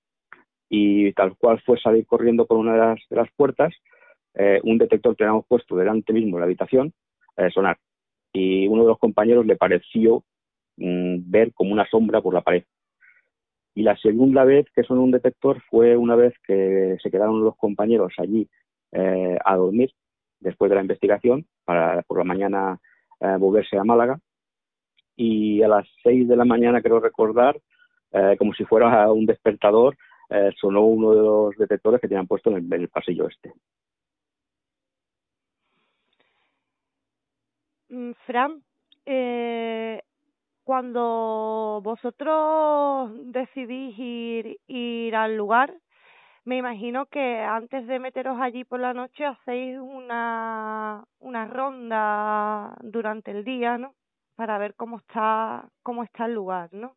[0.69, 3.73] y tal cual fue salir corriendo por una de las, puertas,
[4.33, 6.93] eh, un detector que habíamos puesto delante mismo de la habitación,
[7.37, 7.77] eh, sonar.
[8.33, 10.23] Y uno de los compañeros le pareció
[10.77, 12.63] mm, ver como una sombra por la pared.
[13.75, 17.55] Y la segunda vez que sonó un detector fue una vez que se quedaron los
[17.57, 18.49] compañeros allí
[18.93, 19.91] eh, a dormir
[20.39, 22.79] después de la investigación para por la mañana
[23.39, 24.17] volverse a Málaga.
[25.23, 27.55] Y a las seis de la mañana, creo recordar,
[28.11, 29.95] eh, como si fuera un despertador,
[30.59, 33.53] sonó uno de los detectores que tenían puesto en el, pasillo este.
[37.89, 38.63] Mm, Fran,
[39.05, 40.01] eh,
[40.63, 45.71] cuando vosotros decidís ir, ir al lugar,
[46.45, 53.29] me imagino que antes de meteros allí por la noche hacéis una, una ronda durante
[53.29, 53.93] el día, ¿no?
[54.41, 56.95] Para ver cómo está, cómo está el lugar, ¿no?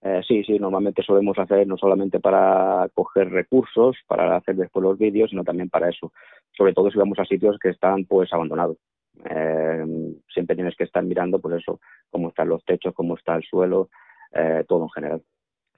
[0.00, 4.98] Eh, sí, sí, normalmente solemos hacer no solamente para coger recursos, para hacer después los
[4.98, 6.12] vídeos, sino también para eso.
[6.56, 8.78] Sobre todo si vamos a sitios que están pues abandonados.
[9.26, 11.78] Eh, siempre tienes que estar mirando, por pues eso,
[12.10, 13.88] cómo están los techos, cómo está el suelo,
[14.32, 15.22] eh, todo en general.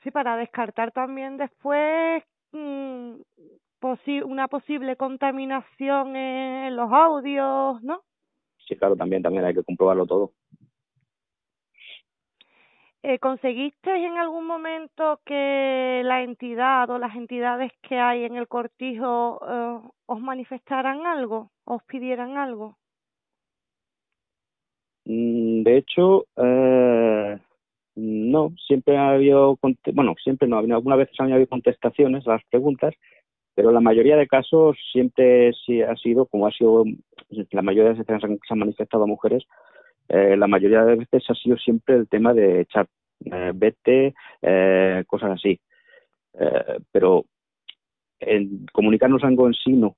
[0.03, 3.17] Sí, para descartar también después mm,
[4.25, 8.01] una posible contaminación en los audios, ¿no?
[8.67, 10.33] Sí, claro, también, también hay que comprobarlo todo.
[13.03, 18.49] Eh, ¿Conseguiste en algún momento que la entidad o las entidades que hay en el
[18.49, 22.79] cortijo eh, os manifestaran algo, os pidieran algo?
[25.05, 27.39] Mm, de hecho, eh,
[27.97, 29.59] no, siempre ha habido,
[29.93, 32.95] bueno, siempre no, algunas veces han habido contestaciones a las preguntas,
[33.55, 36.85] pero la mayoría de casos siempre ha sido, como ha sido,
[37.51, 39.45] la mayoría de veces se han manifestado mujeres,
[40.09, 42.89] eh, la mayoría de veces ha sido siempre el tema de echar
[43.25, 45.61] eh, vete, eh, cosas así.
[46.35, 47.25] Eh, pero
[48.21, 49.97] en comunicarnos algo en sí no.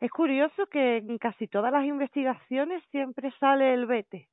[0.00, 4.28] Es curioso que en casi todas las investigaciones siempre sale el vete.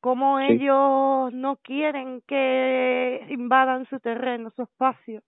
[0.00, 5.22] Como ellos no quieren que invadan su terreno, su espacio.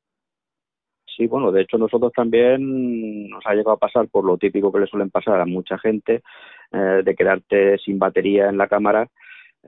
[1.19, 4.79] Sí, bueno, de hecho nosotros también nos ha llegado a pasar por lo típico que
[4.79, 6.23] le suelen pasar a mucha gente,
[6.71, 9.09] eh, de quedarte sin batería en la cámara,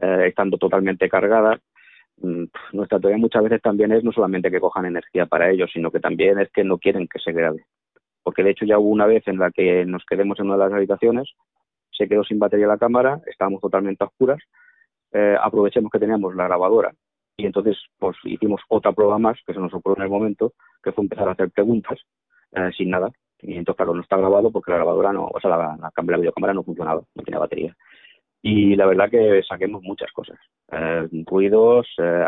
[0.01, 1.59] eh, estando totalmente cargada.
[2.19, 5.91] Mm, nuestra teoría muchas veces también es no solamente que cojan energía para ellos, sino
[5.91, 7.65] que también es que no quieren que se grabe
[8.23, 10.65] porque de hecho ya hubo una vez en la que nos quedemos en una de
[10.65, 11.31] las habitaciones,
[11.91, 14.39] se quedó sin batería la cámara, estábamos totalmente a oscuras,
[15.13, 16.93] eh, aprovechemos que teníamos la grabadora
[17.41, 20.93] y entonces pues hicimos otra prueba más que se nos ocurrió en el momento, que
[20.93, 21.99] fue empezar a hacer preguntas
[22.53, 23.11] eh, sin nada.
[23.43, 26.17] Y entonces, claro, no está grabado porque la grabadora no, o sea, la, la, la
[26.19, 27.75] videocámara no funcionaba, no tenía batería.
[28.43, 30.39] Y la verdad que saquemos muchas cosas.
[30.71, 32.25] Eh, ruidos, eh,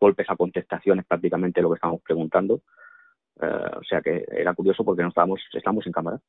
[0.00, 2.60] golpes a contestaciones prácticamente lo que estábamos preguntando.
[3.40, 6.20] Eh, o sea que era curioso porque no estábamos, estábamos en cámara.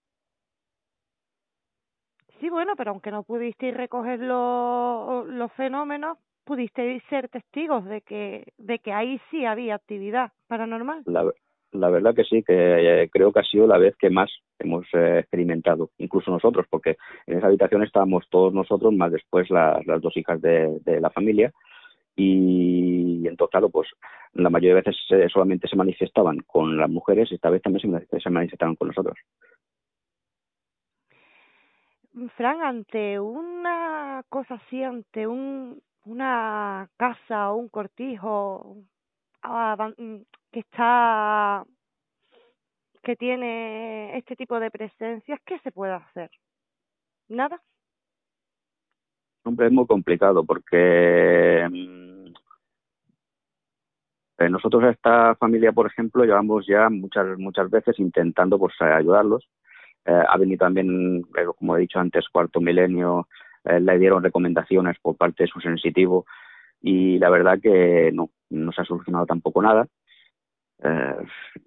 [2.39, 8.51] Sí, bueno, pero aunque no pudisteis recoger los, los fenómenos, pudisteis ser testigos de que,
[8.57, 11.03] de que ahí sí había actividad paranormal.
[11.05, 11.31] La,
[11.71, 14.29] la verdad que sí, que eh, creo que ha sido la vez que más
[14.59, 20.01] hemos eh, experimentado, incluso nosotros, porque en esa habitación estábamos todos nosotros, más después las
[20.01, 21.51] dos hijas de, de la familia,
[22.15, 23.87] y, entonces, claro, pues
[24.33, 28.05] la mayoría de veces eh, solamente se manifestaban con las mujeres y esta vez también
[28.21, 29.17] se, manifestaron con nosotros.
[32.35, 38.77] Fran, ante una cosa así, ante un, una casa o un cortijo
[39.43, 39.91] ah,
[40.51, 41.65] que está
[43.03, 46.29] que tiene este tipo de presencias, ¿qué se puede hacer?
[47.29, 47.59] ¿Nada?
[49.43, 52.27] Hombre, es muy complicado porque mm,
[54.37, 59.47] eh, nosotros a esta familia, por ejemplo, llevamos ya muchas muchas veces intentando pues ayudarlos.
[60.05, 63.27] Eh, ha venido también, eh, como he dicho antes, cuarto milenio,
[63.63, 66.25] le dieron recomendaciones por parte de su sensitivo
[66.81, 69.87] y la verdad que no, no se ha solucionado tampoco nada.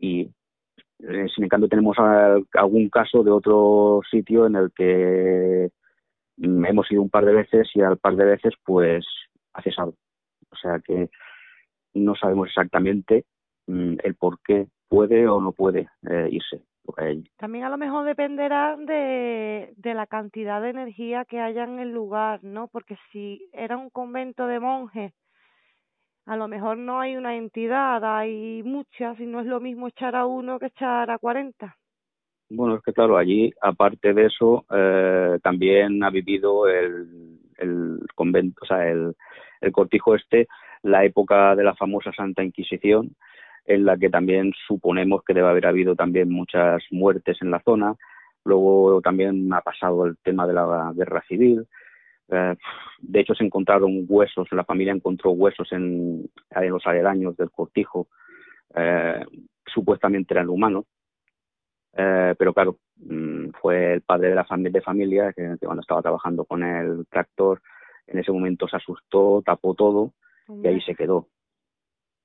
[0.01, 0.29] y
[1.35, 1.97] sin embargo tenemos
[2.55, 5.71] algún caso de otro sitio en el que
[6.39, 9.05] hemos ido un par de veces y al par de veces pues
[9.53, 9.95] ha cesado.
[10.51, 11.11] O sea que
[11.95, 13.25] no sabemos exactamente
[13.67, 16.63] mm, el por qué puede o no puede eh, irse.
[17.37, 21.91] También a lo mejor dependerá de, de la cantidad de energía que haya en el
[21.91, 22.69] lugar, ¿no?
[22.69, 25.13] Porque si era un convento de monjes,
[26.27, 30.15] a lo mejor no hay una entidad, hay muchas y no es lo mismo echar
[30.15, 31.77] a uno que echar a cuarenta.
[32.51, 38.61] Bueno, es que claro, allí, aparte de eso, eh, también ha vivido el, el convento,
[38.63, 39.15] o sea, el,
[39.61, 40.47] el cortijo este,
[40.83, 43.17] la época de la famosa Santa Inquisición,
[43.67, 47.95] en la que también suponemos que debe haber habido también muchas muertes en la zona.
[48.45, 51.67] Luego también ha pasado el tema de la guerra civil.
[52.29, 52.57] Eh,
[53.01, 58.09] de hecho, se encontraron huesos, la familia encontró huesos en, en los aledaños del cortijo,
[58.75, 59.25] eh,
[59.67, 60.85] supuestamente eran humanos,
[61.97, 66.03] eh, pero claro, mm, fue el padre de la familia, de familia que, cuando estaba
[66.03, 67.61] trabajando con el tractor,
[68.07, 70.13] en ese momento se asustó, tapó todo
[70.49, 71.29] y ahí se quedó.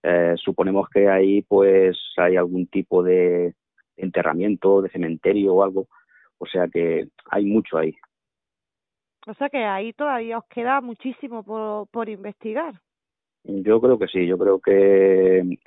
[0.03, 3.53] Eh, suponemos que ahí pues hay algún tipo de
[3.97, 5.87] enterramiento, de cementerio o algo,
[6.37, 7.93] o sea que hay mucho ahí.
[9.27, 12.73] O sea que ahí todavía os queda muchísimo por, por investigar.
[13.43, 15.57] Yo creo que sí, yo creo que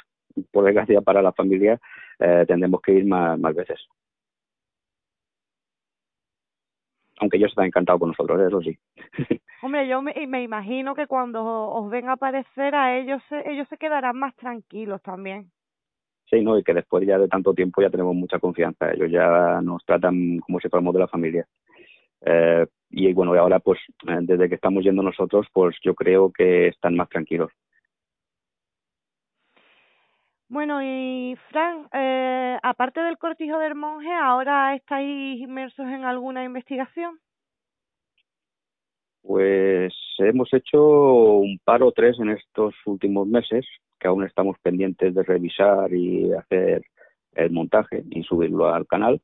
[0.50, 1.78] por desgracia para la familia
[2.18, 3.78] eh, tendremos que ir más, más veces.
[7.22, 8.76] Aunque ellos están encantados con nosotros, eso sí.
[9.62, 14.18] Hombre, yo me, me, imagino que cuando os ven aparecer a ellos, ellos se quedarán
[14.18, 15.52] más tranquilos también.
[16.28, 18.90] Sí, no, y que después ya de tanto tiempo ya tenemos mucha confianza.
[18.90, 21.46] Ellos ya nos tratan como si fuéramos de la familia.
[22.22, 26.32] Eh, y bueno, y ahora pues eh, desde que estamos yendo nosotros, pues yo creo
[26.32, 27.52] que están más tranquilos.
[30.52, 37.18] Bueno, y Fran, eh, aparte del cortijo del monje, ¿ahora estáis inmersos en alguna investigación?
[39.22, 43.64] Pues hemos hecho un par o tres en estos últimos meses,
[43.98, 46.84] que aún estamos pendientes de revisar y hacer
[47.34, 49.22] el montaje y subirlo al canal.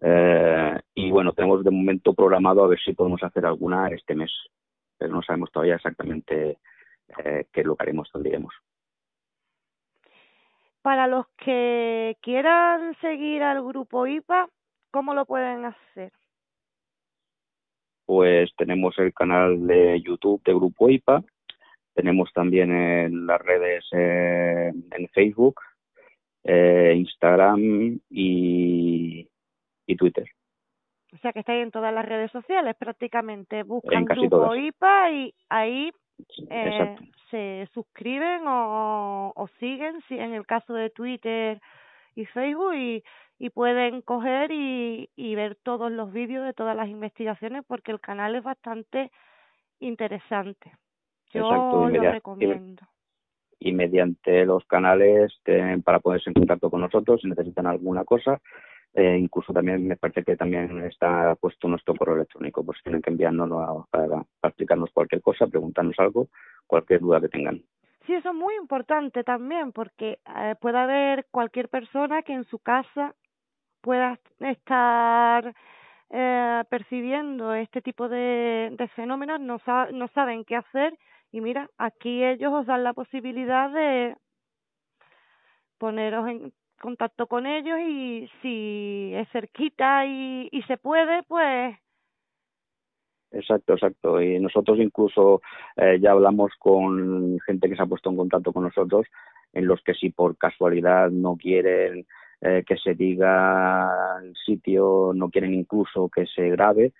[0.00, 4.30] Eh, y bueno, tenemos de momento programado a ver si podemos hacer alguna este mes,
[4.98, 6.58] pero no sabemos todavía exactamente
[7.24, 8.08] eh, qué es lo que haremos.
[10.84, 14.50] Para los que quieran seguir al grupo IPA,
[14.90, 16.12] ¿cómo lo pueden hacer?
[18.04, 21.24] Pues tenemos el canal de YouTube de Grupo IPA,
[21.94, 25.58] tenemos también en las redes eh, en Facebook,
[26.42, 29.26] eh, Instagram y,
[29.86, 30.28] y Twitter.
[31.14, 33.62] O sea que estáis en todas las redes sociales prácticamente.
[33.62, 35.90] Buscan Grupo IPA y ahí
[36.50, 36.96] eh,
[37.30, 41.60] se suscriben o, o siguen, si en el caso de Twitter
[42.14, 43.02] y Facebook, y,
[43.38, 48.00] y pueden coger y, y ver todos los vídeos de todas las investigaciones porque el
[48.00, 49.10] canal es bastante
[49.80, 50.72] interesante.
[51.32, 51.50] Yo
[51.88, 52.82] lo recomiendo.
[53.58, 55.32] Y, mediante los canales
[55.84, 58.40] para ponerse en contacto con nosotros si necesitan alguna cosa,
[58.94, 63.10] eh, incluso también me parece que también está puesto nuestro correo electrónico, pues tienen que
[63.10, 66.28] enviárnoslo para, explicarnos cualquier cosa, preguntarnos algo,
[66.66, 67.62] cualquier duda que tengan.
[68.06, 72.60] Sí, eso es muy importante también, porque eh, puede haber cualquier persona que en su
[72.60, 73.14] casa
[73.80, 75.54] pueda estar
[76.10, 79.58] eh, percibiendo este tipo de, fenómenos, no,
[79.92, 80.96] no saben qué hacer
[81.32, 84.16] y mira, aquí ellos os dan la posibilidad de
[85.78, 86.52] poneros en,
[86.84, 91.74] contacto con ellos y si es cerquita y, se puede, pues
[93.30, 94.20] Exacto, exacto.
[94.20, 95.40] Y nosotros incluso
[95.76, 99.06] eh, ya hablamos con gente que se ha puesto en contacto con nosotros,
[99.54, 102.06] en los que si por casualidad no quieren
[102.42, 103.90] eh, que se diga
[104.22, 106.92] el sitio, no quieren incluso que se grabe,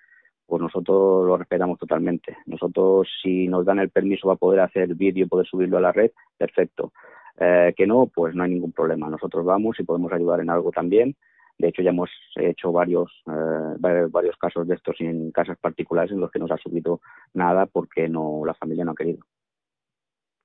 [0.46, 2.38] pues nosotros lo respetamos totalmente.
[2.46, 6.10] Nosotros, si nos dan el permiso para poder hacer vídeo poder subirlo a la red,
[6.38, 6.92] perfecto.
[7.38, 9.08] Eh, que no, pues no hay ningún problema.
[9.08, 11.16] Nosotros vamos y podemos ayudar en algo también.
[11.58, 16.20] De hecho, ya hemos hecho varios, eh, varios casos de estos en casas particulares en
[16.20, 17.00] los que no se ha subido
[17.32, 19.24] nada porque no la familia no ha querido.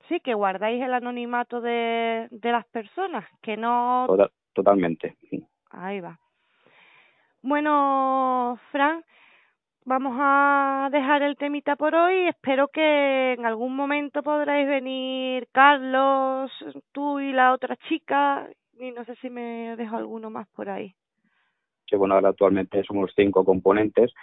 [0.07, 4.07] Sí, que guardáis el anonimato de, de las personas, que no...
[4.53, 5.16] totalmente.
[5.70, 6.20] Ahí va.
[7.41, 9.03] Bueno, Fran,
[9.90, 12.28] vamos a dejar el temita por hoy.
[12.28, 16.52] Espero que en algún momento podráis venir Carlos,
[16.91, 18.48] tú y la otra chica.
[18.80, 20.94] Y no sé si me dejo alguno más por ahí.
[21.88, 24.14] Que bueno, ahora actualmente somos cinco componentes.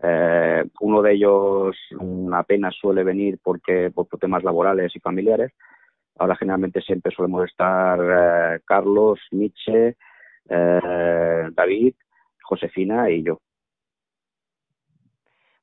[0.00, 1.76] Eh, uno de ellos
[2.32, 5.52] apenas suele venir porque por temas laborales y familiares.
[6.18, 9.96] Ahora generalmente siempre solemos estar eh, Carlos, Nietzsche,
[10.48, 11.94] eh, David,
[12.42, 13.40] Josefina y yo.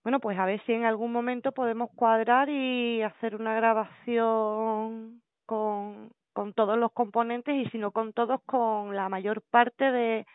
[0.04, 6.12] Bueno, pues a ver si en algún momento podemos cuadrar y hacer una grabación con,
[6.34, 10.26] con todos los componentes y si no con todos, con la mayor parte de,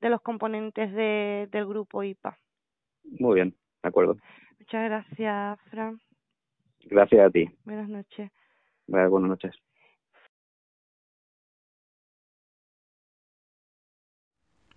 [0.00, 2.38] de los componentes de, del grupo IPA.
[3.04, 4.16] Muy bien, de acuerdo.
[4.58, 6.00] Muchas gracias, Fran.
[6.84, 7.48] Gracias a ti.
[7.64, 8.30] Buenas noches.
[8.86, 9.54] buenas noches.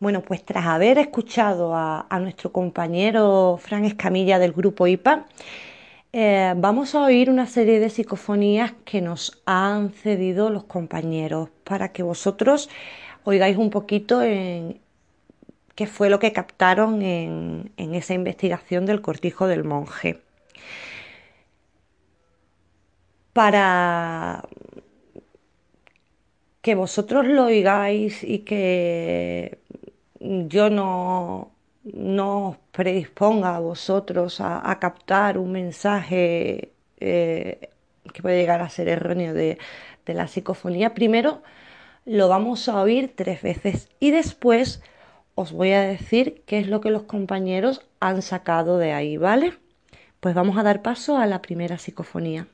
[0.06, 5.26] Bueno, pues tras haber escuchado a, nuestro compañero Fran Escamilla del grupo IPA,
[6.14, 11.92] eh, vamos a oír una serie de psicofonías que nos han cedido los compañeros para
[11.92, 12.70] que vosotros
[13.24, 14.80] oigáis un poquito en
[15.74, 20.22] qué fue lo que captaron en, en esa investigación del cortijo del monje.
[23.34, 24.44] Para
[26.62, 29.65] que vosotros lo oigáis y que
[30.48, 31.52] yo no,
[31.84, 37.70] no os predisponga a vosotros a, captar un mensaje eh,
[38.14, 39.58] que puede llegar a ser erróneo de,
[40.06, 41.42] de la psicofonía, primero
[42.06, 44.82] lo vamos a oír tres veces y después
[45.36, 49.54] os voy a decir qué es lo que los compañeros han sacado de ahí, ¿vale?
[50.20, 52.48] Pues vamos a dar paso a la primera psicofonía.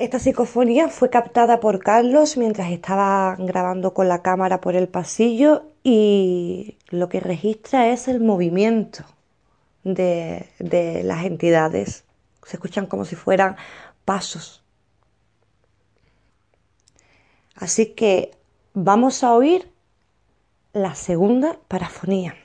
[0.00, 5.64] Esta psicofonía fue captada por Carlos mientras estaba grabando con la cámara por el pasillo
[5.84, 9.04] y lo que registra es el movimiento
[9.84, 12.04] de, de las entidades.
[12.46, 13.56] Se escuchan como si fueran
[14.06, 14.62] pasos.
[17.54, 18.30] Así que
[18.72, 19.70] vamos a oír
[20.72, 22.36] la segunda parafonía.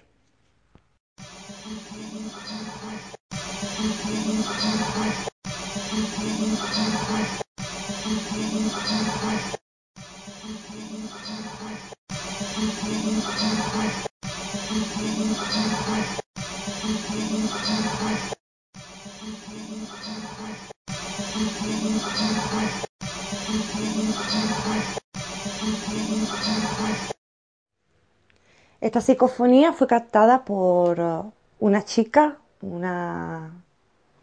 [28.85, 33.49] Esta psicofonía fue captada por uh, una chica, una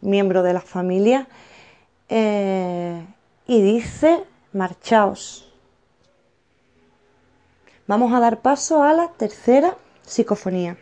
[0.01, 1.27] miembro de la familia,
[2.09, 3.05] eh,
[3.49, 4.23] y dice,
[4.53, 5.53] marchaos.
[7.89, 10.77] Vamos a dar paso a la tercera psicofonía.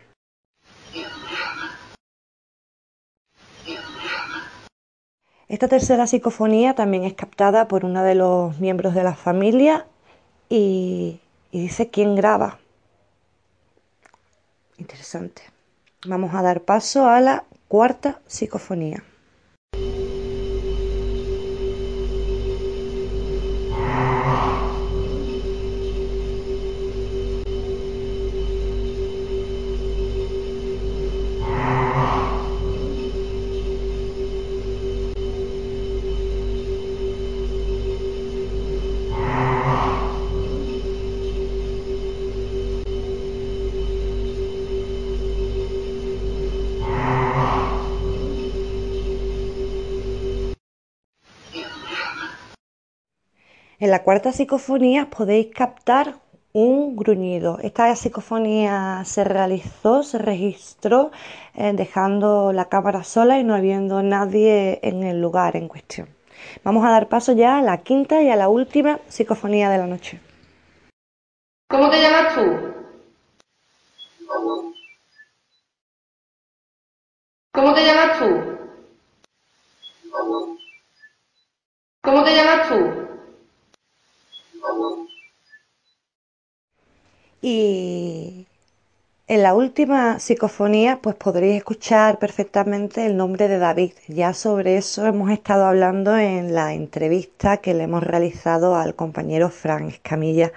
[5.47, 9.87] Esta tercera psicofonía también es captada por uno de los miembros de la familia
[10.49, 12.59] y, y dice quién graba.
[14.81, 15.43] Interesante.
[16.07, 19.03] Vamos a dar paso a la cuarta psicofonía.
[53.81, 56.19] En la cuarta psicofonía podéis captar
[56.53, 57.57] un gruñido.
[57.63, 61.09] Esta psicofonía se realizó, se registró
[61.55, 66.09] eh, dejando la cámara sola y no habiendo nadie en el lugar en cuestión.
[66.63, 69.87] Vamos a dar paso ya a la quinta y a la última psicofonía de la
[69.87, 70.21] noche.
[71.67, 72.41] ¿Cómo te llamas tú?
[77.51, 78.27] ¿Cómo te llamas tú?
[82.03, 83.00] ¿Cómo te llamas tú?
[87.41, 88.47] Y
[89.27, 93.93] en la última psicofonía, pues podréis escuchar perfectamente el nombre de David.
[94.07, 99.49] Ya sobre eso hemos estado hablando en la entrevista que le hemos realizado al compañero
[99.49, 100.51] Fran Escamilla.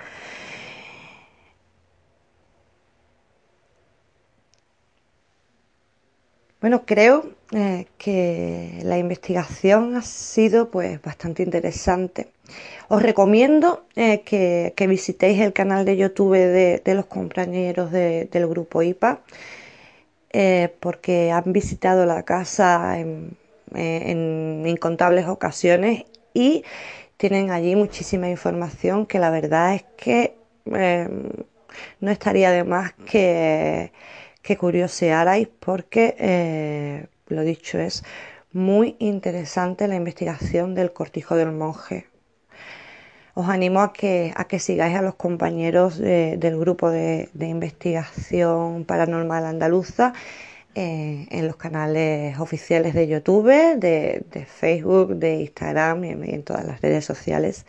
[6.61, 12.34] Bueno, creo eh, que la investigación ha sido pues bastante interesante.
[12.89, 19.21] Os recomiendo eh, que, visitéis el canal de YouTube de, los compañeros del grupo IPA
[20.33, 23.37] eh, porque han visitado la casa en,
[23.75, 26.05] en incontables ocasiones
[26.35, 26.65] y
[27.17, 30.37] tienen allí muchísima información que la verdad es que
[32.01, 33.91] no estaría de más que
[34.59, 38.05] curiosearais porque, eh, lo dicho, es
[38.53, 42.07] muy interesante la investigación del cortijo del monje.
[43.41, 49.45] Os animo a que, a que sigáis a los compañeros del grupo de, investigación paranormal
[49.45, 50.13] andaluza
[50.77, 56.81] eh, en los canales oficiales de YouTube, de, Facebook, de Instagram y en todas las
[56.81, 57.67] redes sociales.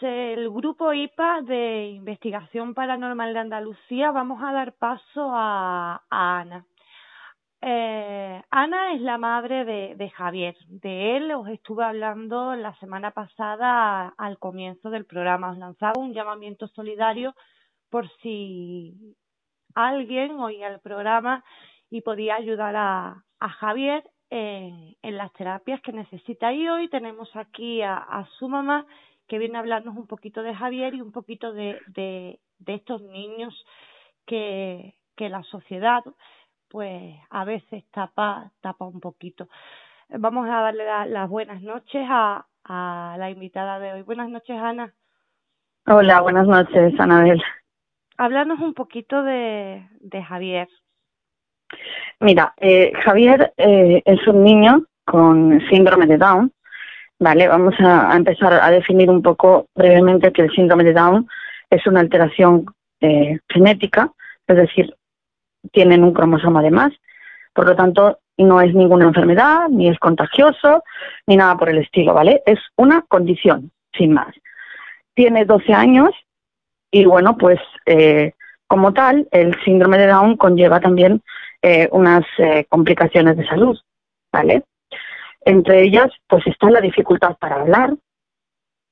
[0.00, 6.64] El grupo IPA de Investigación Paranormal de Andalucía, vamos a dar paso a, Ana.
[7.60, 10.56] Eh, Ana es la madre de, Javier.
[10.68, 15.50] De él os estuve hablando la semana pasada al comienzo del programa.
[15.50, 17.34] Os lanzaba un llamamiento solidario
[17.90, 18.94] por si
[19.74, 21.44] alguien oía el programa
[21.90, 26.52] y podía ayudar a, Javier en, las terapias que necesita.
[26.52, 28.86] Y hoy tenemos aquí a, su mamá
[29.26, 33.64] que viene a hablarnos un poquito de Javier y un poquito de, estos niños
[34.26, 36.04] que la sociedad
[36.68, 39.48] pues a veces tapa, tapa un poquito.
[40.08, 44.02] Vamos a darle la, las buenas noches a, a la invitada de hoy.
[44.02, 44.92] Buenas noches, Ana.
[45.86, 47.42] Hola, buenas noches, Anabel.
[48.16, 50.68] Háblanos un poquito de, de Javier.
[52.20, 56.52] Mira, eh, Javier eh, es un niño con síndrome de Down,
[57.18, 57.48] ¿vale?
[57.48, 61.28] Vamos a, a, empezar a definir un poco brevemente que el síndrome de Down
[61.70, 62.66] es una alteración
[63.00, 64.12] eh, genética,
[64.46, 64.94] es decir,
[65.72, 66.92] tienen un cromosoma de más,
[67.52, 70.84] por lo tanto no es ninguna enfermedad, ni es contagioso,
[71.26, 72.42] ni nada por el estilo, ¿vale?
[72.46, 74.34] Es una condición, sin más.
[75.14, 76.10] Tiene 12 años
[76.90, 78.32] y bueno, pues eh,
[78.66, 81.22] como tal, el síndrome de Down conlleva también
[81.62, 83.78] eh, unas eh, complicaciones de salud,
[84.32, 84.64] ¿vale?
[85.40, 87.94] Entre ellas, pues está la dificultad para hablar,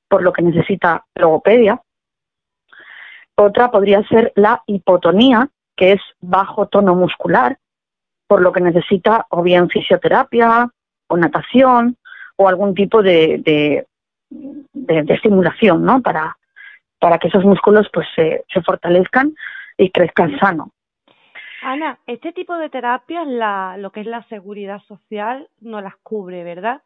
[0.09, 1.81] por lo que necesita logopedia.
[3.35, 7.57] Otra podría ser la hipotonía, que es bajo tono muscular,
[8.27, 10.69] por lo que necesita o bien fisioterapia
[11.07, 11.95] o natación
[12.35, 13.87] o algún tipo de, de,
[14.29, 16.01] de, de estimulación, ¿no?
[16.01, 16.35] Para,
[16.99, 19.33] para que esos músculos pues se, se fortalezcan
[19.77, 20.71] y crezcan sano.
[21.61, 26.43] Ana, este tipo de terapias, la, lo que es la seguridad social, no las cubre,
[26.43, 26.81] ¿verdad?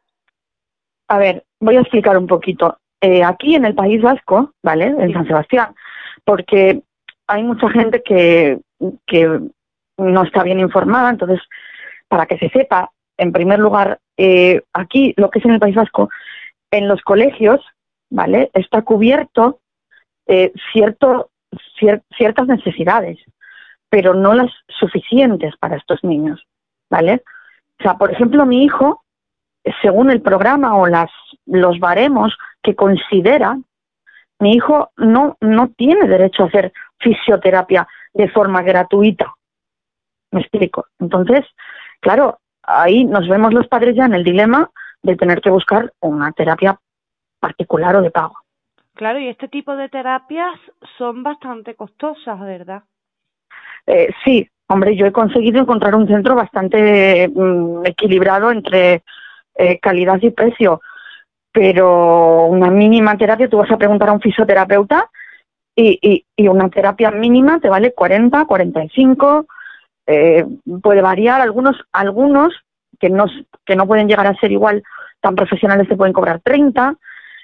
[1.07, 2.77] A ver, voy a explicar un poquito.
[3.01, 4.85] Eh, aquí en el País Vasco, ¿vale?
[4.85, 5.13] En sí.
[5.13, 5.75] San Sebastián,
[6.23, 6.83] porque
[7.31, 8.59] hay mucha gente que,
[9.07, 9.39] que
[9.97, 11.39] no está bien informada, entonces,
[12.09, 15.75] para que se sepa, en primer lugar, eh, aquí, lo que es en el País
[15.75, 16.09] Vasco,
[16.71, 17.61] en los colegios,
[18.09, 18.51] ¿vale?
[18.53, 19.59] Está cubierto
[20.27, 21.29] eh, cierto,
[21.79, 23.17] cier ciertas necesidades,
[23.89, 26.45] pero no las suficientes para estos niños,
[26.89, 27.23] ¿vale?
[27.79, 29.03] O sea, por ejemplo, mi hijo,
[29.81, 31.11] según el programa o las,
[31.45, 33.57] los baremos que considera,
[34.39, 39.33] mi hijo no, no tiene derecho a hacer fisioterapia de forma gratuita.
[40.31, 40.85] ¿Me explico?
[40.99, 41.45] Entonces,
[41.99, 44.69] claro, ahí nos vemos los padres ya en el dilema
[45.01, 46.79] de tener que buscar una terapia
[47.39, 48.35] particular o de pago.
[48.93, 50.59] Claro, y este tipo de terapias
[50.97, 52.83] son bastante costosas, ¿verdad?
[53.87, 59.03] Eh, sí, hombre, yo he conseguido encontrar un centro bastante mm, equilibrado entre
[59.55, 60.81] eh, calidad y precio,
[61.51, 65.09] pero una mínima terapia, tú vas a preguntar a un fisioterapeuta
[65.75, 69.45] y, y, y una terapia mínima te vale 40, 45,
[70.07, 70.45] eh,
[70.81, 72.53] puede variar, algunos, algunos
[72.99, 73.25] que no,
[73.65, 74.83] que no pueden llegar a ser igual
[75.21, 76.95] tan profesionales te pueden cobrar 30,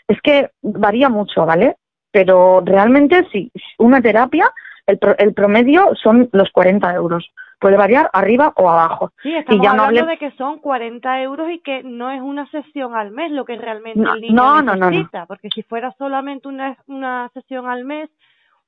[0.08, 1.78] es que varía mucho, ¿vale?
[2.12, 4.52] Pero realmente si una terapia,
[4.86, 7.30] el, pro, el promedio son los 40 euros.
[7.60, 9.12] Puede variar arriba o abajo.
[9.24, 10.12] Sí, estamos y ya no hablando hable...
[10.12, 13.58] de que son 40 euros y que no es una sesión al mes lo que
[13.58, 15.20] realmente no, el niño no, necesita.
[15.20, 18.10] No, no, porque si fuera solamente una, una sesión al mes,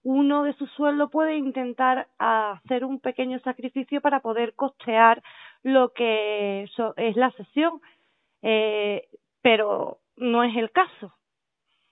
[0.03, 5.21] uno de su sueldo puede intentar hacer un pequeño sacrificio para poder costear
[5.61, 7.81] lo que es la sesión.
[8.41, 9.07] Eh,
[9.41, 11.13] pero no es el caso.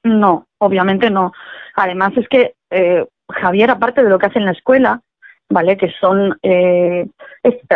[0.04, 1.34] No, obviamente no.
[1.76, 5.02] Además es que eh, Javier, aparte de lo que hace en la escuela,
[5.50, 5.78] ¿vale?
[5.78, 7.08] Que son, eh,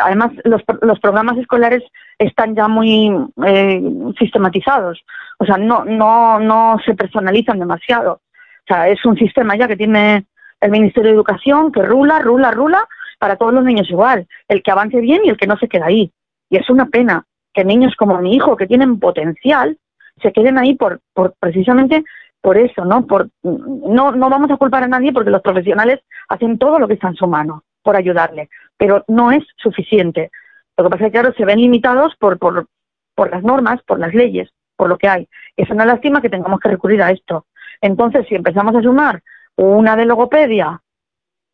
[0.01, 1.83] además los, los programas escolares
[2.17, 3.11] están ya muy
[3.45, 3.81] eh,
[4.19, 5.01] sistematizados,
[5.39, 8.21] o sea, no, no, no se personalizan demasiado.
[8.63, 10.25] O sea, es un sistema ya que tiene
[10.59, 12.87] el Ministerio de Educación que rula, rula, rula
[13.19, 15.87] para todos los niños igual, el que avance bien y el que no se queda
[15.87, 16.11] ahí.
[16.49, 19.77] Y es una pena que niños como mi hijo, que tienen potencial,
[20.21, 22.03] se queden ahí por, por precisamente
[22.41, 23.05] por eso, ¿no?
[23.05, 27.07] Por, no, vamos a culpar a nadie porque los profesionales hacen todo lo que está
[27.07, 30.31] en su mano por ayudarle, pero no es suficiente.
[30.77, 32.67] Lo que pasa es que, claro, se ven limitados por, por,
[33.15, 35.27] por las normas, por las leyes, por lo que hay.
[35.55, 37.45] Es una lástima que tengamos que recurrir a esto.
[37.81, 39.21] Entonces, si empezamos a sumar
[39.55, 40.81] una de logopedia,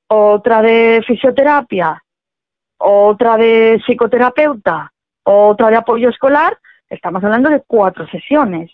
[0.08, 2.02] otra de fisioterapia,
[2.78, 4.92] otra de psicoterapeuta,
[5.24, 6.58] otra de apoyo escolar,
[6.90, 8.72] estamos hablando de cuatro sesiones.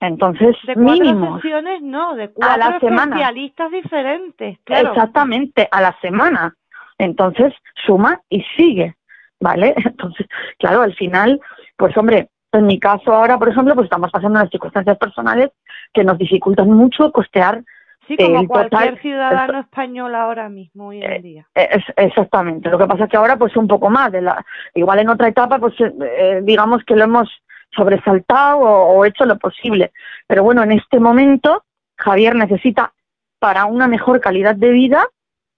[0.00, 1.42] Entonces, de mínimos.
[1.42, 3.16] sesiones no, de cuatro a la semana.
[3.16, 4.88] especialistas diferentes, claro.
[4.88, 6.54] Exactamente, a la semana.
[6.98, 7.52] Entonces,
[7.86, 8.94] suma y sigue,
[9.40, 9.74] ¿vale?
[9.84, 10.26] Entonces,
[10.58, 11.40] claro, al final,
[11.76, 15.50] pues hombre, en mi caso ahora, por ejemplo, pues estamos pasando unas circunstancias personales
[15.92, 17.62] que nos dificultan mucho costear
[18.08, 21.46] Sí, como el cualquier total- ciudadano español ahora mismo, hoy en Eh, día.
[21.54, 22.68] Es, exactamente.
[22.68, 24.10] Lo que pasa es que ahora, pues un poco más.
[24.10, 24.44] De la,
[24.74, 27.28] igual en otra etapa, pues eh, eh, digamos que lo hemos
[27.70, 29.92] sobresaltado o, o hecho lo posible.
[30.26, 31.64] Pero bueno, en este momento,
[31.96, 32.92] Javier necesita
[33.38, 35.06] para una mejor calidad de vida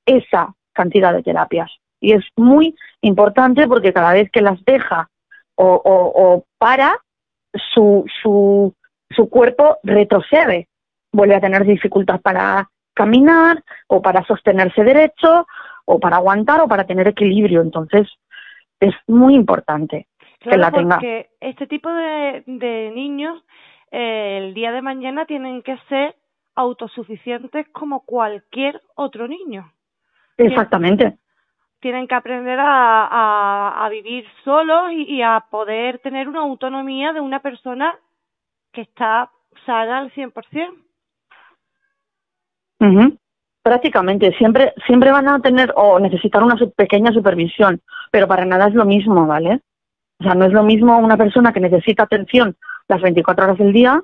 [0.06, 1.70] esa cantidad de terapias.
[2.00, 5.08] Y es muy importante porque cada vez que las deja
[5.54, 6.96] o, o- para,
[7.74, 8.74] su, su,
[9.10, 10.68] su cuerpo retrocede.
[11.12, 15.46] Vuelve a tener dificultad para caminar o para sostenerse derecho
[15.84, 17.60] o para aguantar o para tener equilibrio.
[17.60, 18.08] Entonces,
[18.80, 20.06] es muy importante
[20.50, 20.96] que la tenga.
[20.96, 23.42] porque este tipo de, de niños
[23.90, 26.16] eh, el día de mañana tienen que ser
[26.54, 29.72] autosuficientes como cualquier otro niño.
[30.36, 31.18] Exactamente.
[31.80, 37.12] Tienen que aprender a, a, a vivir solos y, y a poder tener una autonomía
[37.12, 37.94] de una persona
[38.72, 39.30] que está
[39.66, 40.32] sana al 100%.
[42.80, 43.16] Ujú.
[43.62, 48.74] Prácticamente, siempre, siempre van a tener o necesitar una pequeña supervisión, pero para nada es
[48.74, 49.60] lo mismo, ¿vale?
[50.22, 53.72] O sea, no es lo mismo una persona que necesita atención las 24 horas del
[53.72, 54.00] día,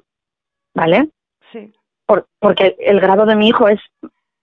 [0.75, 1.11] ¿vale?
[1.53, 1.73] Sí.
[2.07, 3.79] Por- porque el grado de mi hijo es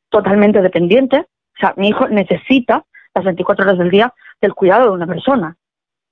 [0.09, 1.17] totalmente dependiente.
[1.17, 5.57] O sea, mi hijo necesita las 24 horas del día del cuidado de una persona,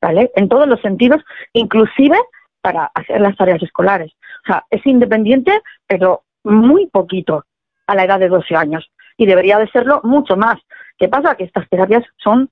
[0.01, 0.31] ¿vale?
[0.35, 1.23] En todos los sentidos,
[1.53, 2.17] inclusive
[2.61, 4.11] para hacer las tareas escolares.
[4.43, 7.45] O sea, es independiente, pero muy poquito
[7.87, 8.91] a la edad de 12 años.
[9.15, 10.59] Y debería de serlo mucho más.
[10.97, 11.35] ¿Qué pasa?
[11.35, 12.49] Que estas terapias son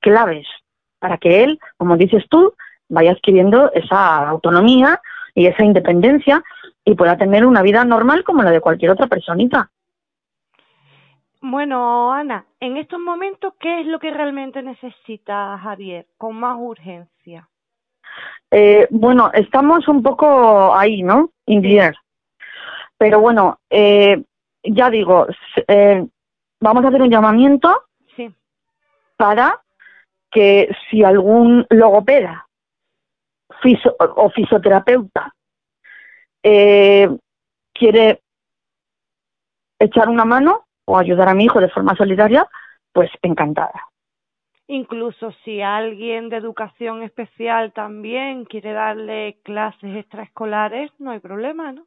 [0.00, 0.46] claves
[0.98, 2.54] para que él, como dices tú,
[2.88, 5.00] vaya adquiriendo esa autonomía
[5.34, 6.42] y esa independencia
[6.84, 9.70] y pueda tener una vida normal como la de cualquier otra personita.
[11.40, 17.48] Bueno, Ana, en estos momentos, ¿qué es lo que realmente necesita Javier con más urgencia?
[18.50, 21.30] Eh, bueno, estamos un poco ahí, ¿no?
[21.46, 21.94] In the air.
[22.96, 24.24] Pero bueno, eh,
[24.64, 25.26] ya digo,
[25.68, 26.04] eh,
[26.60, 27.84] vamos a hacer un llamamiento
[28.16, 28.34] Sí.
[29.16, 29.60] para
[30.30, 32.46] que si algún logopeda
[33.62, 35.34] fiso- o fisioterapeuta
[36.42, 37.08] eh,
[37.72, 38.22] quiere
[39.78, 42.48] echar una mano o ayudar a mi hijo de forma solidaria,
[42.92, 43.88] pues encantada.
[44.66, 51.86] Incluso si alguien de educación especial también quiere darle clases extraescolares, no hay problema, ¿no?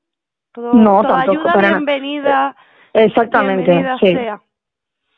[0.51, 2.55] Todo, No, toda tampoco, ayuda bienvenida,
[2.93, 4.41] Exactamente, bienvenida sí, sea.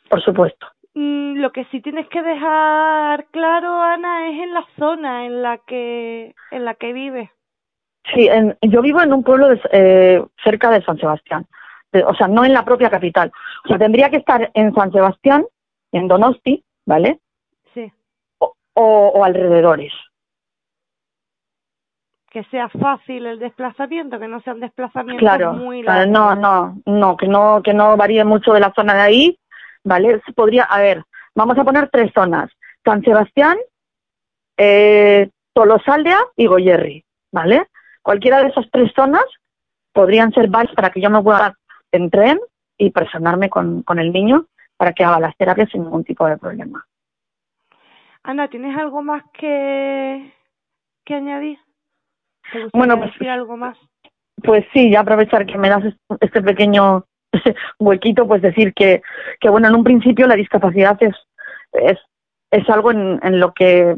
[0.09, 0.67] por supuesto.
[0.95, 5.57] Mm, Lo que sí tienes que dejar claro, Ana, es en la zona en la
[5.57, 7.29] que en la que vives.
[8.13, 11.45] Sí, en- yo vivo en un pueblo de- eh, cerca de San Sebastián,
[11.91, 13.31] de- o sea, no en la propia capital.
[13.65, 15.45] O sea, tendría que estar en San Sebastián,
[15.91, 17.19] en Donosti, ¿vale?
[17.73, 17.91] Sí,
[18.39, 19.91] O, o- o alrededores.
[22.29, 26.41] que sea fácil el desplazamiento, que no sean desplazamientos Claro, muy claro, largos.
[26.41, 29.39] no, no, no, que no, que no varíe mucho de la zona de ahí,
[29.83, 30.21] ¿vale?
[30.25, 31.03] Se Podría, a ver,
[31.35, 32.49] vamos a poner tres zonas:
[32.83, 33.57] San Sebastián,
[34.57, 37.67] eh, Tolosaldea y Goyerri, ¿vale?
[38.01, 39.25] Cualquiera de esas tres zonas
[39.93, 41.55] podrían ser válidas para que yo me pueda
[41.91, 42.39] en tren
[42.77, 44.47] y personarme con, con el niño
[44.77, 46.85] para que haga las terapias sin ningún tipo de problema.
[48.23, 50.33] Ana, ¿tienes algo más que,
[51.05, 51.59] que añadir?
[52.51, 53.77] ¿Te gustaría Bueno, pues- decir algo más?
[54.43, 57.05] Pues sí, ya aprovechar que me das est- este pequeño
[57.79, 59.01] huequito, pues decir que,
[59.39, 61.15] que bueno, en un principio la discapacidad es,
[61.73, 61.99] es,
[62.51, 63.97] es algo en, en lo que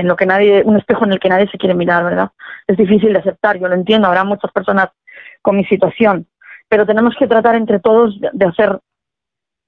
[0.00, 2.30] en lo que nadie, un espejo en el que nadie se quiere mirar, ¿verdad?
[2.66, 4.88] Es difícil de aceptar, yo lo entiendo, habrá muchas personas
[5.42, 6.26] con mi situación,
[6.68, 8.80] pero tenemos que tratar entre todos de, hacer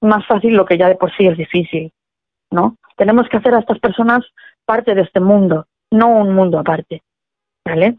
[0.01, 1.91] más fácil lo que ya de por sí es difícil,
[2.49, 2.77] ¿no?
[2.97, 4.25] Tenemos que hacer a estas personas
[4.65, 7.03] parte de este mundo, no un mundo aparte,
[7.63, 7.97] ¿vale?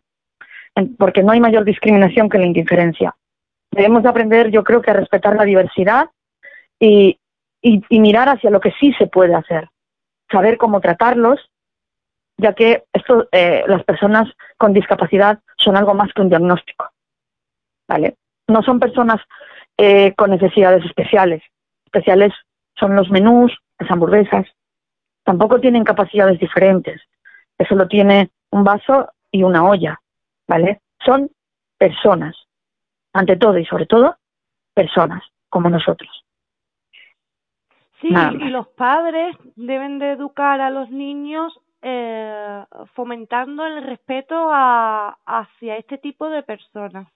[0.99, 3.15] Porque no hay mayor discriminación que la indiferencia.
[3.75, 6.11] Debemos de aprender, yo creo que a respetar la diversidad
[6.79, 7.19] y,
[7.61, 9.69] y, y mirar hacia lo que sí se puede hacer,
[10.31, 11.41] saber cómo tratarlos,
[12.37, 16.91] ya que esto, eh, las personas con discapacidad son algo más que un diagnóstico,
[17.89, 18.17] ¿vale?
[18.49, 19.21] No son personas
[19.79, 21.43] eh, con necesidades especiales.
[21.87, 22.33] Especiales
[22.77, 24.47] son los menús, las hamburguesas.
[25.23, 27.01] Tampoco tienen capacidades diferentes.
[27.57, 29.99] Eso lo tiene un vaso y una olla.
[30.47, 30.81] ¿vale?
[31.05, 31.31] Son
[31.79, 32.37] personas,
[33.15, 34.17] ante todo y sobre todo,
[34.75, 36.11] personas, como nosotros.
[38.01, 42.65] Sí, y los padres deben de educar a los niños eh,
[42.95, 47.09] fomentando el respeto a, hacia este tipo de personas.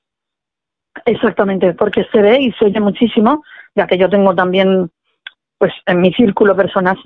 [1.04, 3.44] Exactamente, porque se ve y se oye muchísimo,
[3.74, 4.90] ya que yo tengo también,
[5.58, 6.96] pues, en mi círculo personas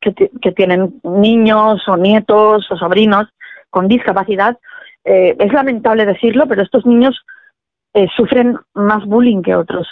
[0.00, 3.28] que tienen niños o nietos o sobrinos
[3.70, 4.58] con discapacidad.
[5.04, 7.24] Eh, es lamentable decirlo, pero estos niños
[7.94, 9.88] eh, sufren más bullying que otros,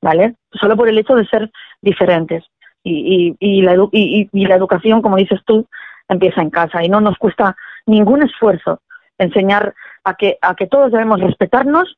[0.00, 0.36] ¿vale?
[0.52, 1.50] Solo por el hecho de ser
[1.80, 2.44] diferentes.
[2.82, 5.66] Y, y, y, la, y, y la educación, como dices tú,
[6.08, 7.56] empieza en casa y no nos cuesta
[7.86, 8.80] ningún esfuerzo
[9.18, 9.74] enseñar
[10.04, 11.96] a que, a que todos debemos respetarnos,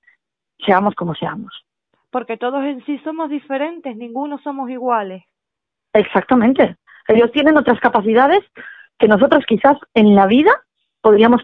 [0.64, 1.64] seamos como seamos.
[2.10, 5.22] Porque todos en sí somos diferentes, ninguno somos iguales.
[5.92, 6.76] Exactamente.
[7.08, 8.40] Ellos tienen otras capacidades
[8.98, 10.52] que nosotros quizás en la vida
[11.00, 11.42] podríamos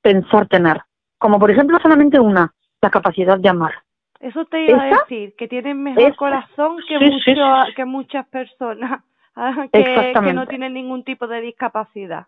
[0.00, 0.82] pensar tener.
[1.18, 2.52] Como por ejemplo solamente una,
[2.82, 3.72] la capacidad de amar.
[4.20, 7.32] Eso te iba a decir, que tienen mejor corazón que, mucho,
[7.74, 9.02] que muchas personas
[9.72, 12.26] que, que, no tienen ningún tipo de discapacidad.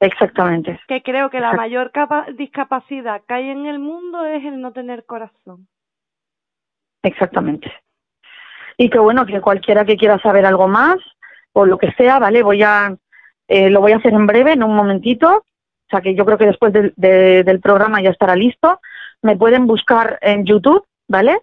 [0.00, 0.80] Exactamente.
[0.88, 1.92] Que creo que la mayor
[2.36, 5.66] discapacidad que hay en el mundo es el no tener corazón.
[7.02, 7.72] Exactamente.
[8.76, 10.96] Y que bueno, que cualquiera que quiera saber algo más
[11.52, 12.42] o lo que sea, ¿vale?
[12.42, 12.94] Voy a,
[13.48, 15.36] eh, lo voy a hacer en breve, en un momentito.
[15.36, 18.80] O sea que yo creo que después del programa ya estará listo.
[19.24, 21.40] Me pueden buscar en YouTube, ¿vale?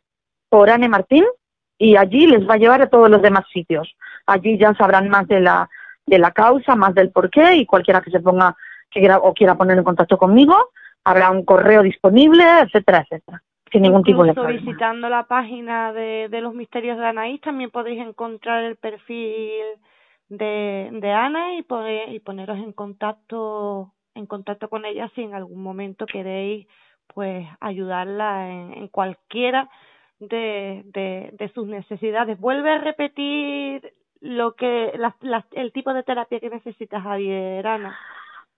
[0.49, 1.25] Por Anne Martín
[1.79, 3.91] y allí les va a llevar a todos los demás sitios.
[4.27, 5.67] Allí ya sabrán más de la,
[6.05, 8.55] de la causa, más del porqué y cualquiera que se ponga
[8.91, 10.55] que quiera, o quiera poner en contacto conmigo,
[11.03, 13.41] habrá un correo disponible, etcétera, etcétera.
[13.71, 14.59] Sin ningún tipo de problema.
[14.59, 19.63] visitando la página de, de los misterios de Anaís también podéis encontrar el perfil
[20.29, 25.33] de, de Ana y, poder, y poneros en contacto en contacto con ella si en
[25.33, 26.67] algún momento queréis
[27.13, 29.69] pues ayudarla en, en cualquiera
[30.19, 32.39] de, de, de, sus necesidades.
[32.39, 34.93] Vuelve a repetir lo que
[35.53, 37.97] el tipo de terapia que necesitas, Javier, Ana.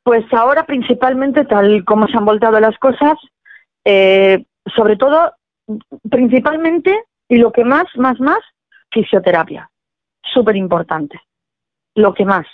[0.03, 3.17] Pues ahora principalmente, tal como se han volteado las cosas,
[3.85, 5.33] eh, sobre todo,
[6.09, 8.39] principalmente, y lo que más, más, más,
[8.91, 9.69] fisioterapia.
[10.21, 11.19] Súper importante.
[11.95, 12.45] Lo que más.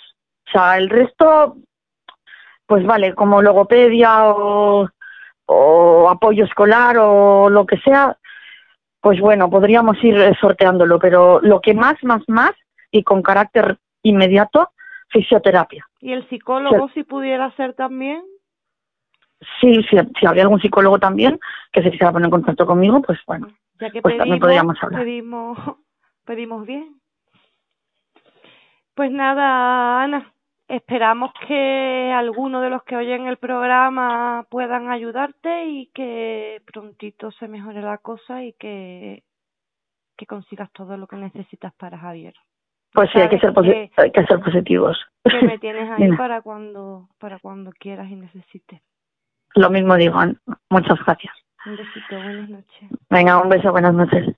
[0.46, 1.56] O sea, el resto,
[2.66, 4.88] pues vale, como logopedia o,
[5.52, 8.16] o apoyo escolar o lo que sea,
[9.00, 12.52] pues bueno, podríamos ir sorteándolo, pero lo que más, más, más
[12.92, 14.70] y con carácter inmediato,
[15.08, 15.84] fisioterapia.
[15.98, 18.22] ¿Y el psicólogo si pudiera ser también?
[19.60, 21.40] Sí, si, si habría algún psicólogo también
[21.72, 23.48] que se quisiera poner en contacto conmigo, pues bueno,
[23.80, 25.02] ya que pues también podríamos hablar.
[25.02, 25.58] Pedimos,
[26.24, 27.00] pedimos bien.
[28.94, 30.32] Pues nada, Ana,
[30.70, 37.48] esperamos que alguno de los que oyen el programa puedan ayudarte y que prontito se
[37.48, 39.24] mejore la cosa y que,
[40.16, 42.34] que consigas todo lo que necesitas para Javier.
[42.92, 43.52] Pues sí, hay que ser,
[43.96, 44.98] hay que ser positivos.
[45.24, 48.80] Que me tienes ahí para cuando, para cuando quieras y necesites.
[49.54, 50.18] Lo mismo digo,
[50.70, 51.34] muchas gracias.
[51.66, 52.90] Un besito, buenas noches.
[53.10, 54.36] Venga, un beso, buenas noches.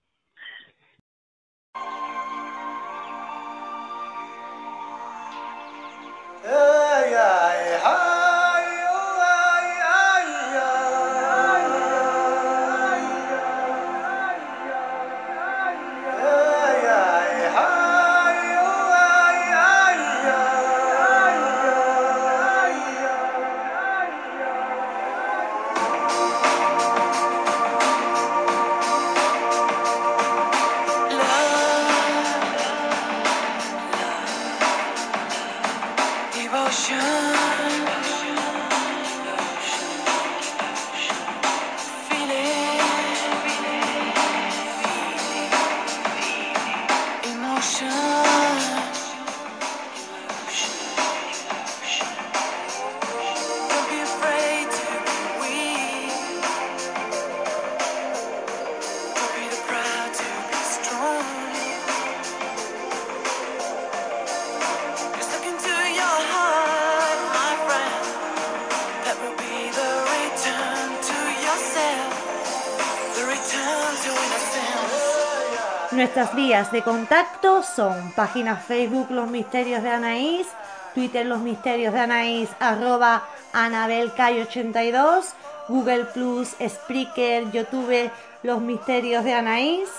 [76.03, 80.49] Nuestras vías de contacto son página Facebook Los Misterios de Anaís,
[80.97, 83.23] Twitter Los Misterios de Anaís, arroba
[83.53, 85.27] AnabelCay82,
[85.69, 88.11] Google Plus, Spreaker, YouTube
[88.43, 89.91] Los Misterios de Anaís.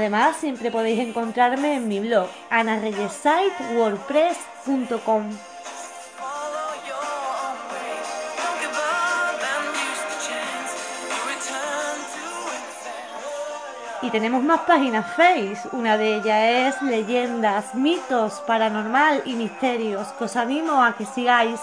[0.00, 5.24] Además, siempre podéis encontrarme en mi blog anareyesite.wordpress.com.
[14.00, 15.68] Y tenemos más páginas Face.
[15.72, 21.60] Una de ellas es Leyendas, Mitos, Paranormal y Misterios, que os animo a que sigáis.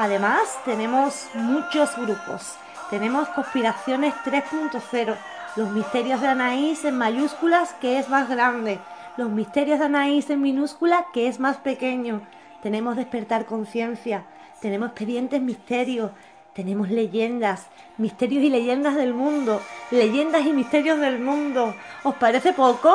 [0.00, 2.54] Además, tenemos muchos grupos.
[2.88, 5.16] Tenemos Conspiraciones 3.0,
[5.56, 8.78] Los Misterios de Anaís en mayúsculas, que es más grande,
[9.16, 12.20] Los Misterios de Anaís en minúscula, que es más pequeño.
[12.62, 14.22] Tenemos Despertar Conciencia,
[14.60, 16.12] tenemos Expedientes Misterios,
[16.54, 17.66] tenemos leyendas,
[17.96, 19.60] misterios y leyendas del mundo,
[19.90, 21.74] leyendas y misterios del mundo.
[22.04, 22.94] ¿Os parece poco?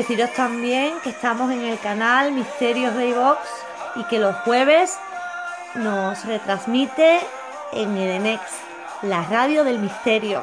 [0.00, 3.38] Deciros también que estamos en el canal Misterios de iVox
[3.96, 4.98] y que los jueves
[5.74, 7.20] nos retransmite
[7.74, 8.40] en Edenex,
[9.02, 10.42] la radio del misterio.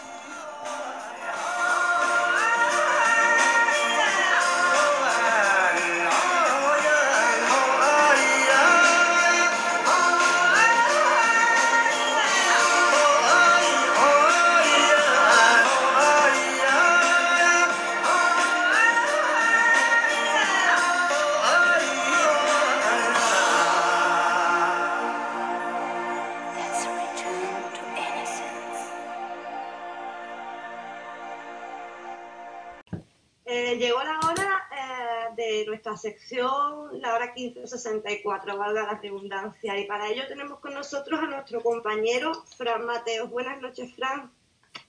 [37.41, 43.29] 15.64, valga la redundancia, y para ello tenemos con nosotros a nuestro compañero Fran Mateos.
[43.29, 44.31] Buenas noches, Fran.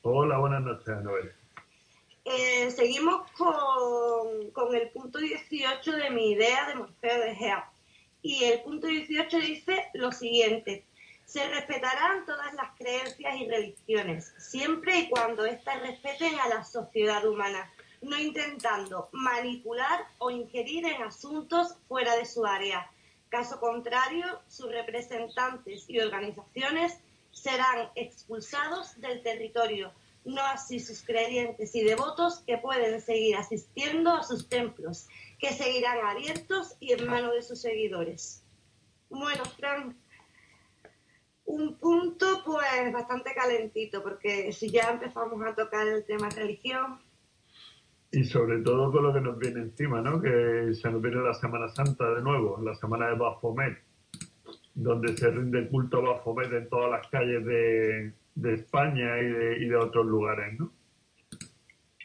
[0.03, 1.33] Hola, buenas noches, Noel.
[2.25, 7.71] Eh, seguimos con, con el punto 18 de mi idea de Morfeo de Gea.
[8.23, 10.85] Y el punto 18 dice lo siguiente.
[11.25, 17.25] Se respetarán todas las creencias y religiones, siempre y cuando éstas respeten a la sociedad
[17.27, 17.73] humana,
[18.03, 22.91] no intentando manipular o ingerir en asuntos fuera de su área.
[23.29, 26.99] Caso contrario, sus representantes y organizaciones
[27.31, 29.93] serán expulsados del territorio,
[30.25, 35.07] no así sus creyentes y devotos que pueden seguir asistiendo a sus templos,
[35.39, 38.43] que seguirán abiertos y en manos de sus seguidores.
[39.09, 39.97] Bueno, Fran,
[41.47, 47.01] un punto pues bastante calentito, porque si ya empezamos a tocar el tema religión,
[48.13, 50.21] Y sobre todo con lo que nos viene encima, ¿no?
[50.21, 53.79] Que se nos viene la Semana Santa de nuevo, la Semana de Baphomet,
[54.75, 58.13] donde se rinde culto a Baphomet en todas las calles de,
[58.53, 60.71] España y de, y de otros lugares, ¿no?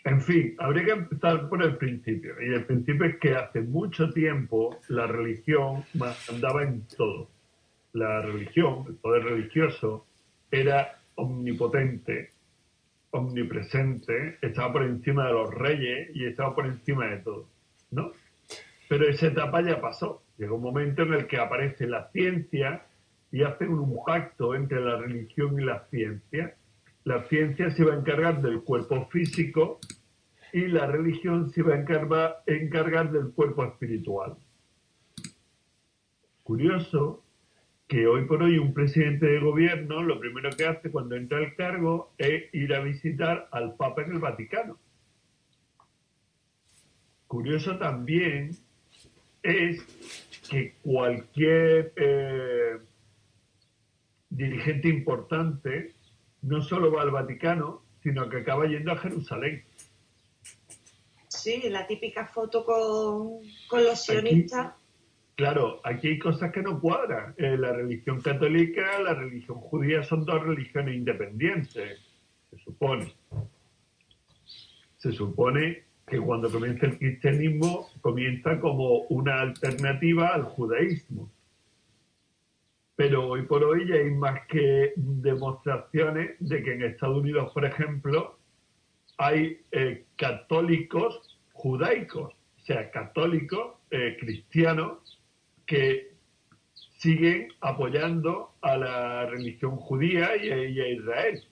[0.08, 2.36] En fin, habría que empezar por el principio.
[2.42, 7.30] Y el principio es que hace mucho tiempo la religión mandaba en todo.
[7.92, 10.06] La religión, el poder religioso,
[10.50, 12.32] era omnipotente,
[13.12, 17.48] omnipresente, estaba por encima de los reyes y estaba por encima de todo,
[17.92, 18.12] ¿no?
[18.90, 20.24] Pero esa etapa ya pasó.
[20.38, 22.86] Llegó un momento en el que aparece la ciencia
[23.32, 26.56] y hace un pacto entre la religión y la ciencia.
[27.04, 29.80] La ciencia se va a encargar del cuerpo físico
[30.54, 34.36] y la religión se va a encargar del cuerpo espiritual.
[36.44, 37.24] Curioso
[37.88, 41.56] que hoy por hoy un presidente de gobierno lo primero que hace cuando entra al
[41.56, 44.78] cargo es ir a visitar al Papa en el Vaticano.
[47.28, 48.58] Curioso también
[49.42, 49.82] es
[50.50, 52.78] que cualquier eh,
[54.30, 55.94] dirigente importante
[56.42, 59.64] no solo va al Vaticano, sino que acaba yendo a Jerusalén.
[61.30, 64.74] sí, la típica foto con, con los sionistas.
[65.38, 67.36] Claro, aquí hay cosas que no cuadran.
[67.38, 72.00] Eh, la religión católica, la religión judía son dos religiones independientes,
[72.50, 73.14] se supone.
[74.96, 81.32] Se supone que cuando comienza el cristianismo comienza como una alternativa al judaísmo.
[82.96, 87.64] Pero hoy por hoy ya hay más que demostraciones de que en Estados Unidos, por
[87.64, 88.40] ejemplo,
[89.20, 95.17] hay eh, católicos judaicos, o sea, católicos eh, cristianos
[95.68, 96.14] que
[96.98, 101.44] siguen apoyando a la religión judía y a, Israel.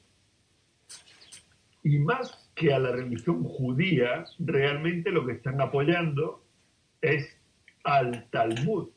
[1.84, 6.44] Y más que a la religión judía, realmente lo que están apoyando
[7.02, 7.38] es
[7.84, 8.90] al Talmud.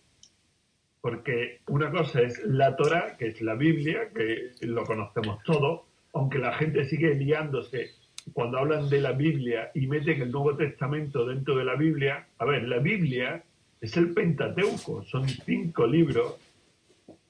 [1.03, 5.83] Porque una cosa es la Torah, que es la Biblia, que lo conocemos todos,
[6.15, 7.91] aunque la gente sigue liándose
[8.33, 12.27] cuando hablan de la Biblia y meten el Nuevo Testamento dentro de la Biblia.
[12.39, 13.45] A ver, la Biblia
[13.81, 16.37] es el Pentateuco, son cinco libros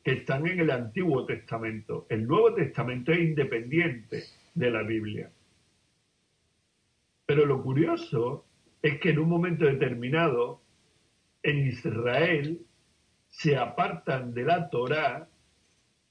[0.03, 2.07] que están en el Antiguo Testamento.
[2.09, 5.31] El Nuevo Testamento es independiente de la Biblia.
[7.27, 8.47] Pero lo curioso
[8.81, 10.63] es que en un momento determinado,
[11.43, 12.63] en Israel,
[13.29, 15.29] se apartan de la Torá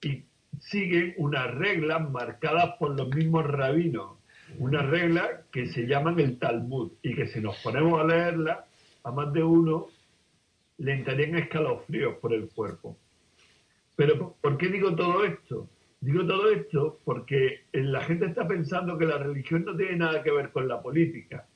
[0.02, 0.26] y
[0.60, 4.18] siguen unas reglas marcadas por los mismos rabinos,
[4.60, 8.60] unas reglas que se llaman el Talmud y que si nos ponemos a leerlas,
[9.04, 9.88] a más de uno
[10.78, 12.98] le entrarían escalofríos por el cuerpo.
[13.96, 15.70] Pero ¿por qué digo todo esto?
[16.00, 20.32] Digo todo esto porque la gente está pensando que la religión no tiene nada que
[20.32, 21.48] ver con la política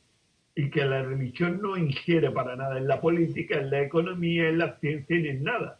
[0.56, 4.58] y que la religión no ingiere para nada en la política, en la economía, en
[4.58, 5.80] la ciencia ni en nada,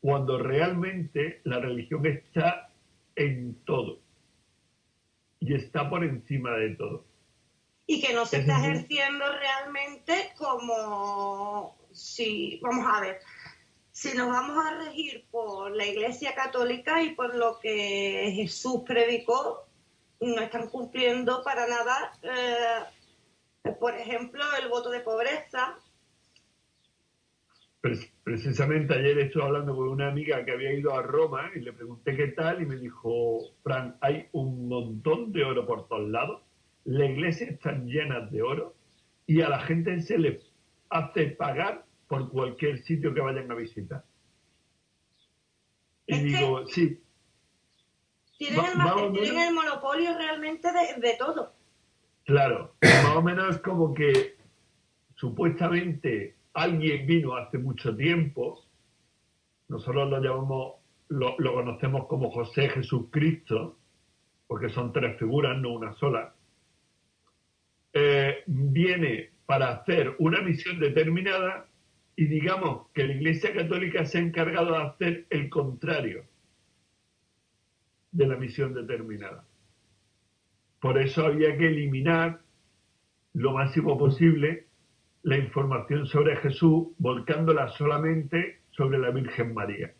[0.00, 2.70] cuando realmente la religión está
[3.14, 4.00] en todo
[5.38, 7.04] y está por encima de todo.
[7.86, 13.20] Y que no se está ejerciendo realmente como si, vamos a ver,
[13.90, 19.66] si nos vamos a regir por la Iglesia Católica y por lo que Jesús predicó,
[20.20, 25.78] no están cumpliendo para nada eh, por ejemplo, el voto de pobreza.
[28.22, 32.16] Precisamente ayer estuve hablando con una amiga que había ido a Roma y le pregunté
[32.16, 36.42] qué tal y me dijo, Fran, hay un montón de oro por todos lados,
[36.84, 38.74] la iglesia está llena de oro
[39.26, 40.40] y a la gente se le
[40.88, 44.04] hace pagar por cualquier sitio que vayan a visitar.
[46.06, 47.00] Y digo, sí.
[48.36, 50.68] Tienen, el, monopolio realmente
[50.98, 51.54] de todo.
[52.24, 54.36] Claro, más o menos es como que
[55.14, 58.64] supuestamente alguien vino hace mucho tiempo,
[59.68, 60.74] nosotros lo llamamos,
[61.08, 63.78] lo, conocemos como José Jesucristo,
[64.46, 66.34] porque son tres figuras, no una sola,
[67.92, 71.66] eh, viene para hacer una misión determinada
[72.16, 76.24] y digamos que la Iglesia Católica se ha encargado de hacer el contrario
[78.12, 79.44] de la misión determinada.
[80.80, 82.40] Por eso había que eliminar
[83.32, 84.66] lo máximo posible
[85.22, 89.94] la información sobre Jesús, volcándola solamente sobre la Virgen María,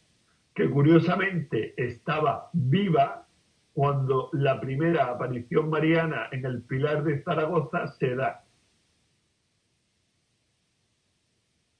[0.54, 3.26] que curiosamente estaba viva
[3.72, 8.43] cuando la primera aparición mariana en el Pilar de Zaragoza se da.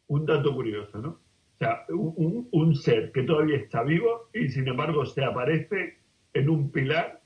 [0.06, 1.24] Un dato curioso, ¿no?
[1.55, 5.98] O sea, un, ser que todavía está vivo y sin embargo se aparece
[6.32, 7.22] en un pilar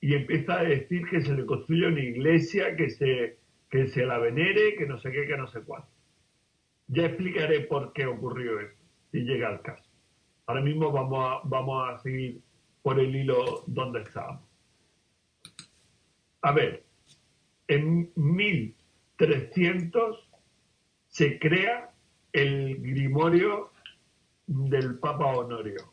[0.00, 3.38] y empieza a decir que se le construye una iglesia, que se,
[3.70, 5.88] que se la venere, que no sé qué, que no sé cuánto.
[6.88, 9.88] Ya explicaré por qué ocurrió eso, si llega al caso.
[10.46, 12.42] Ahora mismo vamos a, vamos a seguir
[12.82, 14.44] por el hilo donde estábamos.
[16.42, 16.84] A ver,
[17.68, 20.28] en 1300
[21.06, 21.89] se crea
[22.32, 23.70] el grimorio
[24.46, 25.92] del Papa Honorio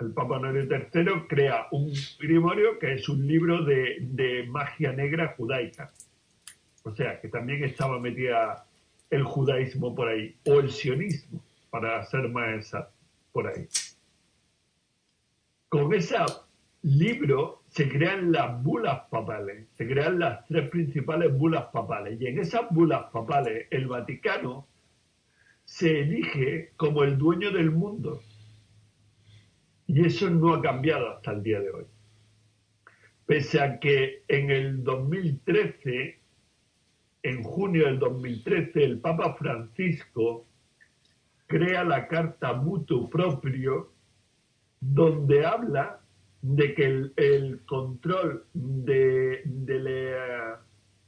[0.00, 5.90] el Papa Honorio III crea un grimorio que es un libro de, magia negra judaica.
[6.84, 8.64] O sea, que también estaba metida
[9.10, 12.94] el judaísmo por ahí, o el sionismo, para ser más exacto,
[13.32, 13.66] por ahí.
[15.68, 16.16] Con ese
[16.82, 22.38] libro se crean las bulas papales, se crean las tres principales bulas papales, y en
[22.38, 24.66] esas bulas papales el Vaticano
[25.68, 28.22] se elige como el dueño del mundo
[29.86, 31.84] y eso no ha cambiado hasta el día de hoy.
[33.26, 36.18] Pese a que en el 2013,
[37.22, 40.46] en junio del 2013, el Papa Francisco
[41.46, 43.92] crea la Carta Mutuo Proprio,
[44.80, 46.00] donde habla
[46.40, 49.78] de que el, control de, de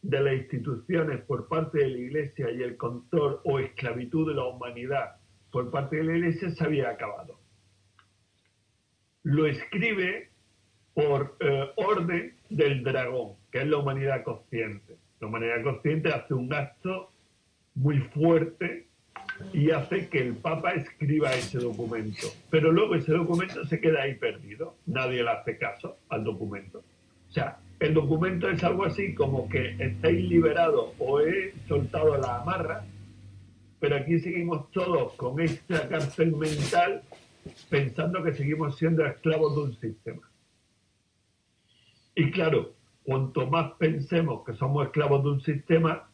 [0.02, 5.16] las instituciones por parte de la Iglesia y el control o esclavitud de la humanidad
[5.50, 7.40] por parte de la Iglesia se había acabado
[9.22, 10.30] lo escribe
[10.94, 14.96] por eh, orden del dragón, que es la humanidad consciente.
[15.20, 17.10] La humanidad consciente hace un acto
[17.74, 18.86] muy fuerte
[19.52, 22.26] y hace que el Papa escriba ese documento.
[22.50, 24.76] Pero luego ese documento se queda ahí perdido.
[24.86, 26.82] Nadie le hace caso al documento.
[27.30, 32.40] O sea, el documento es algo así como que estáis liberados o he soltado la
[32.40, 32.84] amarra,
[33.78, 37.02] pero aquí seguimos todos con esta cárcel mental
[37.70, 40.28] pensando que seguimos siendo esclavos de un sistema.
[42.16, 42.74] Y claro,
[43.04, 46.10] cuanto más pensemos que somos esclavos de un sistema,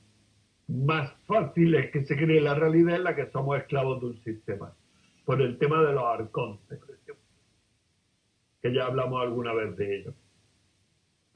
[0.68, 4.22] más fácil es que se cree la realidad en la que somos esclavos de un
[4.22, 4.72] sistema.
[5.24, 6.78] Por el tema de los arcontes,
[8.62, 10.14] que ya hablamos alguna vez de ello.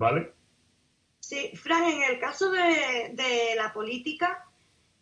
[0.01, 0.33] ¿Vale?
[1.19, 4.47] Sí, Fran, en el caso de, de la política,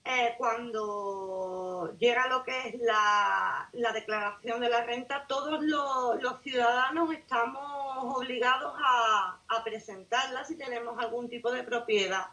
[0.04, 6.42] eh, cuando llega lo que es la, la declaración de la renta, todos los, los
[6.42, 12.24] ciudadanos estamos obligados a, a, presentarla si tenemos algún tipo de propiedad.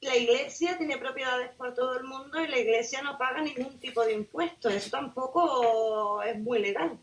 [0.00, 4.02] La iglesia tiene propiedades por todo el mundo y la iglesia no paga ningún tipo
[4.06, 4.70] de impuesto.
[4.70, 6.98] Eso tampoco es muy legal.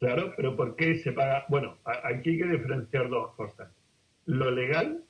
[0.00, 1.46] Claro, pero ¿por qué se paga?
[1.48, 3.68] Bueno, aquí hay que diferenciar dos cosas.
[4.26, 5.04] Lo legal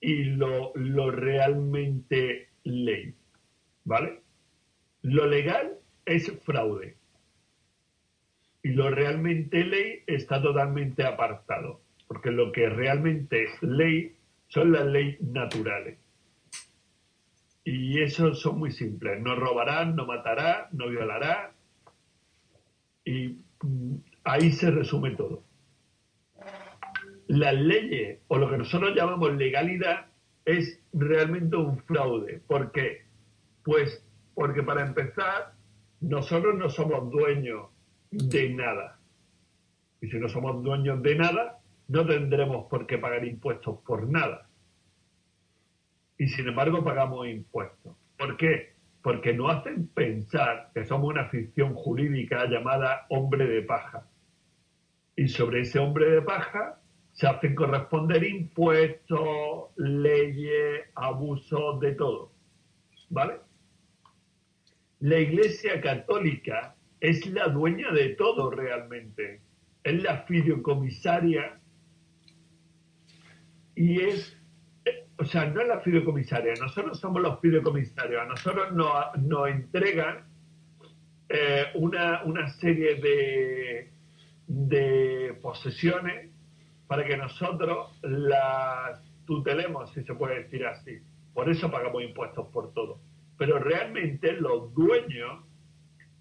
[0.00, 3.14] y lo, lo realmente ley.
[3.84, 4.20] ¿Vale?
[5.02, 6.96] Lo legal es fraude.
[8.62, 11.80] Y lo realmente ley está totalmente apartado.
[12.06, 14.16] Porque lo que realmente es ley
[14.48, 15.98] son las leyes naturales.
[17.64, 19.20] Y eso son muy simples.
[19.20, 21.52] No robará, no matará, no violará.
[23.04, 25.44] Y mm, ahí se resume todo.
[27.30, 30.06] Las leyes, o lo que nosotros llamamos legalidad,
[30.44, 32.40] es realmente un fraude.
[32.44, 33.02] ¿Por qué?
[33.62, 34.04] Pues
[34.34, 35.52] porque para empezar,
[36.00, 37.68] nosotros no somos dueños
[38.10, 38.98] de nada.
[40.00, 44.48] Y si no somos dueños de nada, no tendremos por qué pagar impuestos por nada.
[46.18, 47.94] Y sin embargo pagamos impuestos.
[48.18, 48.74] ¿Por qué?
[49.04, 54.08] Porque nos hacen pensar que somos una ficción jurídica llamada hombre de paja.
[55.14, 56.80] Y sobre ese hombre de paja
[57.12, 62.32] se hacen corresponder impuestos, leyes, abusos, de todo.
[63.10, 63.40] ¿Vale?
[65.00, 69.40] La Iglesia Católica es la dueña de todo realmente.
[69.82, 71.60] Es la fideicomisaria
[73.74, 74.36] y es,
[75.18, 78.92] o sea, no es la fideicomisaria, nosotros somos los fideicomisarios, a nosotros nos,
[79.22, 80.26] nos entregan
[81.30, 83.90] eh, una, una serie de,
[84.46, 86.30] de posesiones
[86.90, 90.98] para que nosotros las tutelemos, si se puede decir así.
[91.32, 92.98] Por eso pagamos impuestos por todo.
[93.38, 95.44] Pero realmente los dueños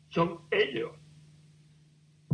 [0.09, 0.91] son ellos.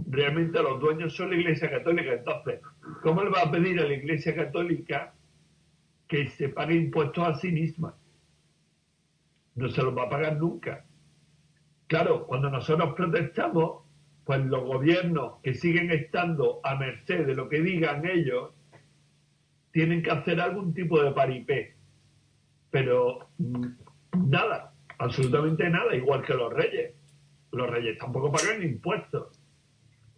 [0.10, 2.12] Realmente los dueños son la Iglesia Católica.
[2.12, 2.60] Entonces,
[3.02, 5.14] ¿cómo le va a pedir a la Iglesia Católica
[6.06, 7.95] que se pague impuestos a sí misma?
[9.56, 10.84] No se los va a pagar nunca.
[11.88, 13.85] Claro, cuando nosotros protestamos,
[14.26, 18.52] pues los gobiernos que siguen estando a merced de lo que digan ellos,
[19.72, 21.76] tienen que hacer algún tipo de paripé.
[22.72, 23.68] Pero mm,
[24.30, 26.94] nada, absolutamente nada, igual que los reyes.
[27.52, 29.40] Los reyes tampoco pagan impuestos.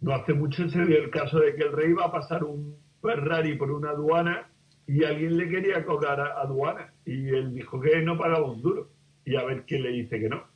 [0.00, 2.76] No hace mucho se dio el caso de que el rey iba a pasar un
[3.02, 4.48] Ferrari por una aduana
[4.86, 6.94] y alguien le quería cobrar aduana.
[7.04, 8.90] Y él dijo que no pagaba un duro.
[9.24, 10.46] Y a ver quién le dice que no.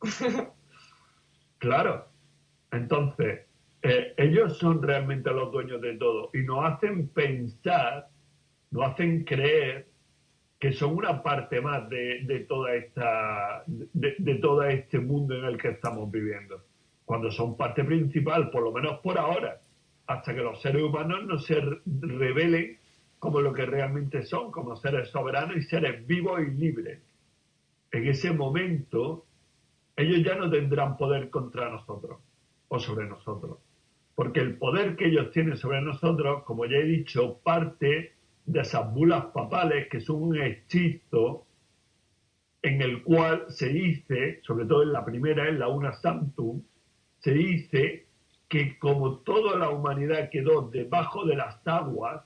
[1.58, 2.09] claro,
[2.72, 3.40] entonces,
[3.82, 8.08] eh, ellos son realmente los dueños de todo y nos hacen pensar,
[8.70, 9.88] nos hacen creer
[10.58, 15.68] que son una parte más de, toda esta, de, todo este mundo en el que
[15.68, 16.62] estamos viviendo.
[17.06, 19.58] Cuando son parte principal, por lo menos por ahora,
[20.06, 22.78] hasta que los seres humanos no se revelen
[23.18, 27.00] como lo que realmente son, como seres soberanos y seres vivos y libres.
[27.90, 29.24] En ese momento,
[29.96, 32.18] ellos ya no tendrán poder contra nosotros
[32.70, 33.58] o sobre nosotros.
[34.14, 38.14] Porque el poder que ellos tienen sobre nosotros, como ya he dicho, parte
[38.46, 41.46] de esas bulas papales que son un hechizo
[42.62, 46.62] en el cual se dice, sobre todo en la primera, en la Una Santum,
[47.18, 48.06] se dice
[48.48, 52.22] que como toda la humanidad quedó debajo de las aguas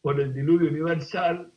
[0.00, 1.50] por el diluvio universal,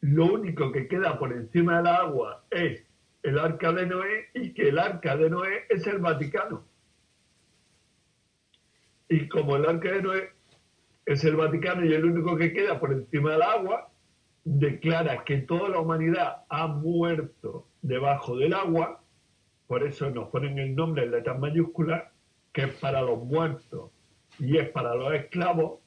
[0.00, 2.83] lo único que queda por encima del agua es
[3.24, 6.62] el arca de Noé y que el arca de Noé es el Vaticano.
[9.08, 10.30] Y como el arca de Noé
[11.06, 13.90] es el Vaticano y el único que queda por encima del agua,
[14.44, 19.02] declara que toda la humanidad ha muerto debajo del agua,
[19.66, 22.04] por eso nos ponen el nombre en letras mayúsculas,
[22.52, 23.90] que es para los muertos
[24.38, 25.80] y es para los esclavos,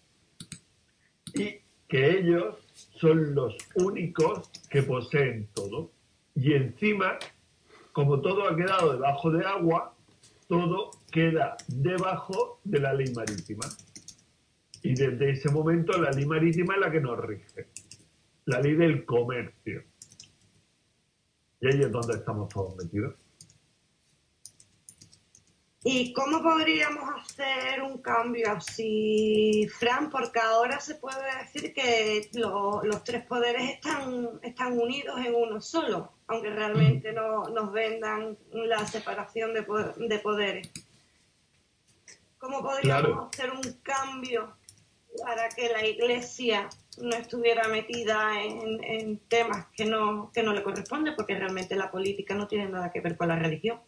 [1.35, 2.55] y que ellos
[2.95, 5.91] son los únicos que poseen todo.
[6.37, 7.17] Y encima,
[7.91, 9.95] como todo ha quedado debajo de agua,
[10.47, 13.65] todo queda debajo de la ley marítima.
[14.83, 17.69] Y desde ese momento la ley marítima es la que nos rige.
[18.45, 19.83] La ley del comercio.
[21.59, 23.15] Y ahí es donde estamos todos metidos.
[25.83, 30.09] ¿Y cómo podríamos hacer un cambio así, Fran?
[30.09, 35.61] Porque ahora se puede decir que lo- los tres poderes están, están unidos en uno
[35.61, 39.61] solo, aunque realmente no nos vendan la separación de,
[40.07, 40.69] de poderes.
[42.39, 43.29] ¿Cómo podríamos Claro.
[43.33, 44.55] hacer un cambio
[45.23, 50.63] para que la Iglesia no estuviera metida en, en temas que no, que no le
[50.63, 51.15] corresponden?
[51.15, 53.79] Porque realmente la política no tiene nada que ver con la religión.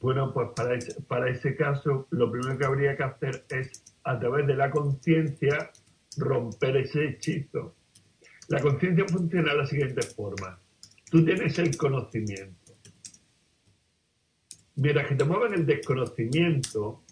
[0.00, 4.18] Bueno, pues para ese, para ese caso, lo primero que habría que hacer es, a
[4.18, 5.70] través de la conciencia,
[6.18, 7.74] romper ese hechizo.
[8.48, 10.58] La conciencia funciona de la siguiente forma.
[11.10, 12.74] Tú tienes el conocimiento.
[14.76, 17.02] Mientras que te mueves en el desconocimiento,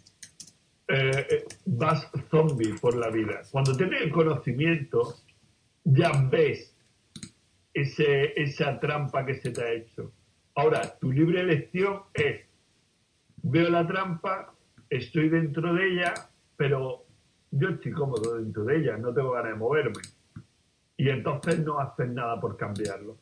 [0.86, 3.40] eh, eh, vas zombie por la vida.
[3.50, 5.16] Cuando tienes el conocimiento,
[5.84, 6.76] ya ves
[7.72, 10.12] ese, esa trampa que se te ha hecho.
[10.54, 12.42] Ahora, tu libre elección es,
[13.44, 14.54] veo la trampa,
[14.88, 16.14] estoy dentro de ella,
[16.56, 17.04] pero
[17.50, 20.02] yo estoy cómodo dentro de ella, no tengo ganas de moverme.
[20.96, 23.18] Y entonces no haces nada por cambiarlo.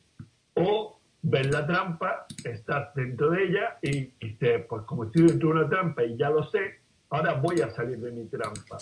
[0.53, 5.55] O ves la trampa, estás dentro de ella y dices, pues como estoy dentro de
[5.55, 6.79] una trampa y ya lo sé,
[7.09, 8.77] ahora voy a salir de mi trampa.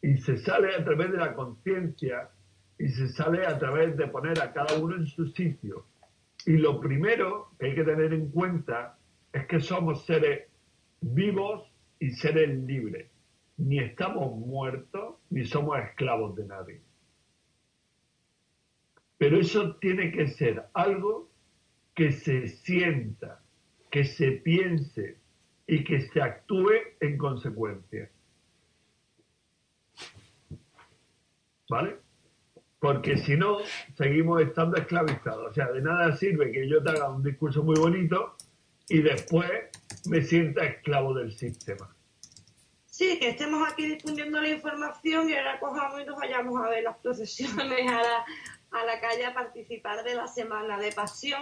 [0.00, 2.30] Y se sale a través de la conciencia
[2.78, 5.84] y se sale a través de poner a cada uno en su sitio.
[6.46, 8.96] Y lo primero que hay que tener en cuenta
[9.32, 10.51] es que somos seres
[11.02, 13.10] vivos y seres libres.
[13.58, 16.80] Ni estamos muertos ni somos esclavos de nadie.
[19.18, 21.30] Pero eso tiene que ser algo
[21.94, 23.42] que se sienta,
[23.90, 25.18] que se piense
[25.66, 28.10] y que se actúe en consecuencia.
[31.68, 31.96] ¿Vale?
[32.80, 33.58] Porque si no,
[33.94, 35.50] seguimos estando esclavizados.
[35.50, 38.34] O sea, de nada sirve que yo te haga un discurso muy bonito
[38.88, 39.48] y después
[40.06, 41.94] me sienta esclavo del sistema.
[42.86, 46.82] Sí, que estemos aquí difundiendo la información y ahora cojamos y nos vayamos a ver
[46.84, 48.24] las procesiones a la,
[48.72, 51.40] a la calle a participar de la Semana de Pasión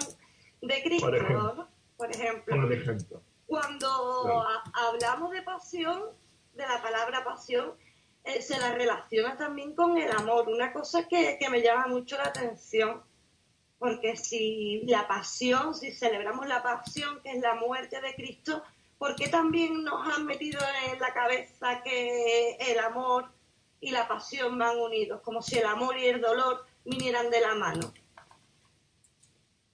[0.62, 1.54] de Cristo, Por ejemplo.
[1.54, 1.68] ¿no?
[1.96, 2.56] Por ejemplo.
[2.60, 3.22] Por ejemplo.
[3.46, 4.44] Cuando Claro.
[4.74, 6.02] hablamos de pasión,
[6.54, 7.72] de la palabra pasión,
[8.24, 10.48] eh, se la relaciona también con el amor.
[10.48, 13.02] Una cosa que, que me llama mucho la atención,
[13.80, 18.62] porque si la pasión, si celebramos la pasión, que es la muerte de Cristo,
[18.98, 20.60] ¿por qué también nos han metido
[20.92, 23.24] en la cabeza que el amor
[23.80, 25.22] y la pasión van unidos?
[25.22, 27.80] Como si el amor y el dolor vinieran de la mano.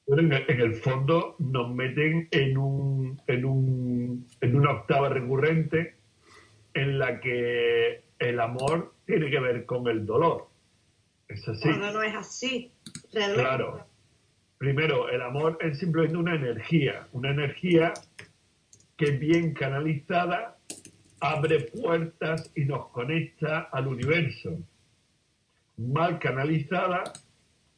[0.06, 5.96] Bueno, en, el, fondo nos meten en, un, en, un, en una octava recurrente
[6.74, 10.46] en la que el amor tiene que ver con el dolor.
[11.26, 11.62] Es así.
[11.62, 12.70] Cuando no es así,
[13.12, 13.42] realmente.
[13.42, 13.95] Claro.
[14.58, 17.92] Primero, el amor es simplemente una energía, una energía
[18.96, 20.56] que bien canalizada
[21.20, 24.58] abre puertas y nos conecta al universo.
[25.76, 27.04] Mal canalizada,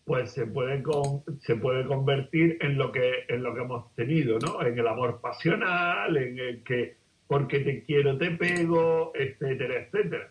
[0.05, 4.39] pues se puede con- se puede convertir en lo que en lo que hemos tenido,
[4.39, 4.63] ¿no?
[4.65, 6.97] En el amor pasional, en el que
[7.27, 10.31] porque te quiero te pego, etcétera, etcétera.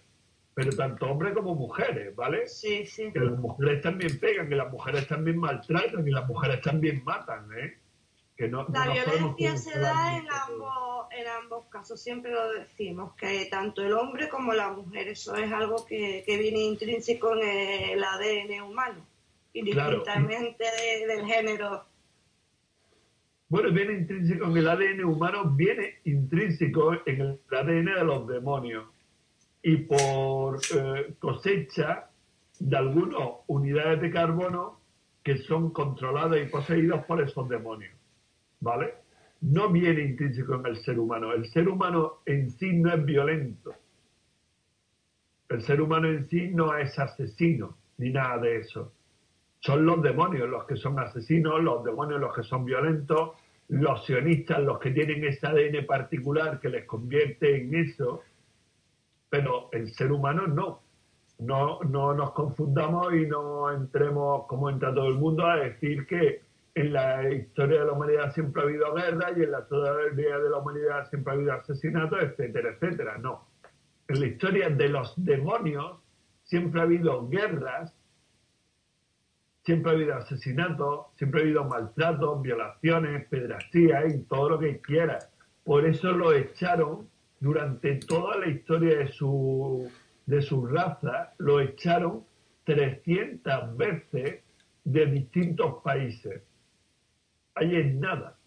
[0.57, 2.47] Pero tanto hombres como mujeres, ¿vale?
[2.47, 3.11] Sí, sí.
[3.13, 7.47] que las mujeres también pegan, que las mujeres también maltratan y las mujeres también matan,
[7.55, 7.77] ¿eh?
[8.35, 13.45] Que no, La violencia se da en ambos, en ambos casos, siempre lo decimos, que
[13.51, 18.03] tanto el hombre como la mujer, eso es algo que, que viene intrínseco en el
[18.03, 19.05] ADN humano,
[19.53, 19.97] Claro.
[19.97, 21.85] indistintamente de- del género.
[23.49, 28.85] Bueno, viene intrínseco en el ADN humano, viene intrínseco en el ADN de los demonios.
[29.67, 32.09] Y por eh, cosecha
[32.59, 34.79] de algunas unidades de carbono
[35.23, 37.93] que son controladas y poseídas por esos demonios.
[38.59, 38.95] ¿Vale?
[39.41, 41.33] No viene intrínseco en el ser humano.
[41.33, 43.73] El ser humano en sí no es violento.
[45.49, 48.91] El ser humano en sí no es asesino, ni nada de eso
[49.59, 53.31] son los demonios los que son asesinos, los demonios los que son violentos,
[53.69, 58.21] los sionistas los que tienen ese ADN particular que les convierte en eso,
[59.29, 60.81] pero el ser humano no.
[61.39, 66.41] No, no nos confundamos y no entremos, como entra todo el mundo, a decir que
[66.73, 70.49] en la historia de la humanidad siempre ha habido guerra y en la historia de
[70.49, 73.17] la humanidad siempre ha habido asesinatos, etcétera, etcétera.
[73.17, 73.47] No.
[74.07, 75.97] En la historia de los demonios
[76.43, 77.93] siempre ha habido guerras,
[79.63, 85.29] siempre ha habido asesinatos, siempre ha habido maltratos, violaciones, pedrastías y todo lo que quieras.
[85.63, 87.09] Por eso lo echaron
[87.39, 89.89] durante toda la historia de su,
[90.25, 92.23] de su raza, lo echaron
[92.63, 94.43] 300 veces
[94.83, 96.41] de distintos países.
[97.55, 98.37] Ahí es nada.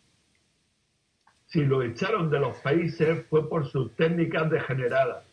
[1.46, 5.24] si lo echaron de los países fue por sus técnicas degeneradas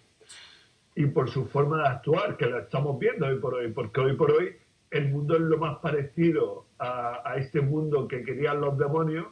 [0.95, 4.15] y por su forma de actuar, que la estamos viendo hoy por hoy, porque hoy
[4.15, 4.55] por hoy
[4.89, 9.27] el mundo es lo más parecido a, a este mundo que querían los demonios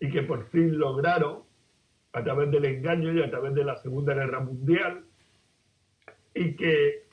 [0.00, 1.45] y que por fin lograron
[2.16, 5.04] a través del engaño y a través de la Segunda Guerra Mundial
[6.34, 7.04] y que,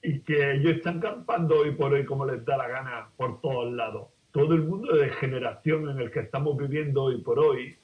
[0.00, 3.72] y que ellos están campando hoy por hoy como les da la gana por todos
[3.72, 4.10] lados.
[4.30, 7.76] Todo el mundo de generación en el que estamos viviendo hoy por hoy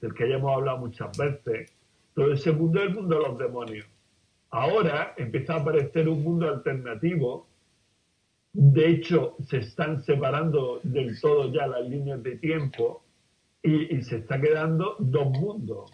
[0.00, 1.70] del que ya hemos hablado muchas veces,
[2.14, 3.86] todo ese mundo es el mundo de los demonios.
[4.48, 7.46] Ahora empieza a aparecer un mundo alternativo.
[8.50, 13.02] De hecho, se están separando del todo ya las líneas de tiempo
[13.62, 15.90] y, se está quedando dos mundos.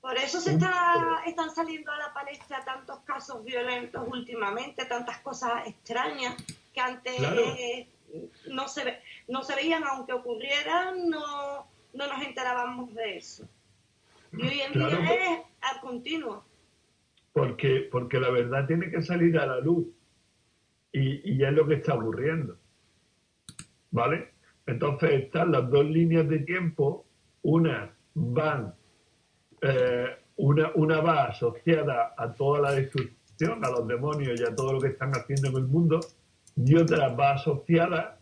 [0.00, 5.66] Por eso se está, están saliendo a la palestra tantos casos violentos últimamente, tantas cosas
[5.66, 6.36] extrañas
[6.72, 7.20] que antes
[8.48, 13.48] no, se, no se veían, aunque ocurrieran, no, no nos enterábamos de eso.
[14.32, 16.44] Y hoy en día es al continuo.
[17.32, 19.86] Porque, porque la verdad tiene que salir a la luz.
[20.92, 22.56] Y, y es lo que está ocurriendo.
[23.90, 24.32] ¿Vale?
[24.66, 27.06] Entonces están las dos líneas de tiempo.
[27.42, 28.74] Una van,
[29.62, 34.74] eh, una, una va asociada a toda la destrucción, a los demonios y a todo
[34.74, 36.00] lo que están haciendo en el mundo,
[36.56, 38.18] y otra va asociada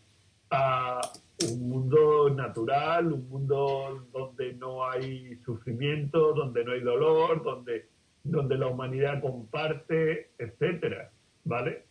[0.49, 1.01] a
[1.49, 7.87] un mundo natural, un mundo donde no hay sufrimiento, donde no hay dolor, donde,
[8.23, 11.11] donde la humanidad comparte, etcétera,
[11.43, 11.85] ¿vale?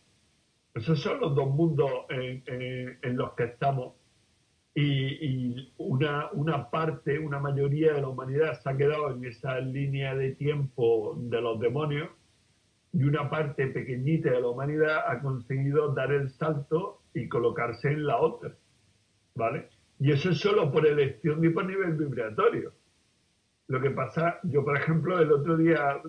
[0.73, 3.95] Esos son los dos mundos en, los que estamos.
[4.79, 10.13] Y, una, una parte, una mayoría de la humanidad se ha quedado en esa línea
[10.13, 12.09] de tiempo de los demonios
[12.93, 18.05] y una parte pequeñita de la humanidad ha conseguido dar el salto y colocarse en
[18.05, 18.53] la otra.
[19.33, 19.69] ¿vale?
[19.99, 22.71] Y eso es solo por elección y por nivel vibratorio.
[23.69, 26.01] Lo que pasa, yo por ejemplo, el otro día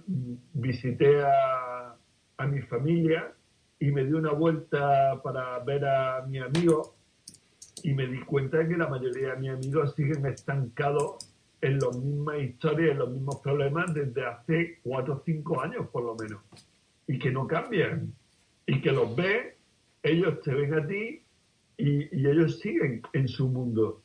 [0.52, 1.96] visité a,
[2.36, 3.32] a mi familia
[3.80, 6.97] y me di una vuelta para ver a mi amigo
[7.84, 11.16] y me di cuenta de que la mayoría de mis amigos siguen estancados
[11.60, 16.04] en las mismas historias, en los mismos problemas desde hace cuatro o cinco años por
[16.04, 16.40] lo menos.
[17.06, 18.12] Y que no cambian.
[18.66, 19.54] Y que los ves,
[20.02, 21.22] ellos te ven a ti
[21.78, 24.02] y, ellos siguen en su mundo.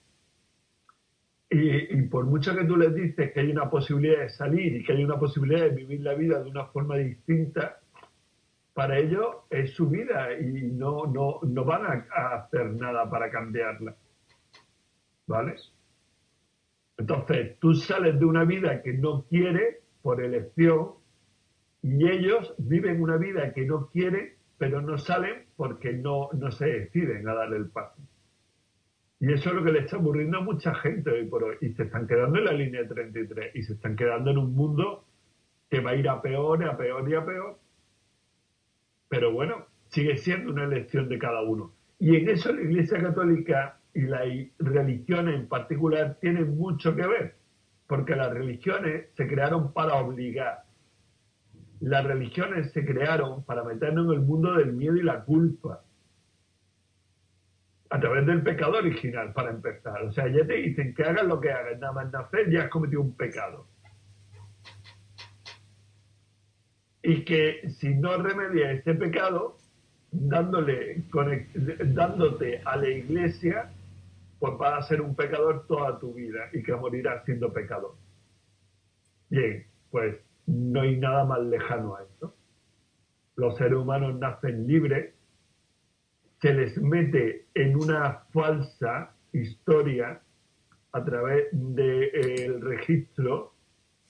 [1.50, 4.94] Y, por mucho que tú les dices que hay una posibilidad de salir y que
[4.94, 7.80] hay una posibilidad de vivir la vida de una forma distinta,
[8.74, 13.95] para ellos es su vida y no, no, no van a, hacer nada para cambiarla.
[15.28, 15.56] ¿Vale?
[16.98, 20.94] Entonces, tú sales de una vida que no quieres por elección
[21.82, 24.34] y ellos viven una vida que no quieren
[24.64, 28.02] pero no salen porque no, no se deciden a darle el paso.
[29.20, 31.58] Y eso es lo que le está ocurriendo a mucha gente hoy por hoy.
[31.60, 35.06] Y se están quedando en la línea 33 y se están quedando en un mundo
[35.70, 37.60] que va a ir a peor, a peor y a peor.
[39.14, 41.72] Pero bueno, sigue siendo una elección de cada uno.
[41.99, 44.23] Y en eso la Iglesia Católica y las
[44.57, 47.35] religiones en particular tienen mucho que ver,
[47.85, 50.64] porque las religiones se crearon para obligar,
[51.80, 55.84] las religiones se crearon para meternos en el mundo del miedo y la culpa.
[57.91, 60.02] A través del pecado original, para empezar.
[60.02, 62.69] O sea, ya te dicen que hagas lo que hagas, nada más nacer, ya has
[62.69, 63.68] cometido un pecado.
[67.04, 69.58] Y que si no remedias ese pecado,
[70.12, 71.04] dándole,
[71.86, 73.72] dándote a la iglesia,
[74.40, 77.96] pues vas a ser un pecador toda tu vida y que morirás siendo pecador.
[79.30, 82.36] Bien, pues no hay nada más lejano a eso.
[83.36, 85.14] Los seres humanos nacen libres,
[86.42, 90.22] se les mete en una falsa historia
[90.92, 93.53] a través del registro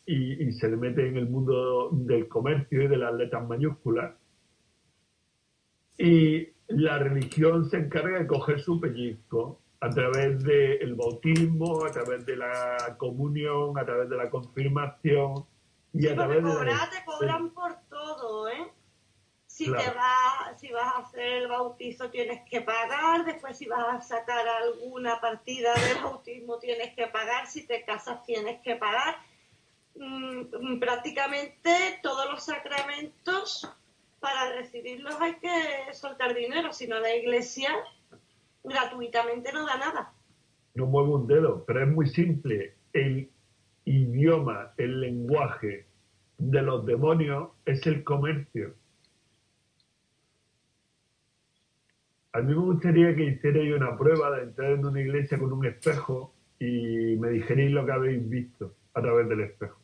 [0.06, 4.14] y, se le mete en el mundo del comercio y de las letras mayúsculas.
[5.98, 12.26] Y la religión se encarga de coger su pellizco a través del bautismo, a través
[12.26, 15.46] de la comunión, a través de la confirmación,
[15.94, 18.72] y a través cobrar, te cobran por todo, ¿eh?
[19.46, 23.88] Si te vas, si vas a hacer el bautizo tienes que pagar, después si vas
[23.88, 29.16] a sacar alguna partida del bautismo tienes que pagar, si te casas tienes que pagar.
[29.96, 33.70] Mm, prácticamente todos los sacramentos
[34.20, 37.70] para recibirlos hay que soltar dinero, si no la iglesia
[38.64, 40.14] gratuitamente no da nada.
[40.76, 42.76] No muevo un dedo, pero es muy simple.
[42.94, 43.30] El
[43.86, 45.86] idioma, el lenguaje
[46.38, 48.74] de los demonios es el comercio.
[52.32, 55.66] A mí me gustaría que hicierais una prueba de entrar en una iglesia con un
[55.66, 58.74] espejo y me dijerais lo que habéis visto.
[58.94, 59.83] a través del espejo.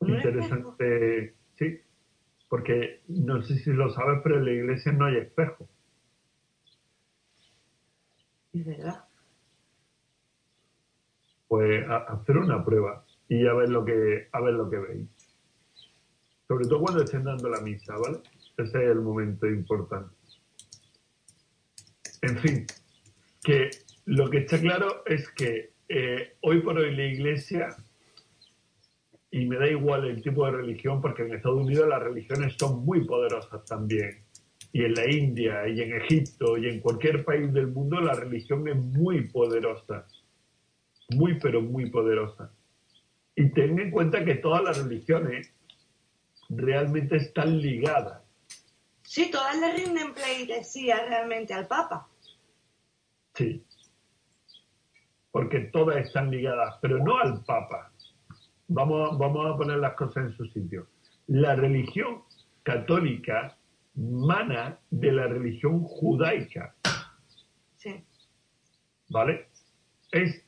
[0.00, 1.80] Interesante, sí,
[2.48, 5.68] porque no sé si lo sabes, pero en la iglesia no hay espejo.
[8.52, 9.04] Es verdad.
[11.48, 15.08] Pues hacer una prueba y a ver lo que a ver lo que veis.
[16.46, 18.18] Sobre todo cuando estén dando la misa, ¿vale?
[18.56, 20.14] Ese es el momento importante.
[22.22, 22.66] En fin,
[23.42, 23.70] que
[24.06, 27.76] lo que está claro es que eh, hoy por hoy la iglesia,
[29.30, 32.84] y me da igual el tipo de religión, porque en Estados Unidos las religiones son
[32.84, 34.24] muy poderosas también,
[34.72, 38.66] y en la India, y en Egipto, y en cualquier país del mundo, la religión
[38.68, 40.06] es muy poderosa,
[41.10, 42.52] muy pero muy poderosa.
[43.34, 45.52] Y ten en cuenta que todas las religiones
[46.48, 48.22] realmente están ligadas.
[49.02, 52.08] Sí, todas le rinden pleitesía realmente al Papa.
[53.34, 53.64] Sí
[55.38, 57.92] porque todas están ligadas, pero no al Papa.
[58.68, 60.86] Vamos, vamos a poner las cosas en su sitio.
[61.26, 62.22] La religión
[62.62, 63.56] católica
[63.94, 66.74] mana de la religión judaica.
[67.76, 68.04] Sí.
[69.08, 69.48] ¿Vale?
[70.12, 70.44] Es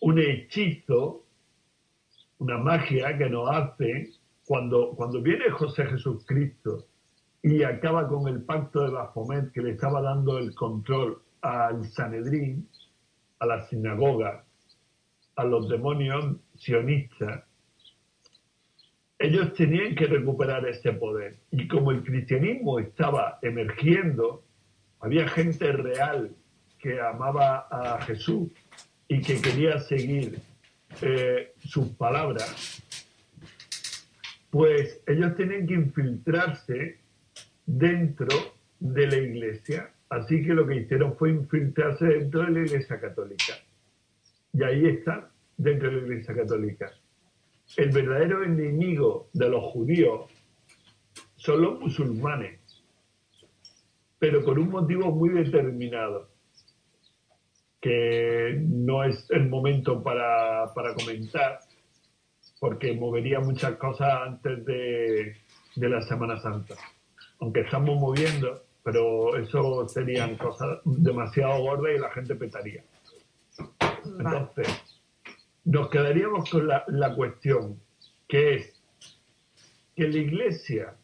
[0.00, 1.24] un hechizo,
[2.38, 4.10] una magia que nos hace
[4.46, 6.86] cuando, cuando viene José Jesucristo
[7.42, 12.68] y acaba con el pacto de Baphomet que le estaba dando el control al Sanedrín,
[13.38, 14.44] a la sinagoga,
[15.36, 17.44] a los demonios sionistas,
[19.18, 21.36] ellos tenían que recuperar ese poder.
[21.50, 24.44] Y como el cristianismo estaba emergiendo,
[25.00, 26.34] había gente real
[26.78, 28.50] que amaba a Jesús
[29.08, 30.38] y que quería seguir
[31.00, 32.82] eh, sus palabras,
[34.50, 36.98] pues ellos tenían que infiltrarse
[37.66, 43.00] dentro de la iglesia Así que lo que hicieron fue infiltrarse dentro de la Iglesia
[43.00, 43.54] Católica.
[44.54, 46.92] Y ahí está, dentro de la Iglesia Católica.
[47.76, 50.30] El verdadero enemigo de los judíos
[51.34, 52.60] son los musulmanes,
[54.18, 56.30] pero por un motivo muy determinado,
[57.80, 61.58] que no es el momento para, para comentar,
[62.60, 65.36] porque movería muchas cosas antes de,
[65.74, 66.76] de la Semana Santa.
[67.40, 72.84] Aunque estamos moviendo, pero eso serían cosas demasiado gordas y la gente petaría.
[74.06, 74.68] Entonces,
[75.64, 77.80] nos quedaríamos con la, la cuestión,
[78.28, 78.82] que es
[79.96, 80.96] que la iglesia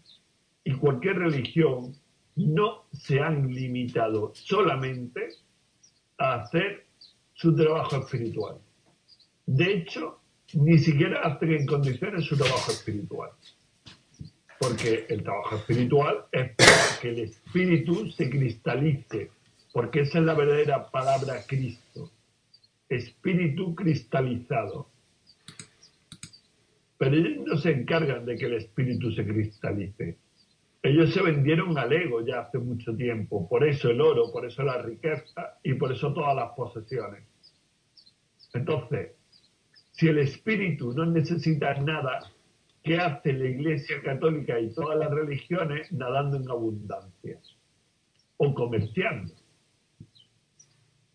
[0.64, 1.94] y cualquier religión
[2.36, 5.28] no se han limitado solamente
[6.18, 6.86] a hacer
[7.34, 8.58] su trabajo espiritual.
[9.46, 10.20] De hecho,
[10.54, 13.30] ni siquiera hacen en condiciones su trabajo espiritual.
[14.58, 19.30] Porque el trabajo espiritual es para que el espíritu se cristalice,
[19.72, 22.10] porque esa es la verdadera palabra Cristo,
[22.90, 24.90] espíritu cristalizado.
[26.98, 30.18] Pero ellos no se encargan de que el espíritu se cristalice.
[30.82, 34.62] Ellos se vendieron al ego ya hace mucho tiempo, por eso el oro, por eso
[34.62, 37.24] la riqueza y por eso todas las posesiones.
[38.52, 39.12] Entonces,
[39.92, 42.20] si el espíritu no necesita nada,
[42.82, 47.38] ¿Qué hace la Iglesia Católica y todas las religiones nadando en abundancia?
[48.38, 49.34] O comerciando.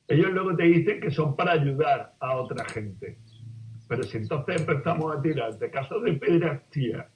[0.07, 3.17] Ellos luego te dicen que son para ayudar a otra gente.
[3.87, 7.09] Pero si entonces empezamos a tirar de casos de pederastía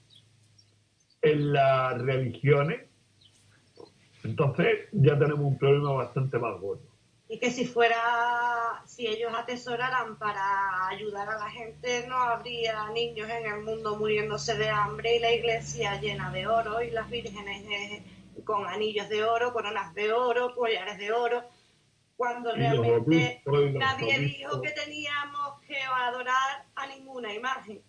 [1.22, 2.82] en las religiones,
[4.24, 6.90] entonces ya tenemos un problema bastante más gordo
[7.32, 13.30] y que si fuera, si ellos atesoraran para ayudar a la gente, no habría niños
[13.30, 17.64] en el mundo muriéndose de hambre y la iglesia llena de oro y las vírgenes
[17.70, 18.04] eh,
[18.44, 21.44] con anillos de oro, coronas de oro, collares de oro,
[22.20, 27.82] cuando realmente nadie dijo que teníamos que adorar a ninguna imagen.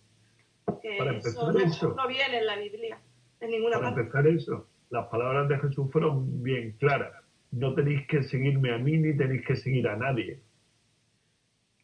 [0.80, 3.00] Que eso, no, viene en la Biblia,
[3.40, 7.20] en ninguna para empezar eso, las palabras de Jesús fueron bien claras
[7.52, 10.40] no tenéis que seguirme a mí ni tenéis que seguir a nadie.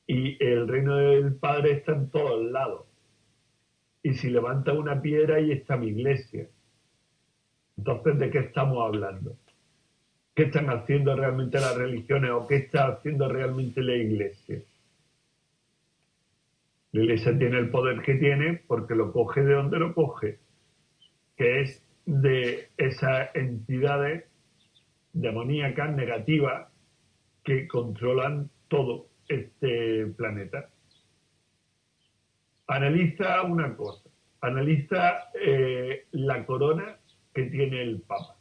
[0.07, 2.87] Y el reino del Padre está en todos lados.
[4.03, 6.49] Y si levanta una piedra, ahí está mi iglesia.
[7.77, 9.37] Entonces, ¿de qué estamos hablando?
[10.37, 14.61] ¿Qué están haciendo realmente las religiones o qué está haciendo realmente la iglesia?
[16.93, 20.39] La iglesia tiene el poder que tiene porque lo coge de donde lo coge,
[21.39, 24.27] que es de esas entidades
[25.15, 26.71] demoníacas, negativas,
[27.43, 30.69] que controlan todo este planeta.
[32.67, 34.11] Analiza una cosa,
[34.43, 36.99] analiza eh, la corona
[37.33, 38.36] que tiene el Papa.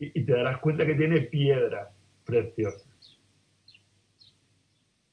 [0.00, 1.88] Y, y, te darás cuenta que tiene piedras
[2.24, 3.18] preciosas.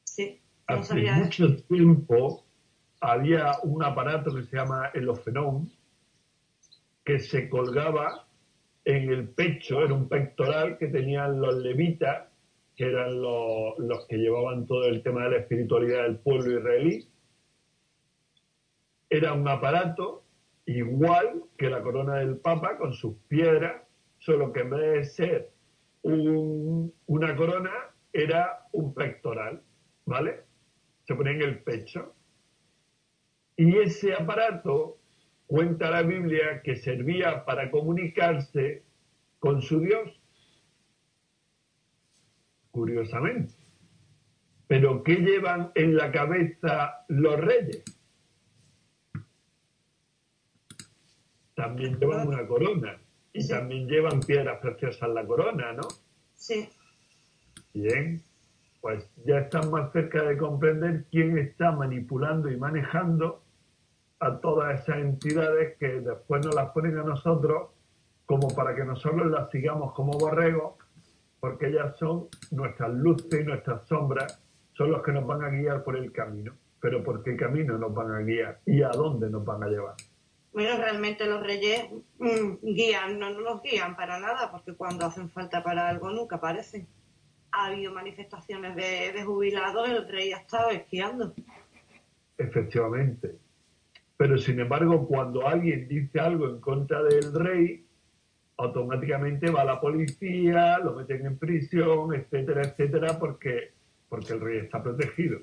[0.03, 0.39] Sí.
[0.65, 2.43] hace mucho tiempo
[2.99, 5.69] había un aparato que se llama el ofenón
[7.03, 8.27] que se colgaba
[8.83, 12.27] en el pecho, era un pectoral que tenían los levitas,
[12.75, 17.07] que eran los, los que llevaban todo el tema de la espiritualidad del pueblo israelí.
[19.09, 20.23] Era un aparato
[20.65, 23.83] igual que la corona del Papa con sus piedras,
[24.19, 25.51] solo que en vez de ser
[26.03, 27.71] una corona,
[28.13, 29.61] era un pectoral,
[30.05, 30.43] ¿vale?
[31.05, 32.15] Se ponía en el pecho.
[33.55, 34.99] Y ese aparato,
[35.45, 38.83] cuenta la Biblia, que servía para comunicarse
[39.39, 40.19] con su Dios.
[42.71, 43.53] Curiosamente.
[44.67, 47.83] Pero ¿qué llevan en la cabeza los reyes?
[51.55, 52.99] También llevan una corona
[53.37, 55.83] y también llevan piedras preciosas en la corona, ¿no?
[56.33, 56.67] Sí.
[57.73, 58.21] Bien,
[58.81, 63.43] pues ya están más cerca de comprender quién está manipulando y manejando
[64.19, 67.69] a todas esas entidades que después nos las ponen a nosotros
[68.25, 70.73] como para que nosotros las sigamos como borregos,
[71.39, 74.43] porque ellas son nuestras luces y nuestras sombras,
[74.73, 76.53] son los que nos van a guiar por el camino.
[76.81, 79.95] Pero ¿por qué camino nos van a guiar y a dónde nos van a llevar?
[80.57, 81.85] Bueno, realmente los reyes
[82.17, 86.87] mm, guían, no, nos guían para nada, porque cuando hacen falta para algo nunca aparecen.
[87.51, 91.35] Ha habido manifestaciones de, de jubilados, el rey ha estado esquiando.
[92.39, 93.35] Efectivamente.
[94.17, 97.85] Pero sin embargo, cuando alguien dice algo en contra del rey,
[98.57, 103.73] automáticamente va la policía, lo meten en prisión, etcétera, etcétera, porque,
[104.09, 105.37] porque el rey está protegido,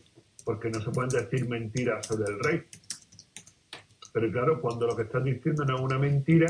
[0.45, 2.65] porque no se pueden decir mentiras sobre el rey.
[4.15, 6.47] Pero claro, cuando lo que estás diciendo no es una mentira,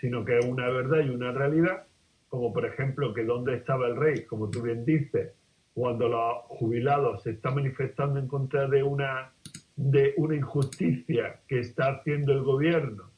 [0.00, 1.86] sino que es una verdad y una realidad,
[2.30, 5.34] como por ejemplo que dónde estaba el rey, como tú bien dices,
[5.74, 9.34] cuando los jubilados se están manifestando en contra de una
[9.76, 13.10] de una injusticia que está haciendo el gobierno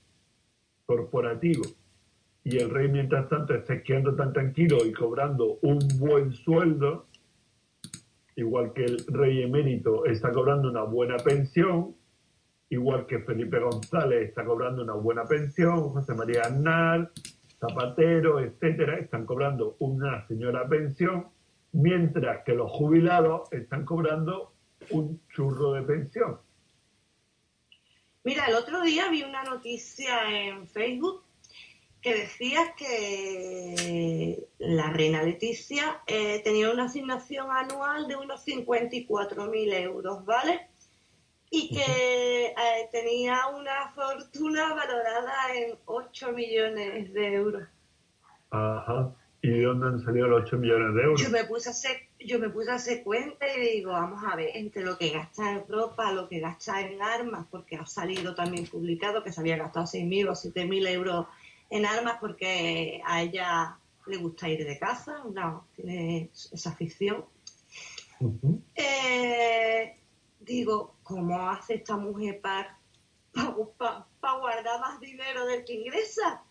[0.84, 1.62] corporativo
[2.42, 7.06] y el rey mientras tanto está esquiando tan tranquilo y cobrando un buen sueldo,
[8.34, 11.94] igual que el rey emérito está cobrando una buena pensión,
[12.70, 17.10] igual que Felipe González está cobrando una buena pensión, José María Arnal,
[17.58, 21.28] Zapatero, etcétera, están cobrando una señora pensión,
[21.72, 24.54] mientras que los jubilados están cobrando
[24.90, 26.38] un churro de pensión.
[28.22, 31.24] Mira, el otro día vi una noticia en Facebook
[32.00, 40.24] que decía que la reina Leticia eh, tenía una asignación anual de unos 54.000 euros,
[40.24, 40.69] ¿vale?
[41.50, 47.68] Y que eh, tenía una fortuna valorada en 8 millones de euros.
[48.50, 49.12] Ajá.
[49.42, 51.22] ¿Y de dónde han salido los 8 millones de euros?
[51.22, 54.36] Yo me puse a hacer, yo me puse a hacer cuenta y digo, vamos a
[54.36, 58.34] ver, entre lo que gasta en ropa, lo que gasta en armas, porque ha salido
[58.34, 61.26] también publicado que se había gastado 6.000 o 7.000 euros
[61.70, 67.24] en armas porque a ella le gusta ir de caza, no, tiene esa afición.
[68.74, 69.94] Eh,
[70.40, 72.78] digo, ¿cómo hace esta mujer para
[74.20, 76.42] pa, guardar más dinero del que ingresa?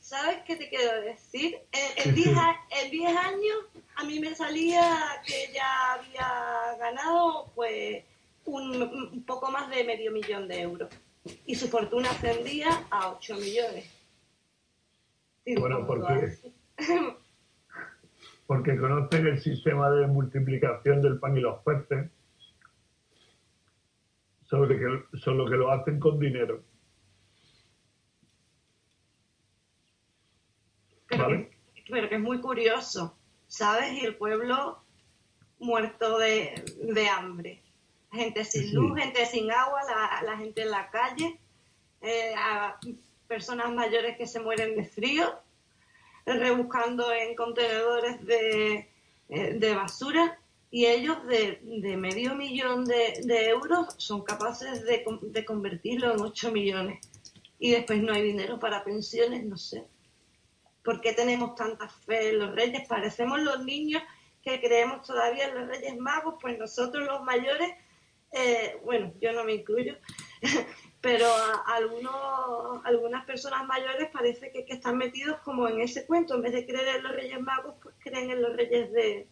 [0.00, 1.58] ¿Sabes qué te quiero decir?
[1.72, 2.36] En, 10
[3.16, 3.56] años
[3.96, 8.04] a mí me salía que ya había ganado pues
[8.44, 10.90] un, poco más de medio millón de euros
[11.44, 13.84] y su fortuna ascendía a 8 millones.
[15.58, 16.38] bueno, porque,
[18.46, 22.10] porque conocen el sistema de multiplicación del pan y los peces,
[24.44, 26.62] sobre que, solo que lo hacen con dinero.
[31.88, 33.16] pero, que, es muy curioso,
[33.46, 33.92] ¿sabes?
[33.92, 34.82] Y el pueblo
[35.58, 37.62] muerto de, hambre.
[38.12, 39.80] Gente sin luz, gente sin agua,
[40.24, 41.38] la, gente en la calle,
[42.00, 42.34] eh,
[43.26, 45.40] personas mayores que se mueren de frío,
[46.26, 48.90] rebuscando en contenedores de,
[49.28, 50.38] eh, basura
[50.70, 51.60] y ellos de,
[51.96, 57.00] medio millón de, euros son capaces de, de convertirlo en 8 millones.
[57.58, 59.84] Y después no hay dinero para pensiones, no sé.
[60.84, 62.86] ¿Por qué tenemos tanta fe en los reyes?
[62.86, 64.02] Parecemos los niños
[64.42, 67.68] que creemos todavía en los reyes magos, pues nosotros los mayores,
[68.32, 69.96] eh, bueno, yo no me incluyo,
[71.06, 71.26] pero
[71.66, 76.66] algunos, algunas personas mayores parece que, están metidos como en ese cuento, en vez de
[76.66, 79.28] creer en los reyes magos, pues creen en los reyes de,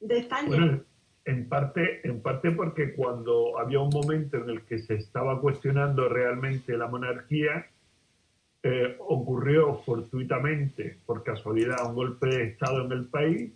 [0.00, 0.48] de España.
[0.48, 0.82] Bueno,
[1.24, 6.08] en parte, en parte porque cuando había un momento en el que se estaba cuestionando
[6.08, 7.66] realmente la monarquía,
[8.64, 13.52] eh, ocurrió fortuitamente, por casualidad, un golpe de Estado en el país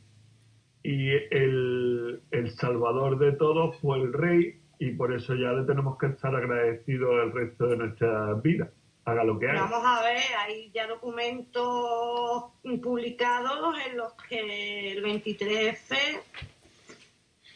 [0.85, 5.99] y el, el salvador de todos fue el rey y por eso ya le tenemos
[5.99, 8.73] que estar agradecidos el resto de nuestra vida.
[9.05, 9.61] Haga lo que haga.
[9.65, 12.45] Vamos a ver, hay ya documentos
[12.83, 15.97] publicados en los que el 23F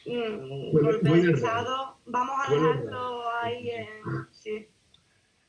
[0.04, 0.76] mm,
[2.04, 3.88] vamos a dejarlo ahí en...
[4.30, 4.68] Sí.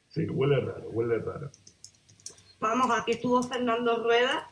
[0.07, 1.52] sí, huele raro, huele raro.
[2.61, 4.49] Vamos, aquí estuvo Fernando Rueda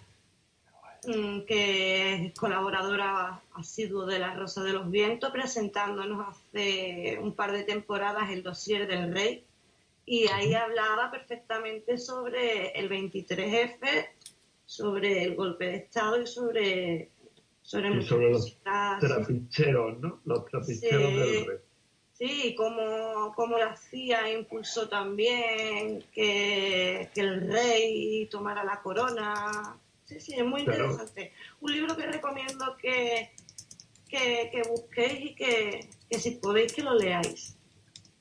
[1.47, 7.63] que es colaboradora asiduo de La Rosa de los Vientos, presentándonos hace un par de
[7.63, 9.43] temporadas el dossier del rey.
[10.05, 14.07] Y ahí hablaba perfectamente sobre el 23F,
[14.65, 17.09] sobre el golpe de Estado y sobre
[17.63, 18.57] sobre, los
[18.99, 20.19] trapicheros, ¿no?
[20.25, 21.57] Los trapicheros del rey.
[22.13, 30.19] Sí, como, como la CIA impulsó también que, que el rey tomara la corona Sí,
[30.19, 31.31] sí, es muy interesante.
[31.61, 33.31] Un libro que recomiendo que,
[34.09, 35.89] que, busquéis y que,
[36.19, 37.57] si podéis que lo leáis.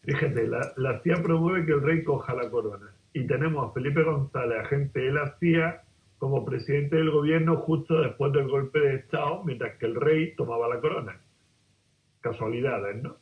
[0.03, 2.95] Fíjate, la, la CIA promueve que el rey coja la corona.
[3.13, 5.85] Y tenemos a Felipe González, agente de la CIA,
[6.19, 10.69] como presidente del gobierno justo después del golpe de Estado, mientras que el rey tomaba
[10.69, 11.21] la corona.
[12.21, 13.17] Casualidades, ¿no?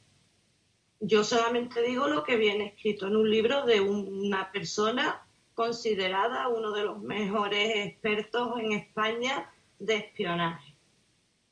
[1.01, 5.27] Yo solamente digo lo que viene escrito en un libro de una persona
[5.61, 10.74] considerada uno de los mejores expertos en España de espionaje.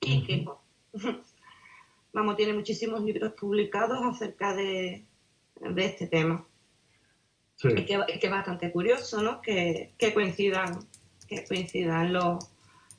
[0.01, 0.49] Y que,
[2.15, 5.05] vamos, tiene muchísimos libros publicados acerca de,
[5.77, 6.43] este tema.
[7.63, 9.43] Y, que, es bastante curioso, ¿no?
[9.43, 10.89] Que, coincidan,
[11.27, 12.51] que coincidan los,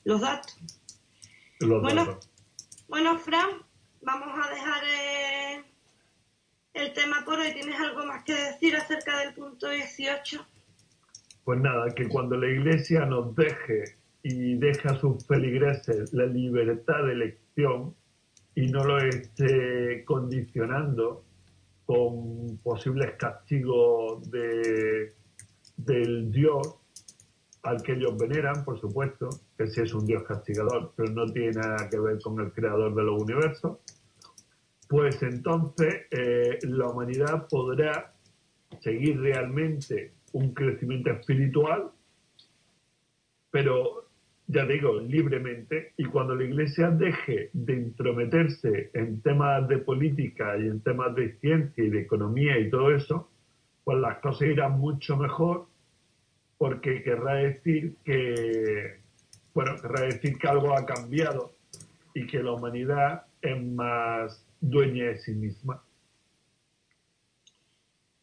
[0.04, 0.60] los datos.
[1.60, 2.20] bueno,
[2.88, 3.50] bueno, Fran,
[4.04, 5.64] vamos a dejar eh,
[6.76, 7.52] el tema por hoy.
[7.52, 10.46] ¿Tienes algo más que decir acerca del punto 18?
[11.50, 17.06] Pues nada, que cuando la Iglesia nos deje y deja a sus feligreses la libertad
[17.08, 17.96] de elección
[18.54, 21.26] y no lo esté condicionando
[21.88, 25.16] con posibles castigos de,
[25.76, 26.76] del Dios
[27.64, 31.54] al que ellos veneran, por supuesto, que sí es un Dios castigador, pero no tiene
[31.54, 33.80] nada que ver con el creador de los universos,
[34.88, 38.14] pues entonces eh, la humanidad podrá
[38.84, 41.92] seguir realmente un crecimiento espiritual,
[43.52, 44.06] pero
[44.48, 50.68] ya digo, libremente, y cuando la Iglesia deje de intrometerse en temas de política y
[50.68, 53.30] en temas de ciencia y de economía y todo eso,
[53.84, 55.68] pues las cosas irán mucho mejor,
[56.58, 59.00] porque querrá decir que,
[59.54, 61.54] bueno, querrá decir que algo ha cambiado
[62.16, 65.82] y que la humanidad es más dueña de sí misma.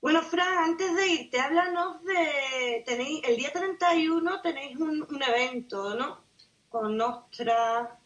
[0.07, 2.85] Bueno, Fran, antes de irte, háblanos de.
[2.87, 6.21] Tenéis, el día 31 tenéis un, evento, ¿no?
[6.69, 7.99] Con Nostra.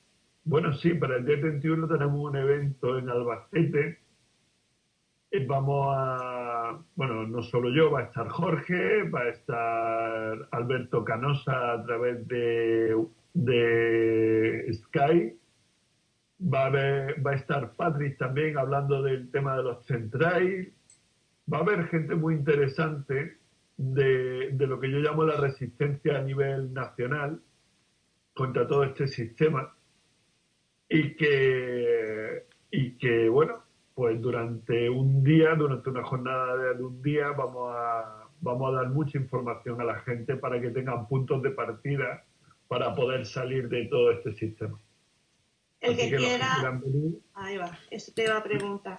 [0.45, 3.99] Bueno, sí, para el día 31 tenemos un evento en Albacete.
[5.31, 6.83] Eh, vamos a.
[6.95, 12.27] Bueno, no solo yo, va a estar Jorge, va a estar Alberto Canosa a través
[12.27, 12.97] de,
[13.35, 15.39] de Sky.
[16.43, 20.80] Va a, va a estar Patrick también hablando del tema de los centrais
[21.53, 23.39] va a haber gente muy interesante
[23.77, 27.41] de, lo que yo llamo la resistencia a nivel nacional
[28.35, 29.75] contra todo este sistema
[30.89, 33.63] y que, y que bueno,
[33.95, 38.91] pues durante un día, durante una jornada de un día, vamos a, vamos a dar
[38.91, 42.25] mucha información a la gente para que tengan puntos de partida
[42.69, 44.79] para poder salir de todo este sistema.
[45.81, 46.81] El que, quiera...
[47.35, 48.97] Ahí va, eso te iba a preguntar.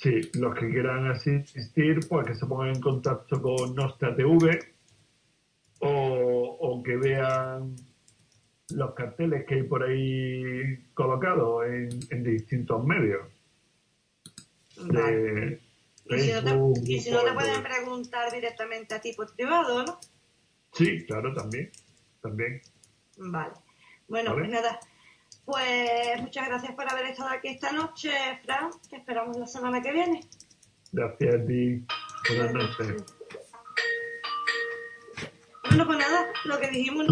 [0.00, 4.58] Sí, los que quieran asistir, pues que se pongan en contacto con Nostra TV
[5.80, 7.76] o, que vean
[8.70, 13.28] los carteles que hay por ahí colocados en, distintos medios.
[14.78, 14.88] y,
[16.18, 20.00] si no te, pueden preguntar directamente a ti por privado, ¿no?
[20.72, 21.70] Sí, claro, también.
[22.22, 22.62] También.
[23.18, 23.52] Vale.
[24.08, 24.80] Bueno, pues nada.
[25.50, 28.12] Pues muchas gracias por haber estado aquí esta noche,
[28.44, 28.70] Fran.
[28.88, 30.20] Te esperamos la semana que viene.
[30.92, 31.84] Gracias a ti.
[32.28, 33.04] Buenas noches.
[35.68, 37.06] Bueno, pues nada, lo que dijimos.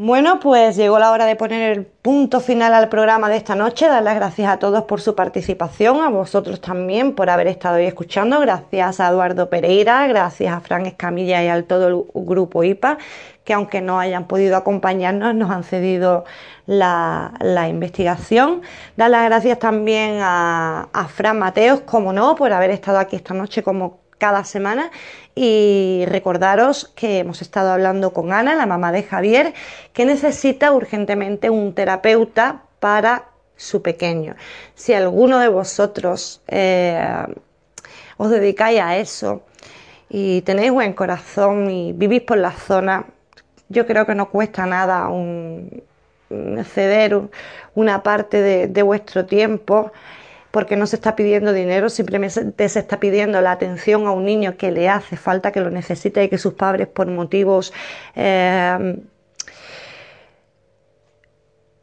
[0.00, 3.88] Bueno, pues llegó la hora de poner el punto final al programa de esta noche.
[3.88, 7.86] Dar las gracias a todos por su participación, a vosotros también por haber estado ahí
[7.86, 8.38] escuchando.
[8.38, 12.98] Gracias a Eduardo Pereira, gracias a Fran Escamilla y al todo el grupo IPA,
[13.42, 16.24] que aunque no hayan podido acompañarnos, nos han cedido
[16.66, 17.32] la,
[17.68, 18.62] investigación.
[18.96, 23.34] Dar las gracias también a, a Fran Mateos, como no, por haber estado aquí esta
[23.34, 24.90] noche como cada semana
[25.34, 29.54] y recordaros que hemos estado hablando con Ana, la mamá de Javier,
[29.92, 33.26] que necesita urgentemente un terapeuta para
[33.56, 34.36] su pequeño.
[34.74, 37.26] Si alguno de vosotros eh,
[38.16, 39.42] os dedicáis a eso
[40.08, 43.06] y tenéis buen corazón y vivís por la zona,
[43.68, 45.82] yo creo que no cuesta nada un,
[46.64, 47.20] ceder
[47.74, 49.92] una parte de, vuestro tiempo
[50.50, 54.56] porque no se está pidiendo dinero, simplemente se está pidiendo la atención a un niño
[54.56, 57.72] que le hace falta, que lo necesita y que sus padres por motivos,
[58.16, 58.96] eh,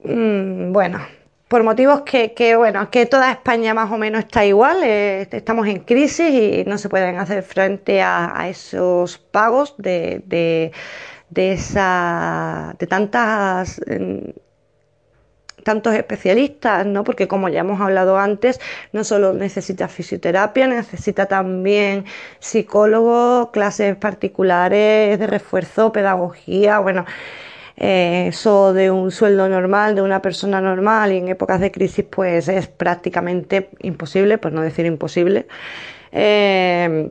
[0.04, 1.00] mm, bueno,
[1.48, 5.80] por motivos que, bueno, que toda España más o menos está igual, eh, estamos en
[5.82, 10.72] crisis y no se pueden hacer frente a, esos pagos de, de,
[11.30, 13.80] de, esa, de tantas
[15.66, 17.04] tantos especialistas, ¿no?
[17.04, 18.62] Porque como ya hemos hablado antes,
[18.94, 22.06] no solo necesita fisioterapia, necesita también
[22.40, 27.06] psicólogo, clases particulares de refuerzo, pedagogía, bueno,
[27.78, 32.06] eh, eso de un sueldo normal, de una persona normal y en épocas de crisis
[32.06, 35.48] pues es prácticamente imposible, por no decir imposible,
[36.12, 37.10] eh,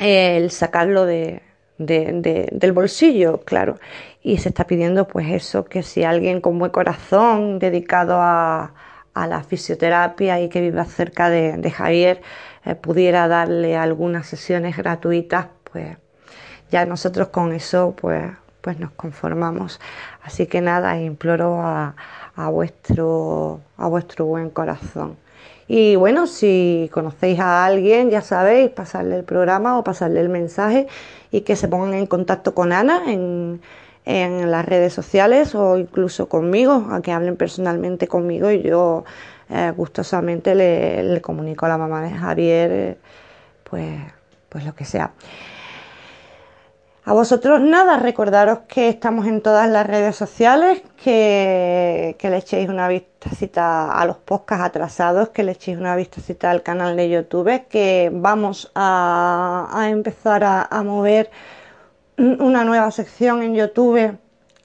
[0.00, 1.42] el sacarlo de,
[1.78, 3.78] del bolsillo, claro.
[4.28, 8.74] Y se está pidiendo pues eso, que si alguien con buen corazón dedicado a,
[9.14, 12.20] la fisioterapia y que viva cerca de, Javier
[12.66, 15.96] eh, pudiera darle algunas sesiones gratuitas, pues
[16.70, 18.30] ya nosotros con eso pues
[18.60, 19.80] pues nos conformamos.
[20.22, 21.94] Así que nada, imploro a,
[22.50, 25.16] vuestro, a vuestro buen corazón.
[25.68, 30.86] Y bueno, si conocéis a alguien, ya sabéis, pasarle el programa o pasarle el mensaje
[31.30, 33.04] y que se pongan en contacto con Ana
[34.08, 39.04] las redes sociales o incluso conmigo, a que hablen personalmente conmigo y yo
[39.50, 42.96] eh, gustosamente le, comunico a la mamá de Javier, eh,
[43.64, 44.00] pues,
[44.48, 45.12] pues lo que sea.
[47.08, 52.86] A vosotros nada, recordaros que estamos en todas las redes sociales, que, le echéis una
[52.86, 58.10] vistacita a los podcasts atrasados, que le echéis una vistacita al canal de YouTube, que
[58.12, 61.30] vamos a, empezar a, mover
[62.18, 64.18] una nueva sección en YouTube.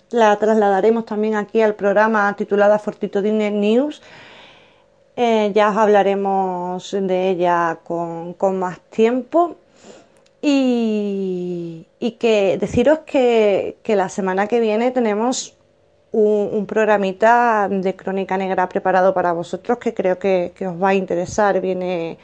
[0.10, 4.02] La trasladaremos también aquí al programa titulada Fortito Dinner News.
[5.16, 9.58] Eh, ya os hablaremos de ella con, con más tiempo
[10.42, 11.88] y,
[12.20, 15.56] que deciros que, la semana que viene tenemos
[16.12, 21.62] un, programita de Crónica Negra preparado para vosotros que creo que, os va a interesar.
[21.62, 22.18] Viene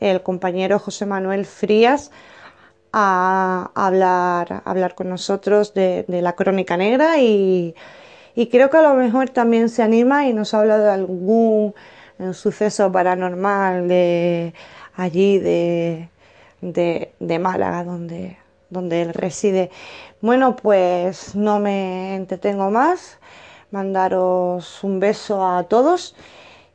[0.00, 2.10] el compañero José Manuel Frías
[2.92, 7.74] a, hablar, hablar con nosotros de, la Crónica Negra y,
[8.50, 11.74] creo que a lo mejor también se anima y nos habla de algún
[12.18, 14.54] eh, suceso paranormal de
[14.96, 16.08] allí de
[16.62, 18.38] de, de Málaga, donde,
[18.70, 19.70] donde él reside.
[20.22, 23.18] Bueno, pues no me entretengo más.
[23.70, 26.14] Mandaros un beso a todos.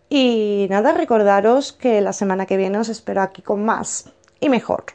[0.10, 4.85] Y nada, recordaros que la semana que viene os espero aquí con más y mejor.